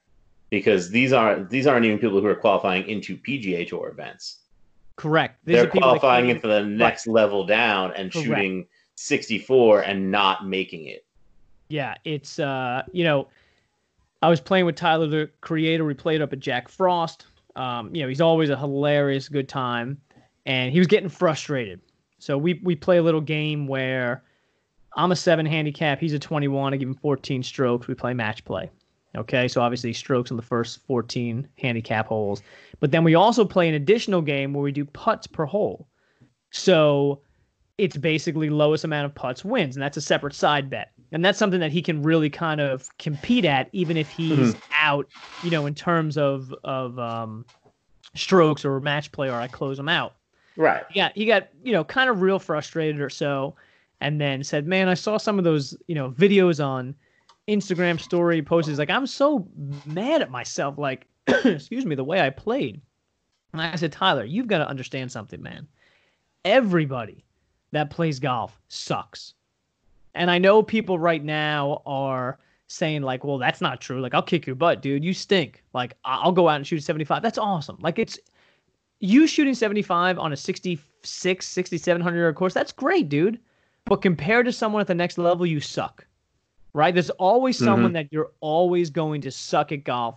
because 0.51 0.91
these 0.91 1.13
aren't 1.13 1.49
these 1.49 1.67
aren't 1.67 1.87
even 1.87 1.99
people 1.99 2.21
who 2.21 2.27
are 2.27 2.35
qualifying 2.35 2.87
into 2.89 3.17
PGA 3.17 3.67
Tour 3.67 3.89
events. 3.89 4.41
Correct. 4.97 5.39
These 5.45 5.57
They're 5.57 5.67
qualifying 5.67 6.29
in 6.29 6.39
for 6.39 6.49
the 6.49 6.63
next 6.65 7.07
right. 7.07 7.15
level 7.15 7.47
down 7.47 7.93
and 7.93 8.13
Correct. 8.13 8.27
shooting 8.27 8.67
64 8.97 9.81
and 9.83 10.11
not 10.11 10.47
making 10.47 10.87
it. 10.87 11.05
Yeah, 11.69 11.95
it's 12.05 12.39
uh, 12.39 12.83
you 12.93 13.05
know, 13.05 13.29
I 14.23 14.29
was 14.29 14.41
playing 14.41 14.67
with 14.67 14.77
Tyler 14.77 15.07
the 15.07 15.31
creator. 15.41 15.85
We 15.85 15.95
played 15.95 16.23
up 16.23 16.33
at 16.33 16.41
Jack 16.41 16.69
Frost. 16.69 17.27
Um, 17.57 17.95
you 17.95 18.03
know, 18.03 18.09
he's 18.09 18.21
always 18.21 18.51
a 18.51 18.57
hilarious 18.57 19.29
good 19.29 19.49
time 19.49 20.01
and 20.47 20.73
he 20.73 20.79
was 20.79 20.87
getting 20.87 21.09
frustrated. 21.09 21.81
So 22.19 22.39
we 22.39 22.61
we 22.63 22.75
play 22.75 22.99
a 22.99 23.03
little 23.03 23.21
game 23.21 23.67
where 23.67 24.23
I'm 24.97 25.13
a 25.13 25.17
seven 25.17 25.47
handicap. 25.47 26.01
He's 26.01 26.13
a 26.13 26.19
21. 26.19 26.73
I 26.73 26.77
give 26.77 26.89
him 26.89 26.95
14 26.95 27.43
strokes. 27.43 27.87
We 27.89 27.95
play 27.95 28.15
match 28.15 28.45
play. 28.45 28.71
Okay, 29.17 29.47
so 29.47 29.61
obviously 29.61 29.93
strokes 29.93 30.31
on 30.31 30.37
the 30.37 30.43
first 30.43 30.85
14 30.87 31.49
handicap 31.59 32.07
holes. 32.07 32.43
But 32.81 32.91
then 32.91 33.05
we 33.05 33.15
also 33.15 33.45
play 33.45 33.69
an 33.69 33.75
additional 33.75 34.23
game 34.23 34.53
where 34.53 34.63
we 34.63 34.73
do 34.73 34.85
putts 34.85 35.27
per 35.27 35.45
hole. 35.45 35.87
So 36.51 37.21
it's 37.79 37.97
basically 37.97 38.51
lowest 38.51 38.85
amount 38.85 39.07
of 39.07 39.15
putts 39.15 39.45
wins, 39.45 39.77
and 39.77 39.83
that's 39.83 39.97
a 39.97 40.01
separate 40.01 40.35
side 40.35 40.71
bet. 40.71 40.93
And 41.13 41.25
that's 41.25 41.39
something 41.39 41.61
that 41.61 41.73
he 41.73 41.83
can 41.83 42.03
really 42.03 42.31
kind 42.31 42.61
of 42.61 42.97
compete 42.99 43.45
at, 43.45 43.69
even 43.73 43.97
if 43.97 44.11
he's 44.11 44.55
mm-hmm. 44.55 44.73
out, 44.81 45.09
you 45.43 45.51
know, 45.51 45.67
in 45.67 45.75
terms 45.75 46.17
of 46.17 46.55
of 46.65 46.99
um, 46.99 47.45
strokes 48.15 48.65
or 48.65 48.81
match 48.81 49.13
play, 49.13 49.29
or 49.29 49.35
I 49.35 49.49
close 49.49 49.79
him 49.79 49.89
out. 49.89 50.15
Right. 50.57 50.85
Yeah, 50.93 51.11
he 51.15 51.27
got 51.27 51.49
you 51.63 51.73
know 51.73 51.85
kind 51.85 52.09
of 52.11 52.21
real 52.23 52.39
frustrated 52.39 53.01
or 53.01 53.11
so 53.11 53.55
and 54.01 54.21
then 54.21 54.45
said, 54.45 54.67
"Man, 54.67 54.89
I 54.89 54.95
saw 54.95 55.17
some 55.17 55.39
of 55.39 55.45
those, 55.45 55.77
you 55.87 55.95
know, 55.95 56.11
videos 56.11 56.65
on 56.65 56.95
Instagram 57.49 58.01
story 58.01 58.43
posts. 58.43 58.69
He's 58.69 58.79
like, 58.79 58.91
I'm 58.91 59.07
so 59.07 59.47
mad 59.87 60.23
at 60.23 60.31
myself. 60.31 60.79
Like, 60.79 61.07
excuse 61.27 61.87
me, 61.87 61.95
the 61.95 62.05
way 62.05 62.21
I 62.21 62.31
played." 62.31 62.81
And 63.53 63.63
I 63.63 63.77
said, 63.77 63.93
Tyler, 63.93 64.25
you've 64.25 64.49
got 64.49 64.59
to 64.59 64.69
understand 64.69 65.13
something, 65.13 65.41
man. 65.41 65.69
Everybody 66.45 67.25
that 67.75 67.91
plays 67.91 68.19
golf 68.19 68.61
sucks. 68.69 69.35
And 70.15 70.31
I 70.31 70.39
know 70.39 70.63
people 70.63 70.99
right 70.99 71.23
now 71.23 71.83
are 71.87 72.39
saying 72.67 73.03
like, 73.03 73.25
"Well, 73.25 73.39
that's 73.39 73.61
not 73.61 73.81
true. 73.81 74.01
Like, 74.01 74.15
I'll 74.15 74.23
kick 74.23 74.47
your 74.47 74.57
butt, 74.57 74.81
dude. 74.81 75.05
You 75.05 75.13
stink. 75.13 75.63
Like, 75.73 75.97
I'll 76.05 76.33
go 76.33 76.49
out 76.49 76.57
and 76.57 76.67
shoot 76.67 76.83
75. 76.83 77.23
That's 77.23 77.39
awesome. 77.39 77.79
Like, 77.81 77.99
it's 77.99 78.19
you 79.01 79.27
shooting 79.27 79.55
75 79.55 80.19
on 80.19 80.33
a 80.33 80.37
66, 80.37 81.47
6700 81.47 82.19
yard 82.19 82.35
course. 82.37 82.55
That's 82.55 82.73
great, 82.73 83.09
dude. 83.09 83.39
But 83.85 84.03
compared 84.03 84.47
to 84.47 84.53
someone 84.53 84.81
at 84.81 84.87
the 84.87 84.95
next 84.95 85.19
level, 85.19 85.45
you 85.45 85.61
suck. 85.61 86.07
Right? 86.73 86.95
There's 86.95 87.11
always 87.11 87.57
mm-hmm. 87.57 87.65
someone 87.67 87.93
that 87.93 88.09
you're 88.13 88.33
always 88.41 88.91
going 88.91 89.21
to 89.23 89.31
suck 89.31 89.73
at 89.73 89.85
golf 89.85 90.17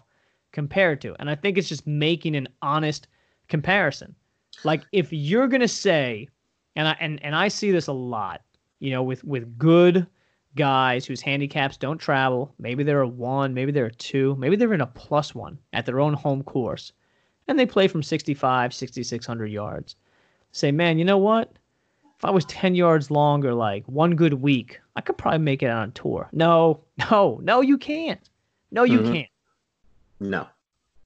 compared 0.51 1.01
to. 1.01 1.15
And 1.19 1.29
I 1.29 1.35
think 1.35 1.57
it's 1.57 1.69
just 1.69 1.85
making 1.85 2.35
an 2.35 2.47
honest 2.61 3.07
comparison. 3.47 4.15
Like 4.63 4.83
if 4.91 5.11
you're 5.11 5.47
gonna 5.47 5.67
say, 5.67 6.29
and 6.77 6.87
I 6.87 6.97
and, 6.99 7.23
and 7.23 7.35
I 7.35 7.49
see 7.49 7.71
this 7.71 7.87
a 7.87 7.93
lot, 7.93 8.41
you 8.79 8.91
know, 8.91 9.03
with 9.03 9.23
with 9.25 9.57
good 9.57 10.07
guys 10.55 11.05
whose 11.05 11.21
handicaps 11.21 11.75
don't 11.75 11.97
travel, 11.97 12.53
maybe 12.57 12.83
they're 12.83 13.01
a 13.01 13.07
one, 13.07 13.53
maybe 13.53 13.71
they're 13.71 13.87
a 13.87 13.91
two, 13.91 14.35
maybe 14.39 14.55
they're 14.55 14.73
in 14.73 14.81
a 14.81 14.87
plus 14.87 15.35
one 15.35 15.59
at 15.73 15.85
their 15.85 15.99
own 15.99 16.13
home 16.13 16.43
course, 16.43 16.93
and 17.47 17.59
they 17.59 17.65
play 17.65 17.87
from 17.87 18.01
65, 18.01 18.73
6600 18.73 19.47
yards. 19.47 19.95
Say, 20.53 20.71
man, 20.71 20.97
you 20.97 21.05
know 21.05 21.17
what? 21.17 21.53
if 22.17 22.25
I 22.25 22.31
was 22.31 22.45
10 22.45 22.73
yards 22.73 23.11
longer, 23.11 23.53
like 23.53 23.85
one 23.85 24.15
good 24.15 24.33
week, 24.33 24.79
I 24.95 25.01
could 25.01 25.17
probably 25.17 25.39
make 25.39 25.61
it 25.61 25.69
on 25.69 25.91
tour. 25.91 26.29
No, 26.31 26.81
no, 27.11 27.39
no, 27.43 27.61
you 27.61 27.77
can't. 27.77 28.29
No, 28.71 28.83
you 28.83 28.99
mm-hmm. 28.99 29.13
can't. 29.13 29.29
No, 30.19 30.47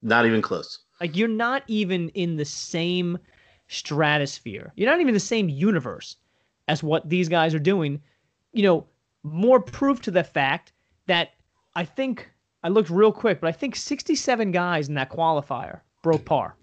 not 0.01 0.25
even 0.25 0.41
close. 0.41 0.79
Like 1.01 1.17
you're 1.17 1.27
not 1.27 1.63
even 1.67 2.09
in 2.09 2.37
the 2.37 2.45
same 2.45 3.17
stratosphere. 3.71 4.73
You're 4.75 4.89
not 4.89 4.99
even 4.99 5.13
the 5.13 5.19
same 5.19 5.47
universe 5.47 6.17
as 6.67 6.83
what 6.83 7.09
these 7.09 7.29
guys 7.29 7.55
are 7.55 7.59
doing. 7.59 8.01
You 8.51 8.63
know, 8.63 8.85
more 9.23 9.61
proof 9.61 10.01
to 10.01 10.11
the 10.11 10.23
fact 10.23 10.73
that 11.07 11.31
I 11.75 11.85
think 11.85 12.29
I 12.63 12.69
looked 12.69 12.89
real 12.89 13.13
quick, 13.13 13.39
but 13.39 13.47
I 13.47 13.53
think 13.53 13.77
67 13.77 14.51
guys 14.51 14.89
in 14.89 14.95
that 14.95 15.09
qualifier 15.09 15.79
broke 16.03 16.25
par. 16.25 16.55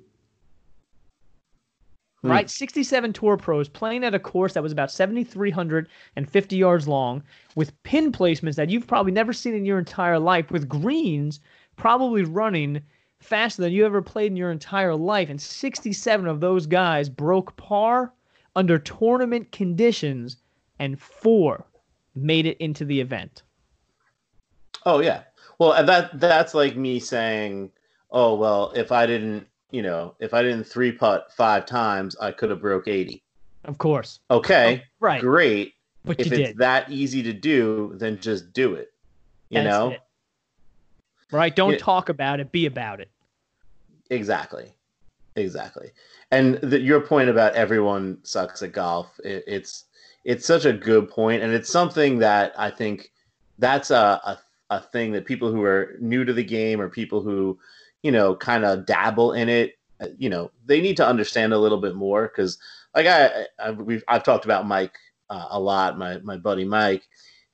Hmm. 2.23 2.31
Right, 2.31 2.51
67 2.51 3.13
tour 3.15 3.37
pros 3.39 3.69
playing 3.69 4.05
at 4.05 4.15
a 4.15 4.19
course 4.19 4.53
that 4.53 4.63
was 4.63 4.73
about 4.73 4.91
7,350 4.91 6.57
yards 6.57 6.87
long, 6.87 7.23
with 7.55 7.83
pin 7.85 8.13
placements 8.13 8.57
that 8.57 8.69
you've 8.69 8.87
probably 8.87 9.13
never 9.13 9.33
seen 9.33 9.55
in 9.55 9.65
your 9.65 9.79
entire 9.79 10.19
life, 10.19 10.51
with 10.51 10.69
greens 10.69 11.41
probably 11.77 12.25
running 12.25 12.83
faster 13.21 13.63
than 13.63 13.73
you 13.73 13.85
ever 13.87 14.03
played 14.03 14.33
in 14.33 14.37
your 14.37 14.51
entire 14.51 14.95
life. 14.95 15.29
And 15.29 15.41
67 15.41 16.27
of 16.27 16.41
those 16.41 16.67
guys 16.67 17.09
broke 17.09 17.57
par 17.57 18.13
under 18.57 18.79
tournament 18.79 19.53
conditions, 19.53 20.37
and 20.79 21.01
four 21.01 21.65
made 22.15 22.47
it 22.47 22.57
into 22.59 22.85
the 22.85 23.01
event. 23.01 23.43
Oh 24.85 25.01
yeah. 25.01 25.23
Well, 25.59 25.85
that 25.85 26.19
that's 26.19 26.55
like 26.55 26.77
me 26.77 26.99
saying, 27.01 27.71
"Oh 28.11 28.35
well, 28.35 28.73
if 28.75 28.93
I 28.93 29.07
didn't 29.07 29.47
you 29.71 29.83
know, 29.83 30.15
if 30.19 30.35
I 30.35 30.43
didn't 30.43 30.65
three 30.65 30.93
putt 30.93 31.33
five 31.33 31.67
times, 31.67 32.17
I 32.21 32.33
could 32.33 32.51
have 32.51 32.61
broke 32.61 32.89
80. 32.89 33.23
Of 33.65 33.79
course. 33.79 34.21
Okay. 34.31 34.83
Oh, 34.83 34.87
right. 35.01 35.21
Great. 35.21 35.75
But 36.05 36.21
if 36.21 36.33
it's 36.33 36.51
did. 36.51 36.59
that 36.59 36.91
easy 36.91 37.23
to 37.23 37.33
do, 37.33 37.93
then 37.97 38.19
just 38.19 38.53
do 38.53 38.75
it. 38.75 38.93
You 39.51 39.63
That's 39.63 39.69
know? 39.69 39.91
It. 39.91 40.01
Right. 41.31 41.55
Don't 41.55 41.75
it, 41.75 41.81
talk 41.81 42.09
about 42.09 42.41
it, 42.41 42.53
be 42.53 42.67
about 42.67 43.01
it. 43.01 43.11
Exactly. 44.11 44.73
Exactly. 45.37 45.91
And 46.31 46.55
the, 46.57 46.81
your 46.81 47.01
point 47.01 47.29
about 47.29 47.55
everyone 47.55 48.19
sucks 48.23 48.63
at 48.63 48.73
golf, 48.73 49.19
it, 49.25 49.45
it's 49.47 49.85
it's 50.25 50.45
such 50.47 50.65
a 50.65 50.73
good 50.73 51.09
point, 51.09 51.43
and 51.43 51.53
it's 51.53 51.71
something 51.71 52.19
that 52.19 52.53
I 52.59 52.71
think 52.71 53.13
that's 53.59 53.91
a, 53.91 54.21
a 54.25 54.39
a 54.71 54.81
thing 54.81 55.13
that 55.13 55.25
people 55.25 55.51
who 55.51 55.63
are 55.63 55.97
new 56.01 56.25
to 56.25 56.33
the 56.33 56.45
game 56.45 56.81
or 56.81 56.89
people 56.91 57.23
who 57.23 57.59
you 58.03 58.13
know, 58.13 58.35
kind 58.37 58.65
of 58.65 58.87
dabble 58.87 59.33
in 59.33 59.49
it, 59.49 59.79
uh, 60.01 60.09
you 60.19 60.31
know, 60.31 60.51
they 60.67 60.81
need 60.81 60.97
to 60.97 61.07
understand 61.07 61.53
a 61.53 61.59
little 61.59 61.81
bit 61.81 61.95
more 61.95 62.29
because, 62.29 62.59
like 62.95 63.07
I, 63.07 63.47
I 63.59 63.71
we've 63.73 64.05
I've 64.09 64.23
talked 64.23 64.45
about 64.45 64.67
Mike 64.67 64.97
uh, 65.31 65.47
a 65.51 65.61
lot, 65.61 65.99
my 65.99 66.19
my 66.19 66.37
buddy 66.37 66.65
Mike. 66.65 67.03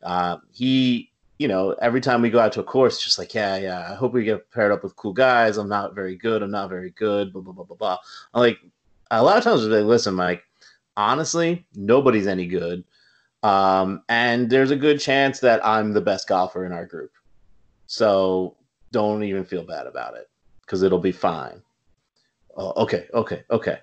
Uh, 0.02 0.38
he 0.52 1.10
you 1.38 1.48
know, 1.48 1.72
every 1.82 2.00
time 2.00 2.22
we 2.22 2.30
go 2.30 2.38
out 2.38 2.52
to 2.52 2.60
a 2.60 2.64
course, 2.64 3.02
just 3.02 3.18
like, 3.18 3.34
yeah, 3.34 3.56
yeah, 3.56 3.88
I 3.90 3.94
hope 3.94 4.12
we 4.12 4.24
get 4.24 4.50
paired 4.50 4.72
up 4.72 4.82
with 4.84 4.96
cool 4.96 5.12
guys. 5.12 5.56
I'm 5.56 5.68
not 5.68 5.94
very 5.94 6.16
good. 6.16 6.42
I'm 6.42 6.50
not 6.50 6.68
very 6.68 6.90
good. 6.90 7.32
Blah 7.32 7.42
blah 7.42 7.52
blah 7.52 7.64
blah 7.64 7.76
blah. 7.76 7.98
I'm 8.32 8.40
like, 8.40 8.58
a 9.10 9.22
lot 9.22 9.38
of 9.38 9.44
times 9.44 9.62
they 9.62 9.68
like, 9.68 9.84
listen, 9.84 10.14
Mike. 10.14 10.42
Honestly, 10.96 11.66
nobody's 11.74 12.28
any 12.28 12.46
good, 12.46 12.84
um, 13.42 14.02
and 14.08 14.48
there's 14.48 14.70
a 14.70 14.76
good 14.76 15.00
chance 15.00 15.40
that 15.40 15.64
I'm 15.66 15.92
the 15.92 16.00
best 16.00 16.28
golfer 16.28 16.64
in 16.64 16.70
our 16.72 16.86
group. 16.86 17.10
So 17.88 18.56
don't 18.92 19.24
even 19.24 19.44
feel 19.44 19.64
bad 19.64 19.88
about 19.88 20.16
it 20.16 20.30
because 20.60 20.84
it'll 20.84 21.00
be 21.00 21.10
fine. 21.10 21.60
Oh, 22.56 22.84
okay, 22.84 23.08
okay, 23.12 23.42
okay. 23.50 23.80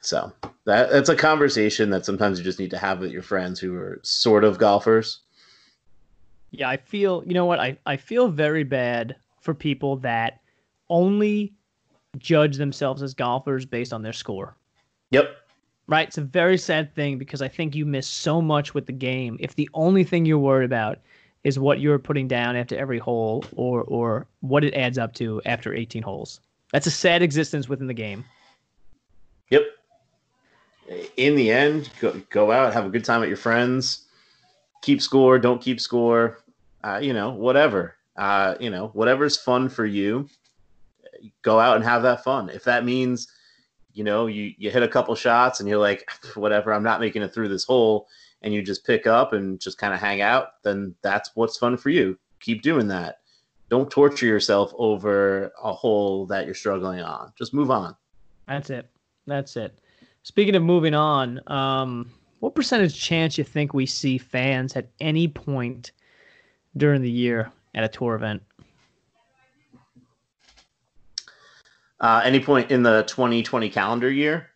So 0.00 0.32
that 0.64 0.90
that's 0.90 1.10
a 1.10 1.16
conversation 1.16 1.90
that 1.90 2.06
sometimes 2.06 2.38
you 2.38 2.44
just 2.44 2.58
need 2.58 2.70
to 2.70 2.78
have 2.78 3.00
with 3.00 3.12
your 3.12 3.22
friends 3.22 3.60
who 3.60 3.74
are 3.76 4.00
sort 4.02 4.44
of 4.44 4.58
golfers. 4.58 5.20
Yeah, 6.50 6.68
I 6.68 6.76
feel 6.76 7.22
you 7.26 7.34
know 7.34 7.46
what 7.46 7.60
I, 7.60 7.78
I 7.86 7.96
feel 7.96 8.28
very 8.28 8.64
bad 8.64 9.16
for 9.40 9.54
people 9.54 9.96
that 9.96 10.40
only 10.88 11.52
judge 12.18 12.56
themselves 12.56 13.02
as 13.02 13.14
golfers 13.14 13.64
based 13.64 13.92
on 13.92 14.02
their 14.02 14.12
score. 14.12 14.56
Yep. 15.10 15.36
Right? 15.86 16.08
It's 16.08 16.18
a 16.18 16.22
very 16.22 16.58
sad 16.58 16.94
thing 16.94 17.18
because 17.18 17.42
I 17.42 17.48
think 17.48 17.74
you 17.74 17.86
miss 17.86 18.06
so 18.06 18.40
much 18.40 18.74
with 18.74 18.86
the 18.86 18.92
game 18.92 19.36
if 19.40 19.54
the 19.54 19.68
only 19.74 20.04
thing 20.04 20.24
you're 20.24 20.38
worried 20.38 20.64
about 20.64 20.98
is 21.42 21.58
what 21.58 21.80
you're 21.80 21.98
putting 21.98 22.28
down 22.28 22.54
after 22.54 22.76
every 22.76 22.98
hole 22.98 23.44
or 23.56 23.82
or 23.84 24.26
what 24.40 24.64
it 24.64 24.74
adds 24.74 24.98
up 24.98 25.14
to 25.14 25.40
after 25.46 25.74
18 25.74 26.02
holes. 26.02 26.40
That's 26.72 26.86
a 26.86 26.90
sad 26.90 27.22
existence 27.22 27.68
within 27.68 27.86
the 27.86 27.94
game. 27.94 28.24
Yep. 29.50 29.62
In 31.16 31.36
the 31.36 31.50
end, 31.50 31.90
go, 32.00 32.20
go 32.30 32.52
out, 32.52 32.72
have 32.72 32.86
a 32.86 32.90
good 32.90 33.04
time 33.04 33.20
with 33.20 33.28
your 33.28 33.36
friends, 33.36 34.06
keep 34.80 35.02
score, 35.02 35.38
don't 35.38 35.60
keep 35.60 35.80
score, 35.80 36.42
uh, 36.84 36.98
you 37.02 37.12
know, 37.12 37.30
whatever. 37.30 37.96
Uh, 38.16 38.54
you 38.60 38.70
know, 38.70 38.88
whatever's 38.88 39.36
fun 39.36 39.68
for 39.68 39.86
you, 39.86 40.28
go 41.42 41.58
out 41.58 41.76
and 41.76 41.84
have 41.84 42.02
that 42.02 42.22
fun. 42.24 42.50
If 42.50 42.64
that 42.64 42.84
means, 42.84 43.28
you 43.94 44.04
know, 44.04 44.26
you, 44.26 44.52
you 44.58 44.70
hit 44.70 44.82
a 44.82 44.88
couple 44.88 45.14
shots 45.14 45.60
and 45.60 45.68
you're 45.68 45.78
like, 45.78 46.10
whatever, 46.34 46.72
I'm 46.72 46.82
not 46.82 47.00
making 47.00 47.22
it 47.22 47.32
through 47.32 47.48
this 47.48 47.64
hole, 47.64 48.08
and 48.42 48.52
you 48.52 48.62
just 48.62 48.86
pick 48.86 49.06
up 49.06 49.32
and 49.32 49.60
just 49.60 49.78
kind 49.78 49.94
of 49.94 50.00
hang 50.00 50.20
out, 50.20 50.62
then 50.62 50.94
that's 51.02 51.30
what's 51.34 51.56
fun 51.58 51.76
for 51.76 51.90
you. 51.90 52.18
Keep 52.40 52.62
doing 52.62 52.88
that. 52.88 53.20
Don't 53.68 53.90
torture 53.90 54.26
yourself 54.26 54.72
over 54.76 55.52
a 55.62 55.72
hole 55.72 56.26
that 56.26 56.44
you're 56.44 56.54
struggling 56.54 57.00
on. 57.00 57.32
Just 57.36 57.54
move 57.54 57.70
on. 57.70 57.94
That's 58.48 58.70
it. 58.70 58.90
That's 59.26 59.56
it. 59.56 59.78
Speaking 60.22 60.56
of 60.56 60.62
moving 60.62 60.94
on, 60.94 61.40
um, 61.46 62.10
what 62.40 62.54
percentage 62.54 63.00
chance 63.00 63.38
you 63.38 63.44
think 63.44 63.72
we 63.72 63.86
see 63.86 64.18
fans 64.18 64.76
at 64.76 64.88
any 65.00 65.28
point 65.28 65.92
during 66.76 67.02
the 67.02 67.10
year 67.10 67.50
at 67.74 67.84
a 67.84 67.88
tour 67.88 68.14
event? 68.14 68.42
Uh, 72.00 72.22
any 72.24 72.40
point 72.40 72.70
in 72.70 72.82
the 72.82 73.02
2020 73.06 73.68
calendar 73.68 74.10
year? 74.10 74.48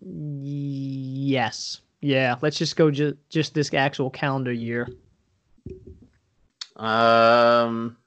Yes. 0.00 1.82
Yeah. 2.00 2.36
Let's 2.40 2.56
just 2.56 2.76
go 2.76 2.90
ju- 2.90 3.16
just 3.28 3.52
this 3.52 3.72
actual 3.74 4.08
calendar 4.08 4.52
year. 4.52 4.88
Um, 6.76 7.98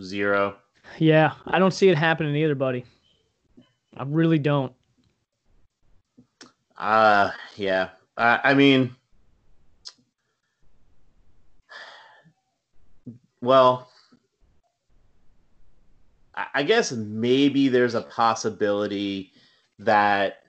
zero. 0.00 0.56
Yeah, 0.98 1.32
I 1.46 1.58
don't 1.58 1.72
see 1.72 1.88
it 1.88 1.96
happening 1.96 2.36
either, 2.36 2.54
buddy. 2.54 2.84
I 3.96 4.04
really 4.06 4.38
don't. 4.38 4.74
Uh, 6.82 7.30
yeah. 7.54 7.90
I, 8.16 8.40
I 8.42 8.54
mean, 8.54 8.96
well, 13.40 13.88
I, 16.34 16.46
I 16.54 16.62
guess 16.64 16.90
maybe 16.90 17.68
there's 17.68 17.94
a 17.94 18.02
possibility 18.02 19.30
that 19.78 20.42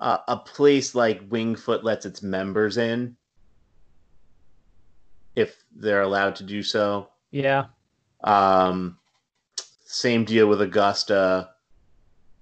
uh, 0.00 0.18
a 0.26 0.36
place 0.36 0.96
like 0.96 1.22
Winged 1.30 1.60
Foot 1.60 1.84
lets 1.84 2.06
its 2.06 2.24
members 2.24 2.76
in 2.76 3.16
if 5.36 5.62
they're 5.76 6.02
allowed 6.02 6.34
to 6.36 6.42
do 6.42 6.64
so. 6.64 7.08
Yeah. 7.30 7.66
Um, 8.24 8.98
same 9.84 10.24
deal 10.24 10.48
with 10.48 10.60
Augusta. 10.60 11.50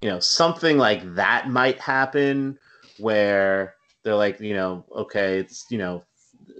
You 0.00 0.08
know, 0.08 0.20
something 0.20 0.78
like 0.78 1.16
that 1.16 1.50
might 1.50 1.78
happen 1.78 2.58
where 3.00 3.74
they're 4.02 4.14
like, 4.14 4.40
you 4.40 4.54
know, 4.54 4.84
okay, 4.94 5.38
it's 5.38 5.66
you 5.70 5.78
know, 5.78 6.04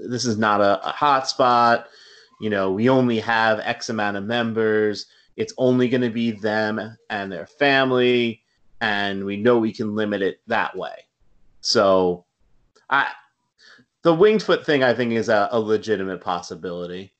this 0.09 0.25
is 0.25 0.39
not 0.39 0.61
a, 0.61 0.87
a 0.87 0.93
hot 0.93 1.29
spot. 1.29 1.87
You 2.41 2.51
know, 2.51 2.73
we 2.73 2.89
only 2.89 3.21
have 3.21 3.61
X 3.61 3.89
amount 3.89 4.17
of 4.17 4.25
members. 4.25 5.07
It's 5.37 5.55
only 5.59 5.89
going 5.89 6.03
to 6.03 6.11
be 6.11 6.33
them 6.33 6.97
and 7.09 7.31
their 7.31 7.47
family, 7.47 8.43
and 8.81 9.25
we 9.25 9.37
know 9.37 9.59
we 9.59 9.73
can 9.73 9.95
limit 9.95 10.23
it 10.23 10.41
that 10.47 10.77
way. 10.77 11.07
So, 11.61 12.25
I 12.89 13.09
the 14.03 14.15
winged 14.15 14.43
foot 14.43 14.65
thing, 14.65 14.83
I 14.83 14.95
think, 14.95 15.13
is 15.13 15.29
a, 15.29 15.49
a 15.53 15.61
legitimate 15.61 16.21
possibility. 16.21 17.13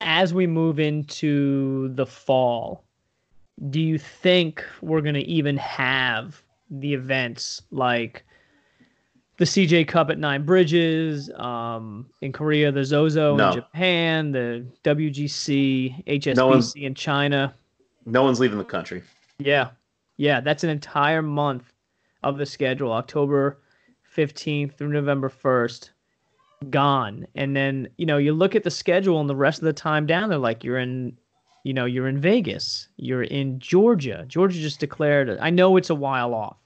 As 0.00 0.32
we 0.32 0.46
move 0.46 0.78
into 0.78 1.88
the 1.94 2.06
fall, 2.06 2.84
do 3.70 3.80
you 3.80 3.98
think 3.98 4.64
we're 4.80 5.00
going 5.00 5.14
to 5.14 5.26
even 5.26 5.56
have 5.56 6.43
the 6.70 6.94
events 6.94 7.62
like 7.70 8.24
the 9.36 9.44
CJ 9.44 9.88
Cup 9.88 10.10
at 10.10 10.18
Nine 10.18 10.44
Bridges, 10.44 11.28
um, 11.36 12.06
in 12.20 12.30
Korea, 12.32 12.70
the 12.70 12.84
Zozo 12.84 13.34
No. 13.36 13.48
in 13.48 13.54
Japan, 13.54 14.30
the 14.32 14.64
WGC, 14.84 16.04
HSBC 16.06 16.36
No 16.36 16.46
one's- 16.46 16.74
in 16.76 16.94
China. 16.94 17.54
No 18.06 18.22
one's 18.22 18.38
leaving 18.38 18.58
the 18.58 18.64
country. 18.64 19.02
Yeah. 19.38 19.70
Yeah, 20.16 20.40
that's 20.40 20.62
an 20.62 20.70
entire 20.70 21.22
month 21.22 21.72
of 22.22 22.38
the 22.38 22.46
schedule, 22.46 22.92
October 22.92 23.58
15th 24.04 24.74
through 24.74 24.88
November 24.92 25.28
1st, 25.28 25.90
gone. 26.70 27.26
And 27.34 27.56
then, 27.56 27.88
you 27.98 28.06
know, 28.06 28.18
you 28.18 28.32
look 28.32 28.54
at 28.54 28.62
the 28.62 28.70
schedule 28.70 29.20
and 29.20 29.28
the 29.28 29.34
rest 29.36 29.58
of 29.58 29.64
the 29.64 29.72
time 29.72 30.06
down 30.06 30.28
there, 30.28 30.38
like 30.38 30.62
you're 30.62 30.78
in, 30.78 31.18
you 31.64 31.72
know, 31.72 31.86
you're 31.86 32.08
in 32.08 32.20
Vegas, 32.20 32.88
you're 32.96 33.22
in 33.24 33.58
Georgia. 33.58 34.24
Georgia 34.28 34.60
just 34.60 34.80
declared, 34.80 35.38
I 35.40 35.50
know 35.50 35.76
it's 35.76 35.90
a 35.90 35.94
while 35.94 36.34
off, 36.34 36.56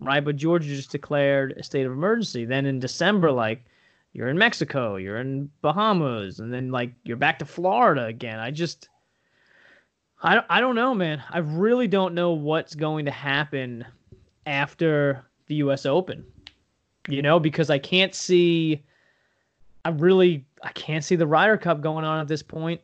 right? 0.00 0.24
But 0.24 0.36
Georgia 0.36 0.66
just 0.66 0.90
declared 0.90 1.52
a 1.58 1.62
state 1.62 1.86
of 1.86 1.92
emergency. 1.92 2.46
Then 2.46 2.66
in 2.66 2.80
December, 2.80 3.30
like, 3.30 3.62
you're 4.12 4.28
in 4.28 4.38
Mexico, 4.38 4.96
you're 4.96 5.18
in 5.18 5.50
Bahamas, 5.60 6.40
and 6.40 6.52
then 6.52 6.72
like 6.72 6.92
you're 7.04 7.16
back 7.16 7.38
to 7.38 7.44
Florida 7.44 8.06
again. 8.06 8.40
I 8.40 8.50
just, 8.50 8.88
I 10.22 10.34
don't, 10.34 10.46
I 10.50 10.60
don't 10.60 10.74
know, 10.74 10.94
man. 10.94 11.22
I 11.30 11.38
really 11.38 11.86
don't 11.86 12.14
know 12.14 12.32
what's 12.32 12.74
going 12.74 13.04
to 13.04 13.12
happen 13.12 13.84
after 14.46 15.24
the 15.46 15.56
U.S. 15.56 15.86
Open. 15.86 16.24
You 17.08 17.22
know, 17.22 17.38
because 17.38 17.70
I 17.70 17.78
can't 17.78 18.14
see. 18.14 18.82
I 19.84 19.90
really, 19.90 20.44
I 20.62 20.72
can't 20.72 21.04
see 21.04 21.16
the 21.16 21.26
Ryder 21.26 21.56
Cup 21.56 21.80
going 21.80 22.04
on 22.04 22.20
at 22.20 22.28
this 22.28 22.42
point. 22.42 22.80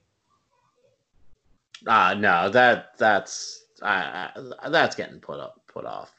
Ah, 1.86 2.14
no, 2.18 2.48
that 2.50 2.96
that's 2.98 3.64
uh, 3.82 4.28
that's 4.68 4.96
getting 4.96 5.20
put 5.20 5.38
up, 5.38 5.60
put 5.72 5.84
off. 5.84 6.12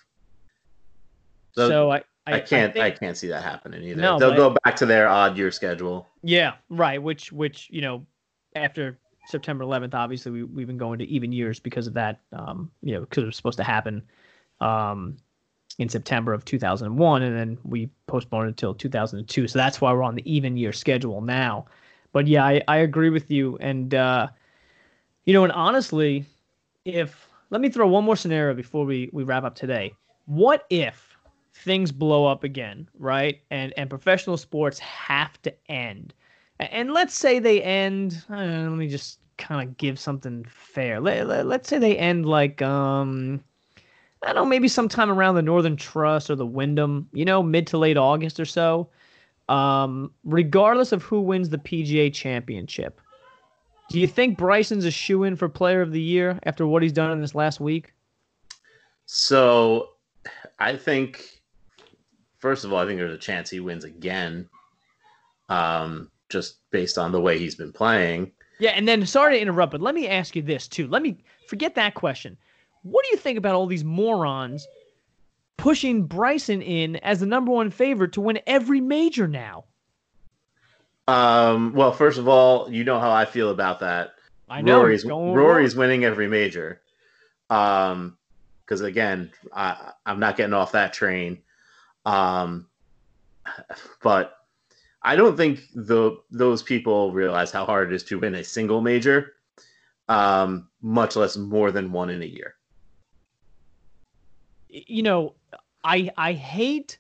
So, 1.54 1.70
so 1.70 1.92
I, 1.92 1.98
I, 2.28 2.34
I 2.36 2.40
can't, 2.40 2.78
I, 2.78 2.90
think- 2.90 3.00
can't 3.00 3.18
see 3.18 3.28
that 3.28 3.44
happening 3.44 3.84
either. 3.84 4.02
No, 4.02 4.20
They'll 4.20 4.32
but- 4.32 4.38
go 4.38 4.56
back 4.64 4.76
to 4.78 4.86
their 4.86 5.08
odd 5.08 5.38
year 5.38 5.52
schedule. 5.52 6.08
Yeah, 6.24 6.54
right. 6.70 7.02
Which, 7.02 7.32
which 7.32 7.68
you 7.72 7.82
know, 7.82 8.06
after 8.56 8.98
September 9.28 9.64
11th, 9.64 9.94
obviously 9.94 10.32
we 10.32 10.44
we've 10.44 10.68
been 10.68 10.78
going 10.78 11.00
to 11.00 11.06
even 11.06 11.32
years 11.32 11.60
because 11.60 11.88
of 11.88 11.94
that. 11.96 12.20
Um, 12.32 12.72
you 12.82 12.94
know, 12.94 13.02
because 13.02 13.24
it 13.24 13.28
was 13.28 13.36
supposed 13.36 13.58
to 13.58 13.64
happen, 13.64 14.04
um, 14.62 15.18
in 15.80 15.90
September 15.90 16.34
of 16.34 16.44
2001, 16.46 17.22
and 17.22 17.38
then 17.38 17.58
we 17.64 17.90
postponed 18.08 18.46
it 18.46 18.50
until 18.50 18.74
2002. 18.74 19.48
So 19.48 19.60
that's 19.60 19.80
why 19.80 19.92
we're 19.94 20.04
on 20.04 20.16
the 20.16 20.32
even 20.32 20.58
year 20.58 20.74
schedule 20.74 21.22
now. 21.22 21.66
But 22.14 22.26
yeah, 22.26 22.44
I, 22.46 22.62
I 22.68 22.78
agree 22.78 23.10
with 23.10 23.30
you, 23.30 23.58
and 23.60 23.94
uh, 23.94 24.28
you 25.28 25.34
know, 25.34 25.44
and 25.44 25.52
honestly, 25.52 26.26
if 26.86 27.28
let 27.50 27.60
me 27.60 27.70
throw 27.70 27.86
one 27.86 28.06
more 28.06 28.16
scenario 28.16 28.56
before 28.56 28.86
we 28.86 29.10
we 29.12 29.24
wrap 29.24 29.44
up 29.44 29.56
today. 29.56 29.94
What 30.26 30.66
if 30.70 31.18
things 31.54 31.92
blow 31.92 32.26
up 32.26 32.46
again, 32.46 32.90
right? 32.98 33.42
And 33.52 33.74
and 33.78 33.90
professional 33.90 34.38
sports 34.38 34.80
have 34.80 35.40
to 35.42 35.54
end. 35.70 36.14
And 36.60 36.94
let's 36.94 37.14
say 37.14 37.40
they 37.40 37.62
end. 37.62 38.24
Uh, 38.30 38.36
let 38.36 38.72
me 38.72 38.88
just 38.88 39.20
kind 39.38 39.68
of 39.68 39.78
give 39.78 40.00
something 40.00 40.46
fair. 40.46 41.00
Let, 41.02 41.28
let, 41.28 41.46
let's 41.46 41.70
say 41.70 41.78
they 41.78 41.98
end 41.98 42.26
like 42.26 42.62
um, 42.62 43.44
I 44.24 44.28
don't 44.28 44.36
know, 44.36 44.46
maybe 44.46 44.70
sometime 44.70 45.12
around 45.12 45.36
the 45.36 45.42
Northern 45.42 45.76
Trust 45.76 46.30
or 46.30 46.36
the 46.36 46.46
Wyndham. 46.46 47.10
You 47.12 47.26
know, 47.26 47.44
mid 47.44 47.68
to 47.68 47.78
late 47.78 47.98
August 47.98 48.40
or 48.40 48.46
so. 48.46 48.90
Um, 49.50 50.12
regardless 50.24 50.94
of 50.94 51.04
who 51.04 51.20
wins 51.20 51.50
the 51.50 51.58
PGA 51.58 52.14
Championship, 52.14 53.02
do 53.90 54.00
you 54.00 54.08
think 54.08 54.38
Bryson's 54.38 54.86
a 54.86 54.92
shoe 54.92 55.24
in 55.24 55.36
for 55.36 55.48
Player 55.50 55.82
of 55.82 55.92
the 55.92 56.02
Year 56.02 56.40
after 56.44 56.68
what 56.68 56.84
he's 56.84 56.92
done 56.92 57.12
in 57.12 57.22
this 57.22 57.36
last 57.36 57.60
week? 57.60 57.94
So, 59.06 59.90
I 60.60 60.76
think, 60.76 61.42
first 62.40 62.66
of 62.66 62.74
all, 62.74 62.80
I 62.80 62.86
think 62.86 63.00
there's 63.00 63.14
a 63.14 63.18
chance 63.18 63.50
he 63.50 63.60
wins 63.60 63.84
again. 63.86 64.50
um, 65.50 66.12
just 66.30 66.58
based 66.72 66.98
on 66.98 67.12
the 67.12 67.22
way 67.22 67.40
he's 67.40 67.56
been 67.56 67.72
playing. 67.72 68.32
Yeah, 68.60 68.72
and 68.72 68.88
then 68.88 69.06
sorry 69.06 69.36
to 69.36 69.42
interrupt, 69.42 69.72
but 69.72 69.82
let 69.82 69.96
me 69.96 70.08
ask 70.08 70.36
you 70.36 70.42
this 70.42 70.68
too. 70.68 70.88
Let 70.88 71.02
me 71.02 71.24
forget 71.48 71.76
that 71.76 71.94
question. 71.94 72.38
What 72.84 73.06
do 73.06 73.12
you 73.12 73.18
think 73.18 73.38
about 73.38 73.56
all 73.56 73.68
these 73.68 73.84
morons 73.84 74.68
pushing 75.58 76.04
Bryson 76.04 76.62
in 76.62 76.98
as 76.98 77.20
the 77.20 77.26
number 77.26 77.52
one 77.52 77.70
favorite 77.70 78.14
to 78.14 78.22
win 78.22 78.40
every 78.48 78.82
major 78.82 79.28
now? 79.28 79.66
Um, 81.08 81.74
well, 81.74 81.92
first 81.92 82.18
of 82.18 82.28
all, 82.28 82.72
you 82.72 82.84
know 82.84 83.00
how 83.00 83.12
I 83.12 83.26
feel 83.26 83.50
about 83.50 83.80
that. 83.80 84.14
I 84.50 84.62
know 84.62 84.80
Rory's 84.82 85.06
Rory's 85.06 85.76
winning 85.76 86.06
every 86.06 86.28
major. 86.28 86.82
Um, 87.50 88.18
because 88.68 88.82
again, 88.82 89.32
I 89.54 89.94
I'm 90.06 90.20
not 90.20 90.36
getting 90.36 90.54
off 90.54 90.74
that 90.74 90.94
train. 90.94 91.40
Um, 92.06 92.68
but 94.04 94.38
I 95.02 95.16
don't 95.16 95.38
think 95.38 95.62
the 95.74 96.18
those 96.30 96.64
people 96.64 97.14
realize 97.14 97.52
how 97.52 97.66
hard 97.66 97.92
it 97.92 97.96
is 97.96 98.04
to 98.06 98.20
win 98.20 98.36
a 98.36 98.44
single 98.44 98.82
major, 98.82 99.34
um, 100.10 100.68
much 100.82 101.16
less 101.16 101.38
more 101.38 101.72
than 101.72 101.92
one 101.92 102.10
in 102.10 102.22
a 102.22 102.26
year. 102.26 102.56
you 104.70 105.04
know, 105.04 105.34
I 105.84 106.10
I 106.18 106.34
hate 106.34 107.00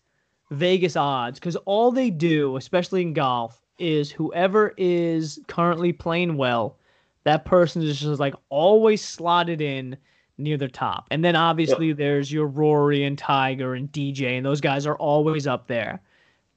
Vegas 0.51 0.95
odds 0.95 1.39
because 1.39 1.57
all 1.57 1.91
they 1.91 2.09
do, 2.09 2.55
especially 2.55 3.01
in 3.01 3.13
golf, 3.13 3.61
is 3.77 4.11
whoever 4.11 4.73
is 4.77 5.39
currently 5.47 5.93
playing 5.93 6.37
well, 6.37 6.75
that 7.23 7.45
person 7.45 7.81
is 7.81 7.99
just 7.99 8.19
like 8.19 8.35
always 8.49 9.03
slotted 9.03 9.61
in 9.61 9.97
near 10.37 10.57
the 10.57 10.67
top. 10.67 11.07
And 11.11 11.23
then 11.23 11.35
obviously 11.35 11.93
there's 11.93 12.31
your 12.31 12.47
Rory 12.47 13.03
and 13.03 13.17
Tiger 13.17 13.73
and 13.73 13.91
DJ, 13.91 14.37
and 14.37 14.45
those 14.45 14.61
guys 14.61 14.85
are 14.85 14.95
always 14.95 15.47
up 15.47 15.67
there. 15.67 15.99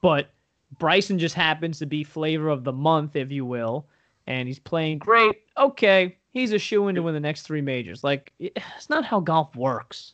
But 0.01 0.29
Bryson 0.77 1.19
just 1.19 1.35
happens 1.35 1.79
to 1.79 1.85
be 1.85 2.03
flavor 2.03 2.49
of 2.49 2.63
the 2.63 2.71
month, 2.71 3.15
if 3.15 3.31
you 3.31 3.45
will, 3.45 3.85
and 4.27 4.47
he's 4.47 4.59
playing 4.59 4.99
great. 4.99 5.41
Okay, 5.57 6.17
he's 6.31 6.53
a 6.53 6.59
shoe 6.59 6.87
in 6.87 6.95
to 6.95 7.03
win 7.03 7.13
the 7.13 7.19
next 7.19 7.43
three 7.43 7.61
majors. 7.61 8.03
Like 8.03 8.31
it's 8.39 8.89
not 8.89 9.05
how 9.05 9.19
golf 9.19 9.55
works. 9.55 10.13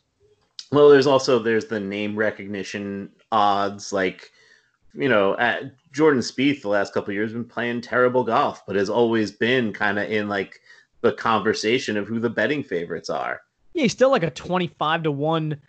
Well, 0.70 0.88
there's 0.90 1.06
also 1.06 1.38
there's 1.38 1.66
the 1.66 1.80
name 1.80 2.16
recognition 2.16 3.10
odds, 3.32 3.92
like 3.92 4.30
you 4.94 5.08
know, 5.08 5.36
at 5.38 5.72
Jordan 5.92 6.20
Spieth 6.20 6.62
the 6.62 6.68
last 6.68 6.92
couple 6.92 7.10
of 7.10 7.14
years 7.14 7.32
been 7.32 7.44
playing 7.44 7.80
terrible 7.80 8.24
golf, 8.24 8.64
but 8.66 8.76
has 8.76 8.90
always 8.90 9.30
been 9.30 9.72
kind 9.72 9.98
of 9.98 10.10
in 10.10 10.28
like 10.28 10.60
the 11.00 11.12
conversation 11.12 11.96
of 11.96 12.06
who 12.06 12.18
the 12.18 12.30
betting 12.30 12.62
favorites 12.62 13.10
are. 13.10 13.40
Yeah, 13.74 13.82
he's 13.82 13.92
still 13.92 14.10
like 14.10 14.22
a 14.22 14.30
25 14.30 15.04
to 15.04 15.12
1 15.12 15.60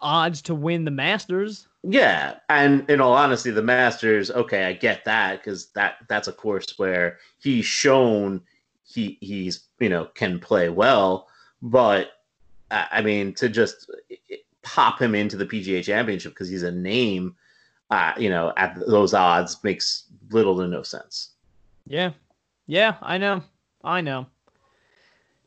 odds 0.00 0.42
to 0.42 0.54
win 0.54 0.84
the 0.84 0.90
Masters. 0.90 1.66
Yeah, 1.82 2.36
and 2.48 2.88
in 2.90 3.00
all 3.00 3.12
honesty, 3.12 3.50
the 3.50 3.62
Masters, 3.62 4.30
okay, 4.30 4.64
I 4.64 4.72
get 4.72 5.04
that 5.04 5.38
because 5.38 5.66
that 5.72 5.96
that's 6.08 6.28
a 6.28 6.32
course 6.32 6.78
where 6.78 7.18
he's 7.38 7.64
shown 7.64 8.42
he 8.84 9.18
he's 9.20 9.64
you 9.78 9.88
know 9.88 10.06
can 10.14 10.40
play 10.40 10.68
well, 10.68 11.28
but 11.62 12.12
I 12.70 12.86
I 12.92 13.02
mean 13.02 13.32
to 13.34 13.48
just 13.48 13.90
eh, 14.10 14.16
eh, 14.30 14.36
pop 14.62 15.00
him 15.00 15.14
into 15.14 15.36
the 15.36 15.46
PGA 15.46 15.82
Championship 15.82 16.32
because 16.32 16.48
he's 16.48 16.64
a 16.64 16.72
name, 16.72 17.36
uh, 17.90 18.12
you 18.18 18.28
know, 18.30 18.52
at 18.56 18.78
those 18.86 19.14
odds 19.14 19.62
makes 19.64 20.04
little 20.30 20.56
to 20.58 20.66
no 20.68 20.82
sense. 20.82 21.30
Yeah. 21.86 22.10
Yeah, 22.66 22.96
I 23.00 23.16
know. 23.18 23.42
I 23.82 24.00
know. 24.02 24.26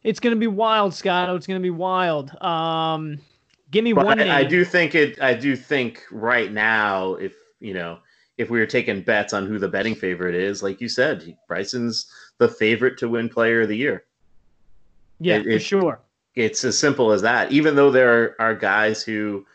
It's 0.03 0.19
going 0.19 0.35
to 0.35 0.39
be 0.39 0.47
wild, 0.47 0.93
Scott. 0.93 1.29
It's 1.35 1.45
going 1.45 1.59
to 1.59 1.63
be 1.63 1.69
wild. 1.69 2.35
Um 2.41 3.19
give 3.69 3.83
me 3.83 3.93
But 3.93 4.05
one. 4.05 4.19
I, 4.19 4.39
I 4.39 4.43
do 4.43 4.65
think 4.65 4.95
it. 4.95 5.21
I 5.21 5.33
do 5.33 5.55
think 5.55 6.03
right 6.11 6.51
now, 6.51 7.13
if 7.15 7.35
you 7.59 7.73
know, 7.75 7.99
if 8.37 8.49
we 8.49 8.59
were 8.59 8.65
taking 8.65 9.01
bets 9.01 9.33
on 9.33 9.45
who 9.45 9.59
the 9.59 9.67
betting 9.67 9.93
favorite 9.93 10.33
is, 10.33 10.63
like 10.63 10.81
you 10.81 10.89
said, 10.89 11.37
Bryson's 11.47 12.11
the 12.39 12.47
favorite 12.47 12.97
to 12.97 13.07
win 13.09 13.29
Player 13.29 13.61
of 13.61 13.69
the 13.69 13.77
Year. 13.77 14.05
yeah, 15.19 15.35
it- 15.35 15.43
for 15.43 15.49
it- 15.49 15.59
sure. 15.61 15.99
It's 16.33 16.63
as 16.63 16.79
simple 16.79 17.11
as 17.11 17.21
that. 17.23 17.51
Even 17.51 17.75
though 17.75 17.91
there 17.91 18.35
are 18.41 18.55
guys 18.55 19.03
who, 19.03 19.45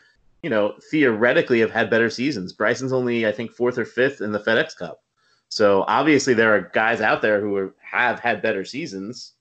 you 0.47 0.51
know, 0.51 0.73
theoretically 0.89 1.59
have 1.59 1.71
had 1.71 1.89
better 1.89 2.09
seasons. 2.09 2.53
Bryson's 2.53 2.93
only, 2.93 3.27
I 3.27 3.33
think, 3.33 3.51
fourth 3.51 3.77
or 3.77 3.83
fifth 3.83 4.21
in 4.21 4.31
the 4.31 4.39
FedEx 4.39 4.77
Cup. 4.77 5.03
So 5.49 5.83
obviously 5.89 6.33
there 6.33 6.55
are 6.55 6.71
guys 6.73 7.01
out 7.01 7.21
there 7.21 7.41
who 7.41 7.53
are, 7.57 7.75
have 7.81 8.21
had 8.21 8.41
better 8.41 8.63
seasons. 8.63 9.33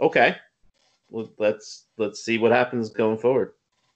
Okay, 0.00 0.34
well, 1.08 1.30
let's 1.38 1.84
let's 1.98 2.20
see 2.20 2.38
what 2.38 2.50
happens 2.50 2.90
going 2.90 3.16
forward. 3.16 3.52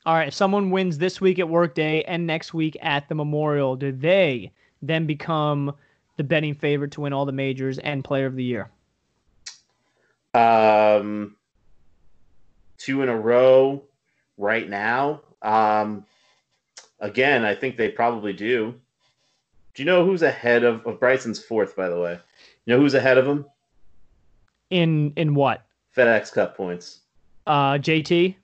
All 0.07 0.15
right, 0.15 0.29
if 0.29 0.35
someone 0.35 0.71
wins 0.71 0.97
this 0.97 1.21
week 1.21 1.41
at 1.41 1.49
Workday 1.49 2.03
and 2.03 2.25
next 2.25 2.55
week 2.55 2.77
at 2.83 3.09
the 3.09 3.17
Memorial, 3.17 3.75
do 3.75 3.91
they 3.91 4.53
then 4.81 5.07
become 5.07 5.75
the 6.19 6.23
betting 6.23 6.55
favorite 6.55 6.93
to 6.93 7.01
win 7.01 7.13
all 7.13 7.27
the 7.27 7.33
majors 7.33 7.81
and 7.81 8.05
player 8.05 8.27
of 8.27 8.37
the 8.37 8.45
year? 8.45 8.71
Um, 10.35 11.35
two 12.77 13.03
in 13.03 13.09
a 13.09 13.19
row 13.19 13.83
right 14.37 14.69
now. 14.69 15.23
Um, 15.43 16.05
again, 17.01 17.45
I 17.45 17.55
think 17.55 17.77
they 17.77 17.89
probably 17.89 18.33
do. 18.33 18.75
Do 19.75 19.83
you 19.83 19.87
know 19.87 20.05
who's 20.05 20.23
ahead 20.23 20.65
of, 20.65 20.85
of 20.87 20.99
Bryson's 20.99 21.43
fourth, 21.43 21.77
by 21.77 21.89
the 21.89 21.99
way? 21.99 22.19
You 22.65 22.75
know 22.75 22.81
who's 22.81 22.95
ahead 22.95 23.19
of 23.19 23.27
him? 23.27 23.45
In 24.71 25.13
in 25.17 25.35
what? 25.35 25.65
FedEx 25.97 26.33
Cup 26.33 26.57
points. 26.57 27.01
Uh 27.47 27.75
JT, 27.75 28.35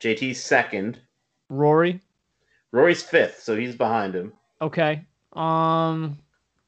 JT's 0.00 0.42
second. 0.42 0.98
Rory. 1.48 2.00
Rory's 2.72 3.02
fifth, 3.02 3.42
so 3.42 3.56
he's 3.56 3.76
behind 3.76 4.14
him. 4.14 4.32
Okay. 4.62 5.04
Um 5.34 6.18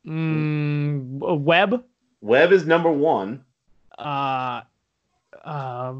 mm, 0.06 1.40
Webb. 1.40 1.84
Webb 2.20 2.52
is 2.52 2.66
number 2.66 2.90
one. 2.92 3.44
Uh 3.98 4.62
uh 5.44 5.94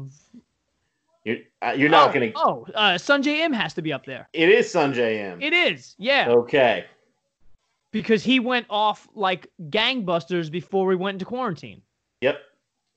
You're, 1.27 1.39
uh, 1.61 1.73
you're 1.75 1.89
not 1.89 2.11
oh, 2.11 2.13
going 2.13 2.31
to. 2.31 2.39
Oh, 2.39 2.65
uh 2.73 2.93
Sungjae 2.93 3.39
Im 3.39 3.51
has 3.51 3.73
to 3.73 3.81
be 3.81 3.91
up 3.91 4.05
there. 4.05 4.29
It 4.31 4.47
is 4.47 4.67
Sungjae 4.67 5.33
Im. 5.33 5.41
It 5.41 5.51
is. 5.51 5.93
Yeah. 5.97 6.29
Okay. 6.29 6.85
Because 7.91 8.23
he 8.23 8.39
went 8.39 8.65
off 8.69 9.09
like 9.13 9.51
gangbusters 9.69 10.49
before 10.49 10.85
we 10.85 10.95
went 10.95 11.15
into 11.15 11.25
quarantine. 11.25 11.81
Yep. 12.21 12.39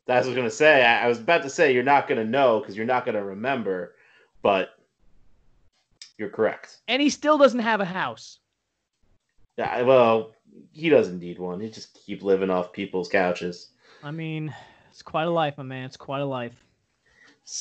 That's 0.06 0.26
what 0.28 0.30
I 0.32 0.34
was 0.34 0.36
going 0.36 0.48
to 0.48 0.54
say. 0.54 0.84
I, 0.84 1.06
I 1.06 1.08
was 1.08 1.18
about 1.18 1.42
to 1.42 1.50
say 1.50 1.74
you're 1.74 1.82
not 1.82 2.06
going 2.06 2.24
to 2.24 2.30
know 2.30 2.60
because 2.60 2.76
you're 2.76 2.86
not 2.86 3.04
going 3.04 3.16
to 3.16 3.24
remember, 3.24 3.96
but 4.42 4.78
you're 6.16 6.28
correct. 6.28 6.78
And 6.86 7.02
he 7.02 7.10
still 7.10 7.36
doesn't 7.36 7.58
have 7.58 7.80
a 7.80 7.84
house. 7.84 8.38
Yeah, 9.58 9.82
well, 9.82 10.36
he 10.70 10.88
doesn't 10.88 11.18
need 11.18 11.40
one. 11.40 11.58
He 11.58 11.68
just 11.68 11.98
keep 12.06 12.22
living 12.22 12.48
off 12.48 12.72
people's 12.72 13.08
couches. 13.08 13.70
I 14.04 14.12
mean, 14.12 14.54
it's 14.88 15.02
quite 15.02 15.24
a 15.24 15.30
life, 15.30 15.58
my 15.58 15.64
man. 15.64 15.86
It's 15.86 15.96
quite 15.96 16.20
a 16.20 16.26
life. 16.26 16.64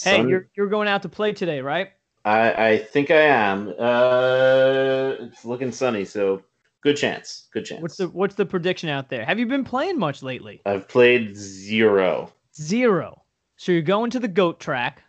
Hey, 0.04 0.18
Sun- 0.18 0.30
you're 0.30 0.48
you're 0.56 0.68
going 0.68 0.88
out 0.88 1.02
to 1.04 1.10
play 1.10 1.34
today, 1.34 1.62
right? 1.62 1.90
I, 2.26 2.68
I 2.72 2.78
think 2.78 3.12
I 3.12 3.22
am. 3.22 3.70
Uh, 3.80 5.16
it's 5.26 5.46
looking 5.46 5.72
sunny, 5.72 6.06
so 6.06 6.44
good 6.82 6.96
chance. 6.98 7.48
Good 7.52 7.66
chance. 7.66 7.82
What's 7.82 7.98
the 7.98 8.08
what's 8.10 8.36
the 8.36 8.46
prediction 8.46 8.90
out 8.90 9.10
there? 9.10 9.26
Have 9.26 9.40
you 9.40 9.46
been 9.48 9.64
playing 9.64 9.98
much 9.98 10.22
lately? 10.22 10.62
I've 10.66 10.88
played 10.88 11.36
zero. 11.36 12.32
Zero. 12.56 13.24
So 13.58 13.72
you're 13.72 13.82
going 13.82 14.12
to 14.12 14.20
the 14.20 14.28
goat 14.28 14.60
track, 14.60 15.02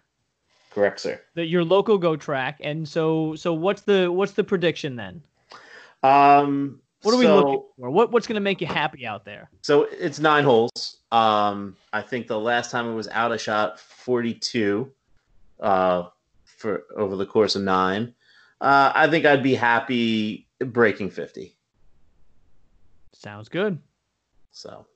Correct, 0.70 1.00
sir. 1.00 1.20
the 1.34 1.44
your 1.44 1.64
local 1.64 1.98
goat 1.98 2.20
track, 2.20 2.58
and 2.62 2.88
so 2.88 3.34
so 3.34 3.52
what's 3.52 3.82
the 3.82 4.10
what's 4.10 4.32
the 4.32 4.44
prediction 4.44 4.96
then? 4.96 5.22
Um, 6.02 6.80
What 7.02 7.14
are 7.14 7.18
we 7.18 7.24
so- 7.24 7.36
looking 7.36 7.62
for? 7.76 7.90
What 7.90 8.12
what's 8.12 8.26
gonna 8.26 8.40
make 8.40 8.60
you 8.60 8.66
happy 8.66 9.06
out 9.06 9.24
there? 9.24 9.50
So 9.62 9.84
it's 9.84 10.18
nine 10.18 10.44
holes. 10.44 10.98
Um, 11.12 11.76
I 11.92 12.02
think 12.02 12.26
the 12.26 12.38
last 12.38 12.70
time 12.70 12.88
it 12.88 12.94
was 12.94 13.08
out, 13.08 13.32
I 13.32 13.36
shot 13.36 13.80
42 13.80 14.90
uh, 15.60 16.08
for 16.44 16.84
over 16.96 17.16
the 17.16 17.26
course 17.26 17.56
of 17.56 17.62
nine. 17.62 18.14
Uh, 18.60 18.92
I 18.94 19.08
think 19.08 19.24
I'd 19.24 19.42
be 19.42 19.54
happy 19.54 20.46
breaking 20.60 21.10
50. 21.10 21.56
Sounds 23.12 23.48
good. 23.48 23.78
So, 24.52 24.86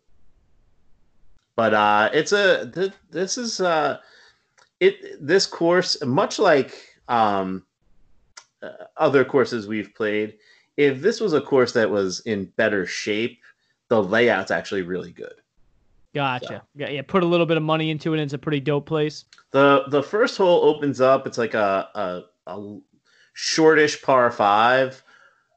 but 1.57 1.73
uh, 1.73 2.11
it's 2.13 2.33
a 2.33 2.71
th- 2.71 2.93
this 3.11 3.39
is 3.39 3.61
uh, 3.61 3.99
it 4.81 5.25
this 5.27 5.47
course 5.47 6.03
much 6.05 6.39
like 6.39 6.97
um, 7.09 7.65
uh, 8.63 8.71
other 8.97 9.25
courses 9.25 9.67
we've 9.67 9.95
played. 9.95 10.35
If 10.77 11.01
this 11.01 11.21
was 11.21 11.33
a 11.33 11.41
course 11.41 11.73
that 11.73 11.91
was 11.91 12.21
in 12.21 12.47
better 12.57 12.87
shape, 12.87 13.41
the 13.89 14.03
layout's 14.03 14.51
actually 14.51 14.83
really 14.83 15.13
good. 15.13 15.35
Gotcha. 16.15 16.63
Yeah, 16.75 16.91
yeah. 16.91 17.03
Put 17.03 17.23
a 17.23 17.27
little 17.27 17.47
bit 17.47 17.57
of 17.57 17.63
money 17.63 17.91
into 17.91 18.13
it. 18.15 18.19
and 18.19 18.25
It's 18.25 18.35
a 18.35 18.39
pretty 18.39 18.61
dope 18.61 18.87
place. 18.87 19.25
the 19.51 19.85
The 19.89 20.03
first 20.03 20.37
hole 20.37 20.65
opens 20.65 21.01
up. 21.01 21.27
It's 21.27 21.39
like 21.39 21.55
a 21.55 21.89
a, 21.95 22.23
a 22.47 22.79
shortish 23.33 24.01
par 24.01 24.31
five, 24.31 25.03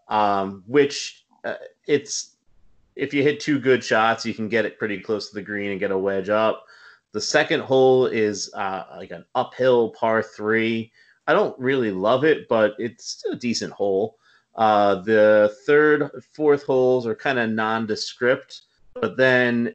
um, 0.07 0.63
which 0.65 1.25
uh, 1.43 1.55
it's 1.85 2.35
if 2.95 3.13
you 3.13 3.21
hit 3.21 3.39
two 3.39 3.59
good 3.59 3.83
shots, 3.83 4.25
you 4.25 4.33
can 4.33 4.49
get 4.49 4.65
it 4.65 4.79
pretty 4.79 4.99
close 4.99 5.29
to 5.29 5.35
the 5.35 5.43
green 5.43 5.71
and 5.71 5.79
get 5.79 5.91
a 5.91 5.97
wedge 5.97 6.29
up. 6.29 6.65
The 7.11 7.21
second 7.21 7.61
hole 7.61 8.07
is 8.07 8.51
uh, 8.55 8.83
like 8.97 9.11
an 9.11 9.25
uphill 9.35 9.91
par 9.91 10.23
three. 10.23 10.91
I 11.27 11.33
don't 11.33 11.57
really 11.59 11.91
love 11.91 12.23
it, 12.23 12.47
but 12.47 12.73
it's 12.79 13.23
a 13.31 13.35
decent 13.35 13.73
hole. 13.73 14.17
Uh, 14.57 14.95
the 14.95 15.55
third, 15.65 16.09
fourth 16.33 16.63
holes 16.63 17.05
are 17.05 17.15
kind 17.15 17.37
of 17.39 17.49
nondescript. 17.49 18.61
but 18.95 19.15
then 19.17 19.73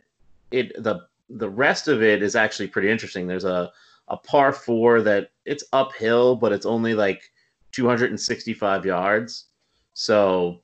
it 0.51 0.73
the 0.83 1.01
the 1.31 1.49
rest 1.49 1.89
of 1.89 2.03
it 2.03 2.23
is 2.23 2.35
actually 2.37 2.67
pretty 2.69 2.91
interesting. 2.91 3.27
There's 3.27 3.45
a 3.45 3.73
a 4.09 4.17
par 4.17 4.53
four 4.53 5.01
that 5.03 5.31
it's 5.45 5.65
uphill, 5.73 6.37
but 6.37 6.53
it's 6.53 6.67
only 6.67 6.95
like 6.95 7.31
265 7.71 8.85
yards. 8.85 9.47
So 9.95 10.63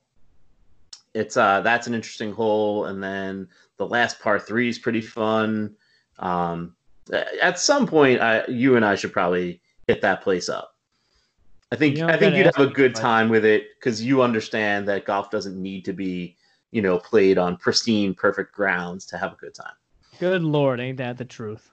it's 1.13 1.37
uh 1.37 1.61
that's 1.61 1.87
an 1.87 1.93
interesting 1.93 2.33
hole. 2.33 2.85
And 2.85 3.01
then 3.01 3.47
the 3.77 3.87
last 3.87 4.19
par 4.19 4.39
three 4.39 4.69
is 4.69 4.77
pretty 4.79 5.01
fun. 5.01 5.75
Um, 6.19 6.75
at 7.41 7.57
some 7.57 7.87
point, 7.87 8.21
I, 8.21 8.45
you 8.47 8.75
and 8.75 8.85
I 8.85 8.95
should 8.95 9.13
probably 9.13 9.61
hit 9.87 10.01
that 10.01 10.21
place 10.21 10.49
up. 10.49 10.75
I 11.71 11.75
think 11.75 11.97
you 11.97 12.05
know, 12.05 12.11
I 12.11 12.17
think 12.17 12.35
you'd 12.35 12.45
have 12.47 12.57
a 12.57 12.67
good 12.67 12.95
time 12.95 13.29
with 13.29 13.45
it 13.45 13.75
because 13.79 14.03
you 14.03 14.23
understand 14.23 14.87
that 14.87 15.05
golf 15.05 15.29
doesn't 15.29 15.61
need 15.61 15.85
to 15.85 15.93
be, 15.93 16.35
you 16.71 16.81
know, 16.81 16.97
played 16.97 17.37
on 17.37 17.57
pristine, 17.57 18.15
perfect 18.15 18.53
grounds 18.53 19.05
to 19.07 19.17
have 19.17 19.33
a 19.33 19.35
good 19.35 19.53
time. 19.53 19.73
Good 20.19 20.43
lord, 20.43 20.79
ain't 20.79 20.97
that 20.97 21.17
the 21.17 21.25
truth? 21.25 21.71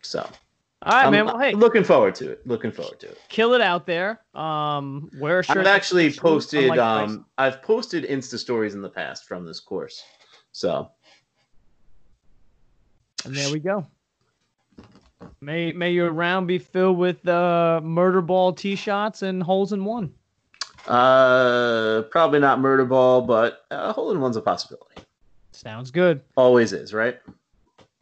So, 0.00 0.20
All 0.20 0.92
right, 0.92 1.04
I'm 1.04 1.12
man. 1.12 1.26
Well, 1.26 1.38
hey, 1.38 1.52
looking 1.52 1.84
forward 1.84 2.14
to 2.16 2.30
it. 2.30 2.46
Looking 2.46 2.72
forward 2.72 2.98
to 3.00 3.10
it. 3.10 3.20
kill 3.28 3.52
it 3.52 3.60
out 3.60 3.84
there. 3.84 4.22
Um, 4.34 5.10
wear 5.18 5.40
a 5.40 5.42
shirt. 5.42 5.58
I've 5.58 5.66
actually 5.66 6.10
posted. 6.10 6.78
Um, 6.78 7.26
I've 7.36 7.60
posted 7.60 8.04
Insta 8.04 8.38
stories 8.38 8.74
in 8.74 8.80
the 8.80 8.88
past 8.88 9.26
from 9.26 9.44
this 9.44 9.60
course. 9.60 10.02
So 10.52 10.90
And 13.24 13.36
there 13.36 13.50
we 13.50 13.58
go. 13.58 13.86
May 15.40 15.72
may 15.72 15.90
your 15.92 16.10
round 16.10 16.46
be 16.46 16.58
filled 16.58 16.98
with 16.98 17.26
uh, 17.26 17.80
murder 17.82 18.20
ball 18.20 18.52
tee 18.52 18.76
shots 18.76 19.22
and 19.22 19.42
holes 19.42 19.72
in 19.72 19.84
one. 19.84 20.12
Uh, 20.86 22.02
probably 22.10 22.38
not 22.40 22.60
murder 22.60 22.84
ball, 22.84 23.22
but 23.22 23.64
a 23.70 23.92
hole 23.92 24.10
in 24.10 24.20
one's 24.20 24.36
a 24.36 24.40
possibility. 24.40 25.02
Sounds 25.52 25.90
good. 25.90 26.20
Always 26.36 26.72
is, 26.72 26.94
right? 26.94 27.18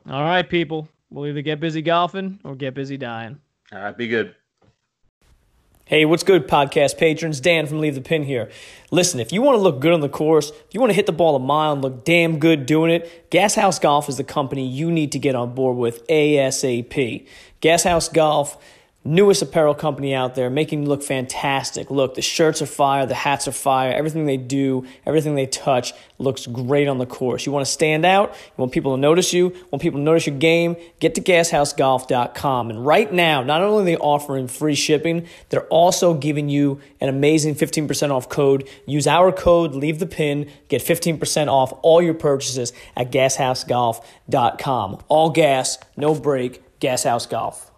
All 0.09 0.23
right, 0.23 0.49
people. 0.49 0.89
We'll 1.11 1.27
either 1.27 1.43
get 1.43 1.59
busy 1.59 1.83
golfing 1.83 2.39
or 2.45 2.55
get 2.55 2.75
busy 2.75 2.97
dying. 2.97 3.41
All 3.73 3.81
right, 3.81 3.97
be 3.97 4.09
good. 4.09 4.35
Hey, 5.89 6.05
what's 6.05 6.25
good, 6.25 6.49
podcast 6.49 6.99
patrons? 6.99 7.39
Dan 7.39 7.69
from 7.69 7.79
Leave 7.79 7.95
the 7.95 8.01
Pin 8.01 8.25
here. 8.25 8.51
Listen, 8.91 9.21
if 9.21 9.33
you 9.33 9.41
want 9.41 9.55
to 9.55 9.63
look 9.63 9.79
good 9.79 9.93
on 9.93 10.01
the 10.01 10.09
course, 10.09 10.51
if 10.51 10.75
you 10.75 10.81
want 10.81 10.91
to 10.91 10.97
hit 10.97 11.07
the 11.07 11.13
ball 11.13 11.37
a 11.37 11.39
mile 11.39 11.75
and 11.75 11.81
look 11.81 12.05
damn 12.05 12.41
good 12.41 12.67
doing 12.67 12.91
it, 12.91 13.31
Gas 13.31 13.55
House 13.55 13.79
Golf 13.79 14.09
is 14.09 14.17
the 14.17 14.25
company 14.25 14.67
you 14.67 14.91
need 14.91 15.13
to 15.13 15.21
get 15.21 15.37
on 15.37 15.55
board 15.55 15.77
with 15.77 16.05
ASAP. 16.09 17.29
Gas 17.61 17.85
House 17.85 18.09
Golf, 18.09 18.61
newest 19.07 19.41
apparel 19.41 19.75
company 19.75 20.15
out 20.15 20.35
there, 20.35 20.51
making 20.51 20.83
you 20.83 20.89
look 20.89 21.03
fantastic. 21.03 21.91
Look, 21.91 22.15
the 22.15 22.23
shirts 22.23 22.61
are 22.61 22.67
fire, 22.67 23.07
the 23.07 23.15
hats 23.15 23.47
are 23.47 23.53
fire, 23.53 23.93
everything 23.93 24.27
they 24.27 24.37
do, 24.37 24.85
everything 25.07 25.35
they 25.35 25.47
touch 25.47 25.93
looks 26.19 26.47
great 26.47 26.89
on 26.89 26.99
the 26.99 27.07
course. 27.07 27.47
You 27.47 27.53
want 27.53 27.65
to 27.65 27.71
stand 27.71 28.05
out, 28.05 28.31
you 28.31 28.55
want 28.57 28.73
people 28.73 28.95
to 28.95 29.01
notice 29.01 29.33
you, 29.33 29.55
want 29.71 29.81
people 29.83 30.01
to 30.01 30.05
notice 30.05 30.27
your 30.27 30.37
game, 30.37 30.77
get 31.01 31.15
to 31.15 31.21
gashousegolf.com. 31.21 32.71
And 32.71 32.85
right 32.85 33.13
now, 33.13 33.43
not 33.43 33.63
only 33.63 33.83
are 33.83 33.85
they 33.85 33.97
offering 33.97 34.49
free 34.49 34.75
shipping, 34.75 35.27
they're 35.49 35.67
also 35.69 36.15
giving 36.15 36.49
you 36.49 36.81
an 37.01 37.09
amazing 37.09 37.55
15% 37.55 38.11
off 38.11 38.29
code. 38.29 38.69
Use 38.87 39.07
our 39.07 39.31
code, 39.33 39.75
leave 39.75 39.99
the 39.99 40.07
pin, 40.07 40.51
get 40.69 40.83
15% 40.83 41.49
off 41.49 41.73
all 41.83 42.03
your 42.03 42.15
purchases 42.15 42.73
at 42.97 43.13
gashousegolf.com. 43.13 44.99
All 45.09 45.31
gas, 45.31 45.79
no 45.97 46.15
break, 46.15 46.63
Gas 46.81 47.05
House 47.05 47.27
Golf. 47.27 47.71